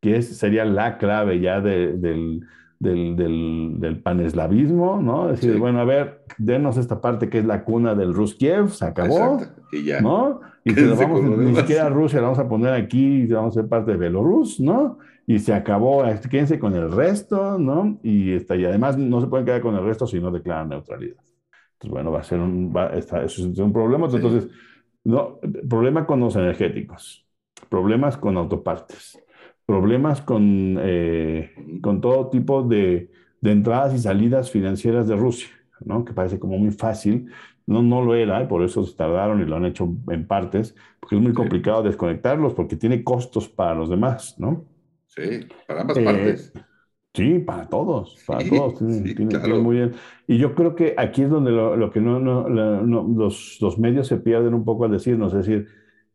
que 0.00 0.22
sería 0.22 0.64
la 0.64 0.96
clave 0.96 1.40
ya 1.40 1.60
del, 1.60 2.46
del, 2.78 3.16
del, 3.16 3.74
del, 3.78 4.00
paneslavismo, 4.00 5.00
¿no? 5.02 5.28
Decir, 5.28 5.58
bueno, 5.58 5.80
a 5.80 5.84
ver, 5.84 6.24
denos 6.38 6.76
esta 6.76 7.00
parte 7.00 7.28
que 7.28 7.38
es 7.38 7.44
la 7.44 7.64
cuna 7.64 7.94
del 7.94 8.14
Ruskiev, 8.14 8.70
se 8.70 8.84
acabó, 8.84 9.40
y 9.72 9.84
ya. 9.84 10.00
¿no? 10.00 10.40
Y 10.64 10.70
lo 10.74 10.96
vamos, 10.96 11.22
ni 11.22 11.56
siquiera 11.56 11.88
Rusia 11.88 12.20
la 12.20 12.28
vamos 12.28 12.38
a 12.38 12.48
poner 12.48 12.74
aquí, 12.74 13.26
vamos 13.26 13.56
a 13.56 13.60
ser 13.60 13.68
parte 13.68 13.92
de 13.92 13.96
Bielorrus, 13.98 14.60
¿no? 14.60 14.98
Y 15.26 15.38
se 15.40 15.52
acabó, 15.52 16.04
quédense 16.30 16.58
con 16.58 16.74
el 16.74 16.90
resto, 16.90 17.58
¿no? 17.58 17.98
Y, 18.02 18.32
está, 18.32 18.56
y 18.56 18.64
además 18.64 18.96
no 18.96 19.20
se 19.20 19.26
pueden 19.26 19.44
quedar 19.44 19.60
con 19.60 19.74
el 19.74 19.84
resto 19.84 20.06
si 20.06 20.20
no 20.20 20.30
declaran 20.30 20.70
neutralidad. 20.70 21.18
Entonces, 21.74 21.90
bueno, 21.90 22.10
va 22.10 22.20
a 22.20 22.24
ser 22.24 22.40
un, 22.40 22.72
va, 22.74 22.88
está, 22.94 23.22
eso 23.22 23.46
es 23.46 23.58
un 23.58 23.72
problema. 23.72 24.08
Entonces, 24.10 24.48
no, 25.04 25.38
problema 25.68 26.06
con 26.06 26.20
los 26.20 26.34
energéticos, 26.36 27.26
problemas 27.68 28.16
con 28.16 28.36
autopartes, 28.36 29.18
problemas 29.68 30.22
con, 30.22 30.78
eh, 30.80 31.52
con 31.82 32.00
todo 32.00 32.30
tipo 32.30 32.62
de, 32.62 33.10
de, 33.42 33.52
entradas 33.52 33.94
y 33.94 33.98
salidas 33.98 34.50
financieras 34.50 35.06
de 35.06 35.14
Rusia, 35.14 35.50
¿no? 35.84 36.06
que 36.06 36.14
parece 36.14 36.38
como 36.38 36.56
muy 36.56 36.70
fácil. 36.70 37.30
No, 37.66 37.82
no 37.82 38.02
lo 38.02 38.14
era, 38.14 38.42
y 38.42 38.46
por 38.46 38.64
eso 38.64 38.82
se 38.82 38.96
tardaron 38.96 39.42
y 39.42 39.44
lo 39.44 39.56
han 39.56 39.66
hecho 39.66 39.94
en 40.08 40.26
partes, 40.26 40.74
porque 40.98 41.16
es 41.16 41.20
muy 41.20 41.34
complicado 41.34 41.82
desconectarlos, 41.82 42.54
porque 42.54 42.76
tiene 42.76 43.04
costos 43.04 43.46
para 43.46 43.74
los 43.74 43.90
demás, 43.90 44.36
¿no? 44.38 44.64
Sí, 45.06 45.46
para 45.66 45.82
ambas 45.82 45.98
eh, 45.98 46.04
partes. 46.04 46.52
Sí, 47.12 47.38
para 47.40 47.68
todos, 47.68 48.16
para 48.26 48.48
todos. 48.48 48.80
muy 48.80 49.76
bien. 49.76 49.92
Y 50.26 50.38
yo 50.38 50.54
creo 50.54 50.74
que 50.74 50.94
aquí 50.96 51.24
es 51.24 51.28
donde 51.28 51.50
lo, 51.50 51.90
que 51.90 52.00
no, 52.00 52.18
no, 52.18 52.48
los, 52.48 53.58
los, 53.60 53.78
medios 53.78 54.06
se 54.06 54.16
pierden 54.16 54.54
un 54.54 54.64
poco 54.64 54.86
al 54.86 54.92
decirnos, 54.92 55.34
es 55.34 55.46
decir, 55.46 55.68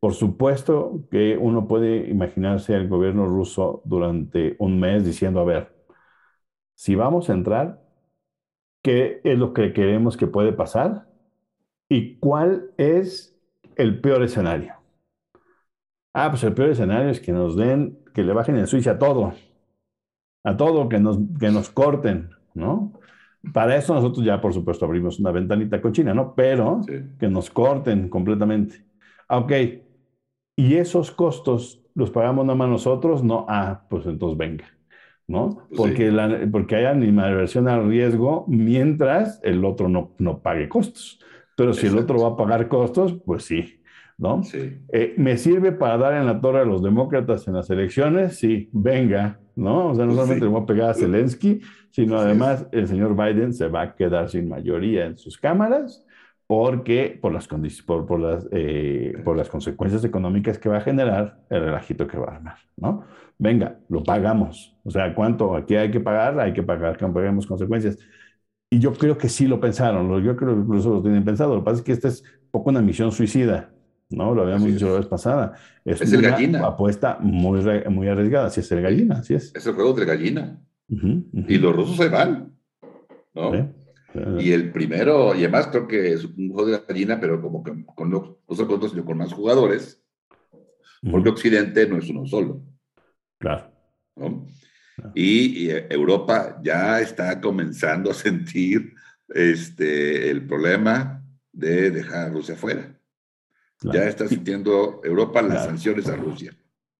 por 0.04 0.16
supuesto 0.16 1.08
que 1.10 1.38
uno 1.38 1.66
puede 1.66 2.10
imaginarse 2.10 2.76
al 2.76 2.90
gobierno 2.90 3.26
ruso 3.26 3.82
durante 3.86 4.58
un 4.60 4.78
mes 4.78 5.06
diciendo, 5.06 5.40
a 5.40 5.46
ver, 5.46 5.74
si 6.76 6.94
vamos 6.96 7.30
a 7.30 7.34
entrar, 7.34 7.82
¿qué 8.82 9.22
es 9.24 9.40
lo 9.40 9.54
que 9.54 9.72
queremos 9.72 10.18
que 10.18 10.28
puede 10.28 10.52
pasar? 10.52 11.08
¿Y 11.88 12.18
cuál 12.18 12.72
es 12.76 13.40
el 13.78 14.02
peor 14.02 14.24
escenario? 14.24 14.74
Ah, 16.14 16.30
pues 16.30 16.44
el 16.44 16.54
peor 16.54 16.72
escenario 16.72 17.10
es 17.10 17.22
que 17.22 17.32
nos 17.32 17.56
den, 17.56 17.98
que 18.14 18.24
le 18.24 18.34
bajen 18.34 18.58
en 18.58 18.68
Suiza 18.68 19.00
todo 19.00 19.32
a 20.44 20.58
todo, 20.58 20.90
que 20.90 21.00
nos, 21.00 21.18
que 21.40 21.50
nos 21.50 21.70
corten, 21.70 22.32
¿no? 22.54 22.92
Para 23.54 23.78
eso 23.78 23.94
nosotros 23.94 24.26
ya, 24.26 24.42
por 24.42 24.54
supuesto, 24.54 24.84
abrimos 24.84 25.18
una 25.18 25.32
ventanita 25.32 25.80
cochina, 25.80 26.14
¿no? 26.14 26.36
Pero 26.36 26.82
que 27.18 27.30
nos 27.30 27.50
corten 27.50 28.10
completamente. 28.10 28.84
Ok, 29.30 29.54
y 30.56 30.76
esos 30.76 31.12
costos 31.12 31.84
los 31.96 32.10
pagamos 32.10 32.46
nada 32.46 32.58
más 32.58 32.70
nosotros, 32.70 33.24
no, 33.24 33.46
ah, 33.48 33.86
pues 33.90 34.06
entonces 34.06 34.38
venga, 34.38 34.66
¿no? 35.28 35.68
Porque, 35.76 36.12
la, 36.12 36.48
porque 36.52 36.76
hay 36.76 36.86
animadversión 36.86 37.68
al 37.68 37.88
riesgo 37.88 38.46
mientras 38.48 39.40
el 39.44 39.64
otro 39.64 39.90
no, 39.90 40.16
no 40.18 40.40
pague 40.40 40.70
costos. 40.70 41.20
Pero 41.56 41.74
si 41.74 41.86
el 41.86 41.98
otro 41.98 42.20
va 42.20 42.30
a 42.30 42.36
pagar 42.36 42.68
costos, 42.68 43.14
pues 43.26 43.44
sí, 43.44 43.80
¿no? 44.18 44.44
Sí. 44.44 44.80
Eh, 44.92 45.14
¿Me 45.18 45.38
sirve 45.38 45.72
para 45.72 45.98
dar 45.98 46.14
en 46.16 46.26
la 46.26 46.42
torre 46.42 46.62
a 46.62 46.66
los 46.66 46.82
demócratas 46.82 47.48
en 47.48 47.54
las 47.54 47.70
elecciones? 47.70 48.38
Sí, 48.38 48.70
venga, 48.72 49.40
¿no? 49.56 49.90
O 49.90 49.96
sea, 49.96 50.06
no 50.06 50.14
solamente 50.14 50.46
le 50.46 50.52
voy 50.52 50.64
a 50.64 50.66
pegar 50.66 50.90
a 50.90 50.94
Zelensky, 50.96 51.62
sino 51.92 52.18
además 52.18 52.68
el 52.72 52.88
señor 52.88 53.16
Biden 53.16 53.54
se 53.54 53.68
va 53.68 53.84
a 53.84 53.96
quedar 53.96 54.30
sin 54.30 54.50
mayoría 54.50 55.06
en 55.06 55.18
sus 55.18 55.38
cámaras 55.38 56.04
porque 56.56 57.18
por 57.20 57.34
las, 57.34 57.48
por, 57.84 58.06
por 58.06 58.20
las, 58.20 58.48
eh, 58.52 59.20
por 59.26 59.36
las 59.36 59.50
consecuencias 59.50 60.04
económicas 60.04 60.60
que 60.60 60.70
va 60.70 60.78
a 60.78 60.82
generar 60.82 61.40
el 61.50 61.62
relajito 61.62 62.06
que 62.06 62.16
va 62.16 62.28
a 62.28 62.36
armar, 62.36 62.58
¿no? 62.78 63.06
Venga, 63.40 63.80
lo 63.90 64.04
pagamos. 64.04 64.78
O 64.84 64.92
sea, 64.92 65.16
¿cuánto 65.16 65.56
aquí 65.56 65.76
hay 65.76 65.90
que 65.90 66.00
pagar? 66.00 66.40
Hay 66.40 66.54
que 66.54 66.62
pagar, 66.62 66.96
que 66.96 67.08
paguemos 67.08 67.48
consecuencias. 67.48 67.98
Y 68.70 68.78
yo 68.78 68.94
creo 68.94 69.18
que 69.18 69.30
sí 69.30 69.48
lo 69.48 69.60
pensaron, 69.60 70.08
yo 70.24 70.36
creo 70.36 70.54
que 70.54 70.62
incluso 70.62 70.92
lo 70.92 71.02
tienen 71.02 71.26
pensado. 71.26 71.56
Lo 71.56 71.62
que 71.62 71.66
pasa 71.66 71.78
es 71.78 71.84
que 71.86 71.92
esta 71.92 72.10
es 72.10 72.22
un 72.22 72.52
poco 72.52 72.70
una 72.70 72.84
misión 72.84 73.12
suicida, 73.12 73.72
¿no? 74.12 74.36
Lo 74.36 74.44
habíamos 74.44 74.66
dicho 74.66 74.88
la 74.90 74.98
vez 74.98 75.08
pasada. 75.08 75.54
Es, 75.84 76.02
es 76.02 76.14
una 76.14 76.30
gallina. 76.30 76.68
apuesta 76.68 77.18
muy, 77.20 77.62
muy 77.90 78.08
arriesgada. 78.10 78.52
Si 78.52 78.60
es 78.60 78.72
el 78.72 78.84
gallina, 78.84 79.16
así 79.16 79.34
es. 79.34 79.52
Es 79.56 79.66
el 79.66 79.74
juego 79.74 79.94
de 79.94 80.06
gallina. 80.06 80.62
Y 80.88 81.58
los 81.58 81.76
rusos 81.76 81.98
se 81.98 82.10
van, 82.10 82.52
¿no? 83.34 83.83
Y 84.40 84.52
el 84.52 84.72
primero, 84.72 85.34
y 85.34 85.40
además 85.40 85.68
creo 85.68 85.88
que 85.88 86.14
es 86.14 86.26
un 86.26 86.50
juego 86.52 86.70
de 86.70 86.84
gallina, 86.88 87.20
pero 87.20 87.42
como 87.42 87.64
que 87.64 87.84
con 87.96 88.12
no, 88.12 88.38
no 88.48 88.88
sino 88.88 89.06
con 89.06 89.18
más 89.18 89.34
jugadores, 89.34 90.04
porque 91.10 91.30
Occidente 91.30 91.88
no 91.88 91.98
es 91.98 92.10
uno 92.10 92.26
solo. 92.26 92.62
Claro. 93.40 93.72
¿no? 94.16 94.46
Y, 95.16 95.66
y, 95.66 95.70
Europa 95.90 96.60
ya 96.64 97.02
está 97.02 97.42
comenzando 97.42 98.12
a 98.12 98.14
sentir 98.14 98.94
este, 99.30 100.30
el 100.30 100.46
problema 100.46 101.24
de 101.52 101.92
dejar 101.92 102.28
a 102.28 102.30
Rusia 102.30 102.56
fuera. 102.56 102.96
Ya 103.82 104.06
está 104.06 104.28
sintiendo 104.28 105.02
Europa 105.04 105.42
las 105.42 105.66
sanciones 105.66 106.08
a 106.08 106.16
Rusia. 106.16 106.56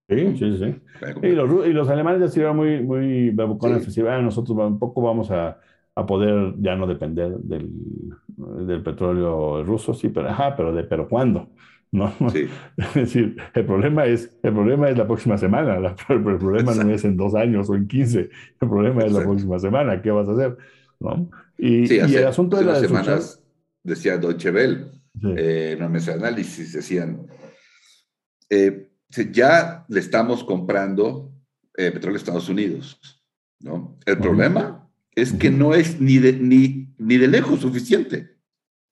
Sí, 0.10 0.36
sí, 0.38 0.58
sí. 0.58 0.76
Y 1.22 1.32
los, 1.32 1.66
y 1.66 1.72
los 1.72 1.88
alemanes 1.88 2.20
ya 2.20 2.26
estuvieron 2.26 2.58
muy, 2.58 2.82
muy 2.82 3.30
babucones, 3.30 3.86
sí. 3.86 4.02
ah, 4.02 4.22
nosotros 4.22 4.58
un 4.58 4.78
poco 4.78 5.02
vamos 5.02 5.32
a, 5.32 5.60
a, 5.96 6.06
poder 6.06 6.54
ya 6.60 6.76
no 6.76 6.88
depender 6.88 7.32
del, 7.38 7.70
del 8.28 8.84
petróleo 8.84 9.64
ruso, 9.64 9.94
sí, 9.94 10.10
pero, 10.10 10.30
ajá, 10.30 10.56
pero, 10.56 10.74
de, 10.74 10.84
pero 10.84 11.08
¿cuándo? 11.08 11.50
¿no? 11.94 12.12
Sí. 12.32 12.50
Es 12.78 12.94
decir, 12.94 13.38
el 13.54 13.66
problema 13.66 14.06
es, 14.06 14.36
el 14.42 14.54
problema 14.54 14.90
es 14.90 14.98
la 14.98 15.06
próxima 15.06 15.38
semana, 15.38 15.76
el 16.10 16.24
problema 16.24 16.74
no 16.74 16.92
es 16.92 17.06
en 17.06 17.16
dos 17.16 17.36
años 17.36 17.70
o 17.70 17.76
en 17.76 17.88
quince, 17.88 18.30
el 18.60 18.70
problema 18.70 19.04
es 19.04 19.14
la 19.14 19.22
próxima 19.22 19.60
semana, 19.60 20.02
¿qué 20.02 20.12
vas 20.12 20.28
a 20.28 20.34
hacer? 20.34 20.58
¿no? 21.00 21.30
Y, 21.58 21.88
sí, 21.88 22.00
hace, 22.00 22.14
y 22.14 22.16
el 22.18 22.28
asunto 22.28 22.58
de 22.58 22.66
las 22.66 22.82
semanas 22.82 23.44
decía 23.84 24.18
Deutsche 24.18 24.52
Welle, 24.52 24.86
eh, 25.38 25.78
en 25.80 25.92
nuestro 25.92 26.16
análisis 26.16 26.74
decían, 26.74 27.28
eh, 28.50 28.90
ya 29.32 29.86
le 29.88 30.00
estamos 30.00 30.44
comprando 30.44 31.32
eh, 31.78 31.92
petróleo 31.92 32.16
a 32.16 32.20
Estados 32.20 32.50
Unidos, 32.50 33.24
¿no? 33.60 33.98
El 34.06 34.18
problema 34.18 34.83
es 35.16 35.34
que 35.34 35.52
no 35.52 35.74
es 35.74 36.00
ni 36.00 36.18
de, 36.18 36.34
ni, 36.34 36.94
ni 36.98 37.18
de 37.18 37.28
lejos 37.28 37.60
suficiente. 37.60 38.38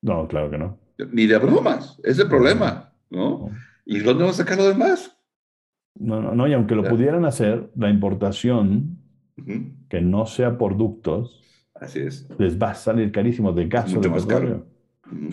No, 0.02 0.28
claro 0.28 0.50
que 0.50 0.58
no. 0.58 0.80
Ni 1.12 1.26
de 1.26 1.38
bromas, 1.38 2.00
es 2.04 2.20
el 2.20 2.28
problema, 2.28 2.94
¿no? 3.10 3.50
¿Y 3.86 4.00
dónde 4.00 4.24
vamos 4.24 4.40
a 4.40 4.44
sacar 4.44 4.58
lo 4.58 4.68
demás? 4.68 5.18
No, 6.00 6.22
no, 6.22 6.36
no, 6.36 6.48
y 6.48 6.54
aunque 6.54 6.76
lo 6.76 6.84
pudieran 6.84 7.26
hacer, 7.26 7.72
la 7.76 7.90
importación, 7.90 8.98
que 9.90 10.02
no 10.02 10.26
sea 10.26 10.58
por 10.58 10.78
ductos, 10.78 11.42
Así 11.76 12.00
es. 12.00 12.28
les 12.38 12.62
va 12.62 12.72
a 12.72 12.76
salir 12.76 13.12
carísimo 13.12 13.52
de 13.52 13.68
gas 13.68 13.94
o 13.96 14.00
de 14.00 14.10
petróleo. 14.10 14.66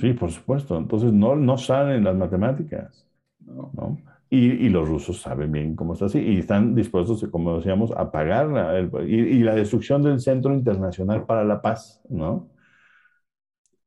Sí, 0.00 0.12
por 0.12 0.30
supuesto. 0.30 0.76
Entonces 0.76 1.12
no, 1.12 1.36
no 1.36 1.56
salen 1.58 2.04
las 2.04 2.16
matemáticas. 2.16 3.06
No. 3.46 3.98
Y, 4.30 4.66
y, 4.66 4.68
los 4.68 4.86
rusos 4.88 5.22
saben 5.22 5.52
bien 5.52 5.74
cómo 5.74 5.94
está 5.94 6.06
así 6.06 6.18
y 6.20 6.38
están 6.38 6.74
dispuestos, 6.74 7.26
como 7.30 7.56
decíamos, 7.56 7.92
a 7.92 8.10
pagar 8.10 8.48
la, 8.48 8.80
y, 9.06 9.14
y, 9.14 9.38
la 9.42 9.54
destrucción 9.54 10.02
del 10.02 10.20
Centro 10.20 10.52
Internacional 10.54 11.24
para 11.24 11.44
la 11.44 11.62
Paz, 11.62 12.02
¿no? 12.10 12.50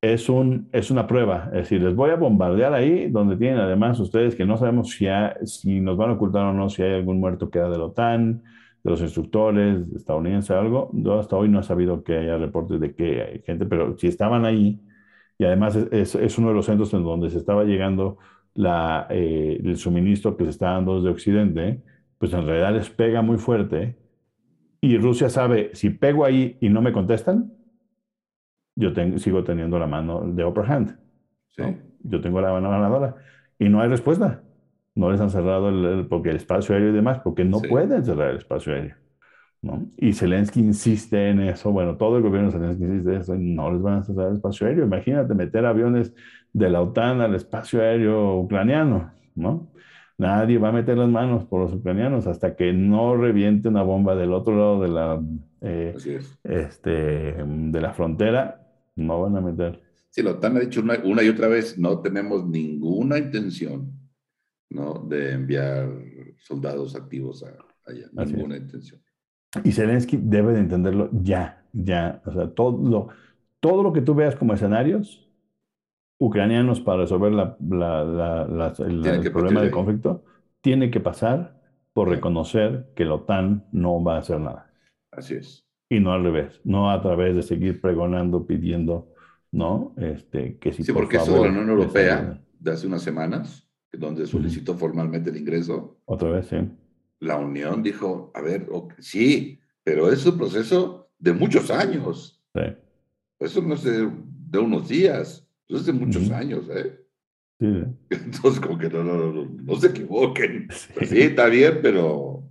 Es, 0.02 0.30
un, 0.30 0.68
es 0.72 0.90
una 0.90 1.06
prueba. 1.06 1.46
Es 1.54 1.70
decir, 1.70 1.82
les 1.84 1.96
voy 1.96 2.10
a 2.10 2.16
bombardear 2.16 2.74
ahí, 2.74 3.10
donde 3.12 3.38
tienen 3.38 3.60
además 3.60 4.00
ustedes 4.00 4.36
que 4.36 4.46
no 4.46 4.58
sabemos 4.58 4.90
si, 4.90 5.06
si 5.46 5.80
nos 5.80 5.96
van 5.96 6.10
a 6.10 6.14
ocultar 6.14 6.44
o 6.46 6.54
no, 6.54 6.70
si 6.70 6.82
hay 6.82 6.96
algún 6.96 7.20
muerto 7.20 7.50
que 7.52 7.60
era 7.60 7.70
de 7.70 7.78
la 7.78 7.86
OTAN, 7.86 8.42
de 8.84 8.90
los 8.90 9.02
instructores 9.02 9.86
estadounidenses, 9.96 10.52
algo. 10.52 10.90
Yo 10.94 11.20
hasta 11.20 11.36
hoy 11.36 11.50
no 11.50 11.60
he 11.60 11.64
sabido 11.64 12.04
que 12.04 12.18
haya 12.18 12.38
reportes 12.38 12.80
de 12.80 12.96
que 12.96 13.22
hay 13.22 13.42
gente, 13.44 13.66
pero 13.66 13.98
si 13.98 14.08
estaban 14.08 14.46
ahí, 14.46 14.82
y 15.38 15.46
además 15.46 15.76
es, 15.76 16.16
es, 16.16 16.38
uno 16.38 16.50
de 16.50 16.54
los 16.56 16.66
centros 16.66 16.94
en 16.94 17.04
donde 17.04 17.30
se 17.30 17.38
estaba 17.38 17.64
llegando 17.64 18.18
la, 18.54 19.08
eh, 19.10 19.60
el 19.64 19.78
suministro 19.78 20.36
que 20.38 20.44
se 20.46 20.52
está 20.52 20.72
dando 20.72 20.98
desde 20.98 21.10
Occidente, 21.10 21.82
pues 22.18 22.34
en 22.34 22.46
realidad 22.46 22.74
les 22.74 22.90
pega 22.90 23.22
muy 23.22 23.38
fuerte. 23.38 23.98
Y 24.82 24.98
Rusia 24.98 25.30
sabe, 25.30 25.72
si 25.74 25.90
pego 25.92 26.26
ahí 26.26 26.58
y 26.60 26.70
no 26.70 26.82
me 26.82 26.92
contestan, 26.92 27.54
yo 28.76 28.94
tengo, 28.94 29.18
sigo 29.20 29.44
teniendo 29.44 29.78
la 29.80 29.88
mano 29.88 30.22
de 30.22 30.44
upper 30.44 30.72
hand. 30.72 30.98
Sí. 31.50 31.64
Yo 32.04 32.22
tengo 32.22 32.42
la 32.42 32.52
mano 32.52 32.70
ganadora. 32.70 33.16
Y 33.60 33.70
no 33.70 33.82
hay 33.82 33.90
respuesta. 33.90 34.44
No 34.96 35.12
les 35.12 35.22
han 35.22 35.30
cerrado 35.30 35.70
el, 35.70 36.08
porque 36.08 36.32
el 36.32 36.38
espacio 36.38 36.76
aéreo 36.76 36.90
y 36.90 36.94
demás, 36.94 37.20
porque 37.24 37.46
no 37.46 37.60
pueden 37.62 38.04
cerrar 38.04 38.32
el 38.32 38.38
espacio 38.38 38.74
aéreo. 38.74 38.96
¿no? 39.62 39.88
Y 39.98 40.14
Zelensky 40.14 40.60
insiste 40.60 41.30
en 41.30 41.40
eso, 41.42 41.72
bueno, 41.72 41.96
todo 41.96 42.18
el 42.18 42.24
gobierno 42.24 42.50
de 42.50 42.58
Zelensky 42.58 42.84
insiste 42.84 43.14
en 43.14 43.22
eso, 43.22 43.36
no 43.38 43.72
les 43.72 43.82
van 43.82 44.00
a 44.00 44.04
cerrar 44.04 44.30
el 44.30 44.36
espacio 44.36 44.68
aéreo. 44.68 44.86
Imagínate 44.86 45.34
meter 45.36 45.66
aviones 45.66 46.14
de 46.54 46.70
la 46.70 46.82
OTAN 46.82 47.22
al 47.22 47.36
espacio 47.36 47.82
aéreo 47.82 48.38
ucraniano, 48.40 49.12
¿no? 49.36 49.72
Nadie 50.18 50.58
va 50.58 50.70
a 50.70 50.74
meter 50.74 50.98
las 50.98 51.10
manos 51.10 51.46
por 51.46 51.62
los 51.62 51.74
ucranianos 51.74 52.28
hasta 52.28 52.56
que 52.56 52.74
no 52.74 53.16
reviente 53.16 53.70
una 53.70 53.82
bomba 53.82 54.16
del 54.16 54.34
otro 54.34 54.56
lado 54.56 54.82
de 54.82 54.88
la, 54.88 55.22
eh, 55.62 55.96
este, 56.44 56.90
de 56.90 57.82
la 57.82 57.94
frontera, 57.94 58.68
no 58.96 59.22
van 59.22 59.38
a 59.38 59.42
meter. 59.42 59.82
Sí, 60.10 60.22
la 60.22 60.32
OTAN 60.32 60.58
ha 60.58 60.60
dicho 60.60 60.82
una, 60.82 61.00
una, 61.04 61.24
y 61.24 61.30
otra 61.30 61.48
vez, 61.48 61.80
no 61.80 62.00
tenemos 62.02 62.46
ninguna 62.48 63.18
intención 63.18 63.94
¿no? 64.70 65.06
de 65.08 65.32
enviar 65.32 65.90
soldados 66.38 66.96
activos 66.96 67.44
allá, 67.86 68.08
ninguna 68.14 68.58
intención. 68.58 69.02
Y 69.64 69.72
Zelensky 69.72 70.18
debe 70.18 70.54
de 70.54 70.60
entenderlo 70.60 71.10
ya, 71.12 71.66
ya. 71.74 72.22
O 72.26 72.32
sea, 72.32 72.50
todo 72.50 72.78
lo, 72.78 73.08
todo 73.60 73.84
lo 73.84 73.92
que 73.92 74.02
tú 74.02 74.16
veas 74.16 74.36
como 74.36 74.54
escenarios 74.54 75.31
ucranianos 76.22 76.82
para 76.82 77.00
resolver 77.02 77.32
la, 77.32 77.58
el 78.78 79.32
problema 79.32 79.62
del 79.64 79.72
conflicto, 79.72 80.24
tiene 80.62 80.92
que 80.92 81.00
pasar 81.00 81.60
por 81.94 82.10
reconocer 82.10 82.92
que 82.96 83.06
la 83.06 83.16
OTAN 83.16 83.66
no 83.72 84.04
va 84.04 84.18
a 84.18 84.20
hacer 84.20 84.40
nada. 84.40 84.72
Así 85.12 85.34
es. 85.34 85.66
Y 85.90 86.00
no 86.00 86.14
al 86.14 86.24
revés, 86.24 86.62
no 86.64 86.92
a 86.92 87.02
través 87.02 87.36
de 87.36 87.42
seguir 87.42 87.82
pregonando, 87.82 88.46
pidiendo, 88.46 89.12
¿no? 89.52 89.96
Este, 89.98 90.60
que 90.60 90.72
si 90.72 90.84
sí, 90.84 90.94
porque 90.94 91.18
eso 91.18 91.34
de 91.34 91.42
la 91.42 91.50
Unión 91.50 91.70
Europea 91.70 92.40
de 92.60 92.72
hace 92.72 92.86
unas 92.86 93.02
semanas, 93.02 93.68
donde 93.92 94.28
solicitó 94.28 94.76
formalmente 94.76 95.32
el 95.32 95.38
ingreso. 95.38 95.98
Otra 96.06 96.30
vez, 96.30 96.46
sí. 96.46 96.58
La 97.20 97.38
Unión 97.38 97.82
dijo, 97.82 98.32
a 98.36 98.42
ver, 98.42 98.70
sí, 99.00 99.60
pero 99.84 100.12
es 100.12 100.24
un 100.28 100.38
proceso 100.38 101.10
de 101.18 101.34
muchos 101.34 101.72
años. 101.72 102.40
Sí. 102.54 102.62
Eso 103.40 103.62
no 103.64 103.74
es 103.74 103.84
de 103.84 104.60
unos 104.60 104.88
días. 104.88 105.48
Pues 105.72 105.84
hace 105.84 105.94
muchos 105.94 106.30
años, 106.32 106.70
¿eh? 106.70 107.00
Sí. 107.58 107.66
Entonces, 108.10 108.60
como 108.60 108.78
que 108.78 108.90
no, 108.90 109.04
no, 109.04 109.32
no, 109.32 109.46
no 109.46 109.76
se 109.78 109.88
equivoquen. 109.88 110.68
Pues 110.94 111.10
sí. 111.10 111.22
está 111.22 111.48
bien, 111.48 111.80
pero 111.82 112.44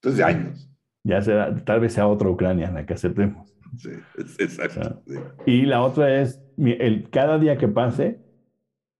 desde 0.00 0.22
años. 0.22 0.70
Ya 1.02 1.20
será, 1.20 1.54
tal 1.64 1.80
vez 1.80 1.92
sea 1.94 2.06
otra 2.06 2.30
Ucrania 2.30 2.68
en 2.68 2.74
la 2.74 2.86
que 2.86 2.94
aceptemos. 2.94 3.52
Sí, 3.76 3.90
exacto. 4.38 5.02
Y 5.44 5.62
la 5.62 5.82
otra 5.82 6.22
es, 6.22 6.40
el, 6.56 7.10
cada 7.10 7.38
día 7.38 7.58
que 7.58 7.66
pase 7.66 8.20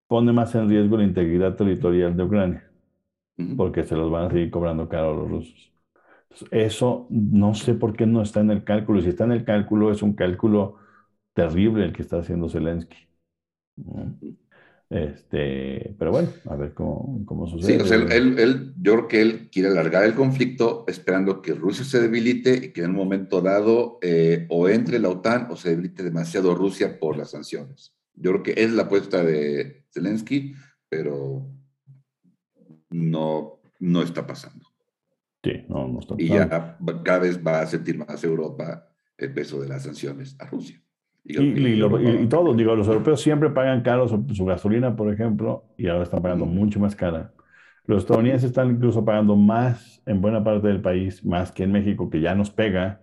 pone 0.09 0.33
más 0.33 0.55
en 0.57 0.69
riesgo 0.69 0.97
la 0.97 1.05
integridad 1.05 1.55
territorial 1.55 2.17
de 2.17 2.25
Ucrania, 2.25 2.71
porque 3.57 3.85
se 3.85 3.95
los 3.95 4.11
van 4.11 4.27
a 4.27 4.31
seguir 4.31 4.51
cobrando 4.51 4.89
caro 4.89 5.11
a 5.11 5.17
los 5.17 5.31
rusos. 5.31 5.73
eso 6.51 7.07
no 7.11 7.55
sé 7.55 7.75
por 7.75 7.95
qué 7.95 8.07
no 8.07 8.23
está 8.23 8.41
en 8.41 8.51
el 8.51 8.65
cálculo. 8.65 9.01
Si 9.01 9.11
está 9.11 9.25
en 9.25 9.33
el 9.33 9.45
cálculo, 9.45 9.93
es 9.93 10.03
un 10.03 10.15
cálculo 10.15 10.79
terrible 11.35 11.85
el 11.85 11.93
que 11.93 12.03
está 12.03 12.19
haciendo 12.19 12.49
Zelensky. 12.49 13.12
Este, 14.93 15.97
pero 15.99 16.11
bueno, 16.11 16.29
a 16.51 16.57
ver 16.57 16.75
cómo, 16.75 17.25
cómo 17.25 17.47
sucede. 17.47 17.77
Sí, 17.77 17.83
o 17.83 17.87
sea, 17.87 17.97
él, 17.97 18.39
él, 18.39 18.75
yo 18.77 18.93
creo 18.93 19.09
que 19.09 19.23
él 19.23 19.49
quiere 19.51 19.69
alargar 19.69 20.05
el 20.05 20.13
conflicto 20.13 20.85
esperando 20.87 21.41
que 21.41 21.55
Rusia 21.55 21.83
se 21.87 21.99
debilite 21.99 22.67
y 22.67 22.73
que 22.75 22.83
en 22.83 22.91
un 22.91 22.97
momento 22.97 23.41
dado 23.41 23.99
eh, 24.03 24.47
o 24.51 24.69
entre 24.69 24.99
la 24.99 25.09
OTAN 25.09 25.49
o 25.51 25.57
se 25.57 25.71
debilite 25.71 26.03
demasiado 26.03 26.55
Rusia 26.55 26.99
por 26.99 27.17
las 27.17 27.31
sanciones. 27.31 27.97
Yo 28.15 28.33
creo 28.33 28.43
que 28.43 28.55
es 28.63 28.71
la 28.73 28.83
apuesta 28.83 29.25
de 29.25 29.87
Zelensky, 29.91 30.55
pero 30.91 31.49
no, 32.91 33.63
no 33.81 34.03
está 34.03 34.27
pasando. 34.27 34.67
Sí, 35.43 35.53
no, 35.71 35.89
no 35.89 36.01
está 36.01 36.17
pasando. 36.17 36.23
Y 36.23 36.29
ya 36.29 36.77
cada 37.03 37.19
vez 37.19 37.41
va 37.45 37.63
a 37.63 37.67
sentir 37.67 37.97
más 37.97 38.23
Europa 38.23 38.91
el 39.17 39.33
peso 39.33 39.59
de 39.59 39.69
las 39.69 39.85
sanciones 39.85 40.37
a 40.39 40.47
Rusia. 40.47 40.83
Y, 41.25 42.29
todo, 42.29 42.55
digo, 42.55 42.75
los 42.75 42.89
europeos 42.89 43.21
siempre 43.21 43.51
pagan 43.51 43.83
caro 43.83 44.09
su, 44.09 44.45
gasolina, 44.45 44.97
por 44.97 45.13
ejemplo, 45.13 45.65
y 45.77 45.87
ahora 45.87 46.03
están 46.03 46.23
pagando 46.23 46.47
mucho 46.47 46.81
más 46.81 46.97
cara. 46.97 47.33
Los 47.87 48.03
estadounidenses 48.03 48.51
están 48.51 48.71
incluso 48.71 49.05
pagando 49.05 49.37
más 49.37 50.03
en 50.07 50.21
buena 50.21 50.43
parte 50.43 50.69
del 50.69 50.81
país, 50.81 51.25
más 51.25 51.53
que 51.53 51.65
en 51.65 51.73
México, 51.73 52.11
que 52.11 52.21
ya 52.21 52.35
nos 52.35 52.51
pega, 52.51 53.01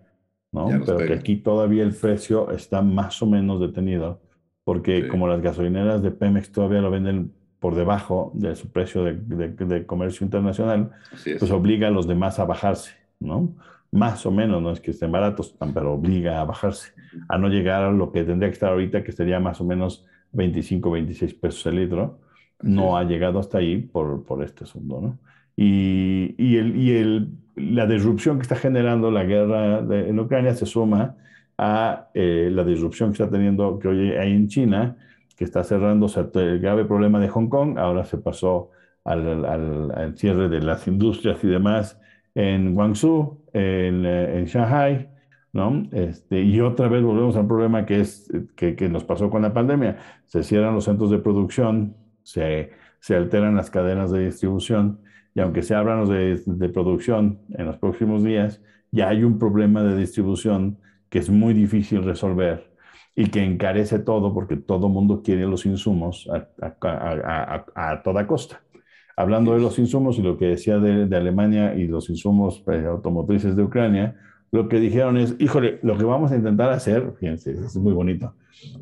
¿no? 0.51 0.67
Pero 0.85 0.97
que 0.97 1.13
aquí 1.13 1.37
todavía 1.37 1.83
el 1.83 1.93
precio 1.93 2.51
está 2.51 2.81
más 2.81 3.21
o 3.21 3.25
menos 3.25 3.61
detenido, 3.61 4.21
porque 4.63 5.07
como 5.07 5.27
las 5.27 5.41
gasolineras 5.41 6.01
de 6.01 6.11
Pemex 6.11 6.51
todavía 6.51 6.81
lo 6.81 6.91
venden 6.91 7.33
por 7.59 7.75
debajo 7.75 8.31
de 8.35 8.55
su 8.55 8.71
precio 8.71 9.03
de, 9.03 9.13
de 9.13 9.85
comercio 9.85 10.25
internacional, 10.25 10.91
pues 11.23 11.51
obliga 11.51 11.87
a 11.87 11.91
los 11.91 12.07
demás 12.07 12.39
a 12.39 12.45
bajarse, 12.45 12.91
¿no? 13.19 13.55
Más 13.91 14.25
o 14.25 14.31
menos, 14.31 14.61
no 14.61 14.71
es 14.71 14.79
que 14.79 14.91
estén 14.91 15.11
baratos, 15.11 15.55
pero 15.73 15.93
obliga 15.93 16.41
a 16.41 16.45
bajarse, 16.45 16.91
a 17.27 17.37
no 17.37 17.47
llegar 17.47 17.83
a 17.83 17.91
lo 17.91 18.11
que 18.11 18.23
tendría 18.23 18.49
que 18.49 18.53
estar 18.53 18.71
ahorita, 18.71 19.03
que 19.03 19.11
sería 19.11 19.39
más 19.39 19.59
o 19.61 19.65
menos 19.65 20.05
25, 20.33 20.91
26 20.91 21.33
pesos 21.35 21.65
el 21.65 21.75
litro. 21.77 22.19
No 22.61 22.97
ha 22.97 23.03
llegado 23.03 23.39
hasta 23.39 23.59
ahí 23.59 23.77
por, 23.77 24.23
por 24.25 24.43
este 24.43 24.65
asunto, 24.65 24.99
¿no? 25.01 25.17
Y, 25.55 26.35
y, 26.37 26.57
el, 26.57 26.75
y 26.75 26.91
el, 26.91 27.29
la 27.55 27.85
disrupción 27.85 28.37
que 28.37 28.43
está 28.43 28.55
generando 28.55 29.11
la 29.11 29.23
guerra 29.23 29.79
en 29.79 30.19
Ucrania 30.19 30.53
se 30.53 30.65
suma 30.65 31.15
a 31.57 32.09
eh, 32.13 32.49
la 32.51 32.63
disrupción 32.63 33.09
que 33.09 33.23
está 33.23 33.29
teniendo, 33.29 33.79
que 33.79 33.87
hoy 33.87 34.11
hay 34.11 34.31
en 34.31 34.47
China, 34.47 34.95
que 35.35 35.43
está 35.43 35.63
cerrándose 35.63 36.21
el 36.33 36.59
grave 36.59 36.85
problema 36.85 37.19
de 37.19 37.27
Hong 37.29 37.47
Kong, 37.47 37.77
ahora 37.77 38.05
se 38.05 38.17
pasó 38.17 38.71
al, 39.03 39.45
al, 39.45 39.91
al 39.91 40.17
cierre 40.17 40.47
de 40.47 40.61
las 40.61 40.87
industrias 40.87 41.43
y 41.43 41.47
demás 41.47 41.99
en 42.35 42.73
Guangzhou, 42.73 43.38
en, 43.53 44.05
eh, 44.05 44.39
en 44.39 44.45
Shanghai, 44.45 45.09
¿no? 45.53 45.83
Este, 45.91 46.41
y 46.41 46.59
otra 46.61 46.87
vez 46.87 47.03
volvemos 47.03 47.35
al 47.35 47.47
problema 47.47 47.85
que, 47.85 48.01
es, 48.01 48.31
que, 48.55 48.75
que, 48.75 48.89
nos 48.89 49.03
pasó 49.03 49.29
con 49.29 49.41
la 49.41 49.53
pandemia. 49.53 49.97
Se 50.25 50.43
cierran 50.43 50.75
los 50.75 50.85
centros 50.85 51.09
de 51.11 51.19
producción, 51.19 51.95
se, 52.23 52.71
se 52.99 53.15
alteran 53.15 53.55
las 53.55 53.69
cadenas 53.69 54.11
de 54.11 54.25
distribución, 54.25 54.99
y 55.35 55.41
aunque 55.41 55.61
se 55.61 55.75
abran 55.75 55.99
los 55.99 56.09
de, 56.09 56.41
de, 56.45 56.69
producción 56.69 57.39
en 57.57 57.65
los 57.65 57.77
próximos 57.77 58.23
días, 58.23 58.61
ya 58.91 59.09
hay 59.09 59.23
un 59.23 59.37
problema 59.37 59.83
de 59.83 59.95
distribución 59.95 60.79
que 61.09 61.19
es 61.19 61.29
muy 61.29 61.53
difícil 61.53 62.03
resolver 62.03 62.69
y 63.15 63.27
que 63.29 63.43
encarece 63.43 63.99
todo 63.99 64.33
porque 64.33 64.55
todo 64.55 64.89
mundo 64.89 65.21
quiere 65.23 65.45
los 65.45 65.65
insumos 65.65 66.27
a, 66.31 66.47
a, 66.65 67.65
a, 67.75 67.91
a 67.91 68.03
toda 68.03 68.25
costa. 68.25 68.61
Hablando 69.19 69.53
de 69.53 69.59
los 69.59 69.77
insumos 69.79 70.17
y 70.17 70.21
lo 70.21 70.37
que 70.37 70.45
decía 70.45 70.79
de, 70.79 71.13
Alemania 71.13 71.75
y 71.75 71.87
los 71.87 72.09
insumos 72.09 72.63
eh, 72.71 72.85
automotrices 72.87 73.53
de 73.53 73.63
Ucrania, 73.63 74.15
lo 74.49 74.69
que 74.69 74.79
dijeron 74.79 75.17
es, 75.17 75.35
híjole, 75.39 75.77
lo 75.83 75.97
que 75.97 76.05
vamos 76.05 76.31
a 76.31 76.37
intentar 76.37 76.71
hacer, 76.71 77.11
fíjense, 77.19 77.51
es 77.51 77.75
muy 77.75 77.91
bonito, 77.91 78.33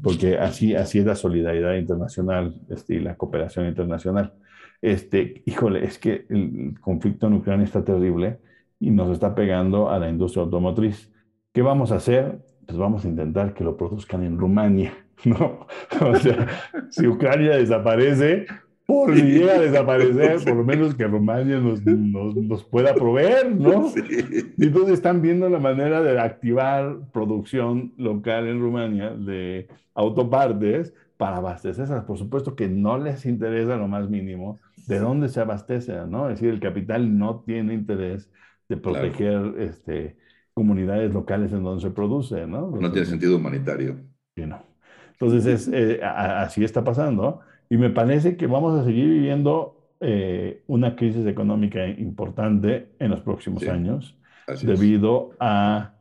porque 0.04 0.38
así, 0.38 0.76
así 0.76 1.00
es 1.00 1.08
la 1.08 1.16
solidaridad 1.16 1.74
internacional 1.74 2.54
este, 2.70 2.94
y 2.94 3.00
la 3.00 3.16
cooperación 3.16 3.66
internacional. 3.66 4.36
Este, 4.80 5.42
híjole, 5.48 5.84
es 5.84 5.98
que 5.98 6.28
el 6.30 6.76
conflicto 6.82 7.26
en 7.26 7.34
Ucrania 7.34 7.66
está 7.66 7.84
terrible 7.84 8.38
y 8.80 8.92
nos 8.92 9.10
está 9.10 9.34
pegando 9.34 9.90
a 9.90 9.98
la 9.98 10.08
industria 10.08 10.44
automotriz. 10.44 11.12
¿Qué 11.52 11.64
vamos 11.64 11.92
a 11.92 11.96
hacer? 11.96 12.44
Pues 12.68 12.78
vamos 12.78 13.06
a 13.06 13.08
intentar 13.08 13.56
que 13.56 13.64
lo 13.64 13.76
produzcan 13.76 14.24
en 14.24 14.38
Rumania, 14.38 14.94
¿no? 15.26 15.66
O 16.00 16.16
sea, 16.16 16.48
si 16.92 17.08
Ucrania 17.08 17.58
desaparece, 17.58 18.46
por 18.88 19.14
si 19.14 19.22
llega 19.22 19.56
a 19.56 19.60
desaparecer, 19.60 20.42
por 20.46 20.56
lo 20.56 20.64
menos 20.64 20.96
que 20.96 21.06
Rumania 21.06 21.60
nos, 21.60 21.86
nos, 21.86 22.64
pueda 22.64 22.96
proveer, 22.96 23.54
¿no? 23.54 23.92
Y 24.58 24.66
entonces 24.66 24.94
están 24.94 25.22
viendo 25.22 25.50
la 25.50 25.60
manera 25.60 26.02
de 26.02 26.18
activar 26.18 26.98
producción 27.12 27.94
local 27.98 28.48
en 28.48 28.62
Rumania 28.62 29.10
de 29.10 29.68
autopartes 29.94 30.94
para 31.18 31.38
abastecerse. 31.38 31.94
Por 32.08 32.18
supuesto 32.18 32.56
que 32.56 32.70
no 32.70 32.98
les 32.98 33.26
interesa 33.26 33.76
lo 33.76 33.90
más 33.90 34.10
mínimo 34.10 34.58
de 34.88 35.00
dónde 35.00 35.28
se 35.28 35.42
abastece, 35.42 35.94
¿no? 36.08 36.30
Es 36.30 36.40
decir, 36.40 36.54
el 36.54 36.62
capital 36.62 37.18
no 37.18 37.44
tiene 37.46 37.74
interés 37.74 38.32
de 38.70 38.78
proteger 38.78 39.56
este, 39.60 40.16
comunidades 40.54 41.14
locales 41.14 41.52
en 41.52 41.62
donde 41.62 41.82
se 41.82 41.92
produce, 41.92 42.48
¿no? 42.48 42.72
no 42.72 42.92
tiene 42.94 43.06
sentido 43.06 43.36
humanitario. 43.36 43.98
Sí, 44.34 44.46
no. 44.46 44.64
Entonces, 45.12 45.46
es, 45.46 45.70
eh, 45.74 46.00
así 46.02 46.64
está 46.64 46.86
pasando. 46.86 47.42
Y 47.70 47.78
me 47.78 47.90
parece 47.90 48.38
que 48.38 48.48
vamos 48.48 48.80
a 48.80 48.86
seguir 48.86 49.10
viviendo 49.10 49.78
eh, 50.00 50.64
una 50.68 50.96
crisis 50.96 51.26
económica 51.26 51.88
importante 51.88 52.90
en 53.00 53.12
los 53.12 53.22
próximos 53.22 53.64
años 53.68 54.16
debido 54.62 55.32
a, 55.40 55.96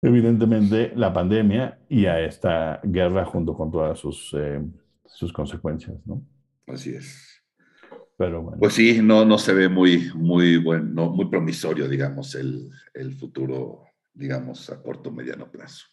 evidentemente, 0.00 0.92
la 0.94 1.12
pandemia 1.12 1.78
y 1.88 2.06
a 2.06 2.20
esta 2.20 2.80
guerra 2.82 3.24
junto 3.24 3.54
con 3.54 3.70
todas 3.70 3.98
sus, 3.98 4.34
eh, 4.38 4.60
sus 5.04 5.32
consecuencias, 5.32 5.96
¿no? 6.06 6.22
Así 6.66 6.94
es. 6.94 7.42
Pero 8.16 8.42
bueno. 8.42 8.58
Pues 8.58 8.74
sí, 8.74 9.00
no, 9.02 9.24
no 9.24 9.38
se 9.38 9.52
ve 9.52 9.68
muy, 9.68 10.10
muy 10.14 10.56
bueno, 10.56 11.10
muy 11.10 11.26
promisorio, 11.26 11.88
digamos, 11.88 12.34
el, 12.34 12.70
el 12.94 13.12
futuro, 13.14 13.84
digamos, 14.14 14.70
a 14.70 14.82
corto 14.82 15.10
o 15.10 15.12
mediano 15.12 15.50
plazo. 15.50 15.86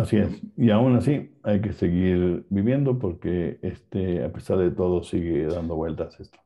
Así 0.00 0.16
es. 0.16 0.42
Y 0.56 0.70
aún 0.70 0.96
así 0.96 1.30
hay 1.42 1.60
que 1.60 1.72
seguir 1.72 2.44
viviendo 2.50 2.98
porque 2.98 3.58
este, 3.62 4.24
a 4.24 4.32
pesar 4.32 4.58
de 4.58 4.70
todo 4.70 5.02
sigue 5.02 5.46
dando 5.46 5.76
vueltas 5.76 6.18
esto. 6.20 6.38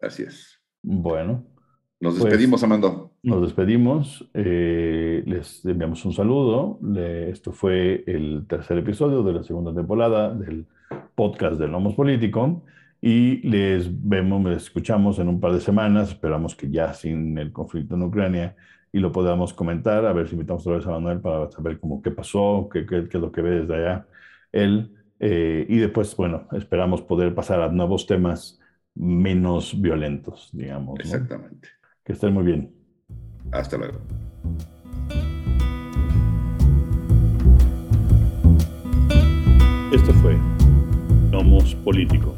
Así 0.00 0.22
es. 0.22 0.60
Bueno. 0.82 1.44
Nos 2.00 2.14
pues, 2.14 2.24
despedimos, 2.24 2.62
Amando. 2.62 3.12
Nos 3.22 3.42
despedimos. 3.42 4.28
Eh, 4.34 5.22
les 5.26 5.64
enviamos 5.64 6.04
un 6.04 6.12
saludo. 6.12 6.78
esto 7.28 7.52
fue 7.52 8.04
el 8.06 8.46
tercer 8.46 8.78
episodio 8.78 9.22
de 9.22 9.32
la 9.32 9.42
segunda 9.42 9.74
temporada 9.74 10.34
del 10.34 10.66
podcast 11.14 11.58
del 11.58 11.70
Lomos 11.70 11.94
Político. 11.94 12.64
y 13.00 13.46
les 13.46 13.88
vemos, 13.90 14.42
les 14.44 14.64
escuchamos 14.64 15.18
en 15.18 15.28
un 15.28 15.38
par 15.38 15.52
de 15.52 15.60
semanas, 15.60 16.10
esperamos 16.10 16.54
que 16.54 16.70
ya 16.70 16.94
sin 16.94 17.36
el 17.36 17.52
conflicto 17.52 17.96
en 17.96 18.02
Ucrania 18.02 18.56
y 18.94 19.00
lo 19.00 19.10
podamos 19.10 19.52
comentar, 19.52 20.06
a 20.06 20.12
ver 20.12 20.28
si 20.28 20.34
invitamos 20.34 20.64
otra 20.64 20.76
vez 20.76 20.86
a 20.86 20.90
Manuel 20.92 21.20
para 21.20 21.50
saber 21.50 21.80
cómo 21.80 22.00
qué 22.00 22.12
pasó, 22.12 22.68
qué, 22.72 22.86
qué, 22.86 23.08
qué 23.08 23.16
es 23.16 23.20
lo 23.20 23.32
que 23.32 23.42
ve 23.42 23.62
desde 23.62 23.74
allá 23.74 24.06
él, 24.52 24.94
eh, 25.18 25.66
y 25.68 25.78
después, 25.78 26.14
bueno, 26.16 26.46
esperamos 26.52 27.02
poder 27.02 27.34
pasar 27.34 27.60
a 27.60 27.68
nuevos 27.72 28.06
temas 28.06 28.60
menos 28.94 29.80
violentos, 29.80 30.48
digamos. 30.52 31.00
Exactamente. 31.00 31.68
Que 32.04 32.12
estén 32.12 32.32
muy 32.32 32.44
bien. 32.44 32.72
Hasta 33.50 33.76
luego. 33.76 33.98
Esto 39.92 40.12
fue 40.22 40.38
Nomos 41.32 41.74
Político. 41.76 42.36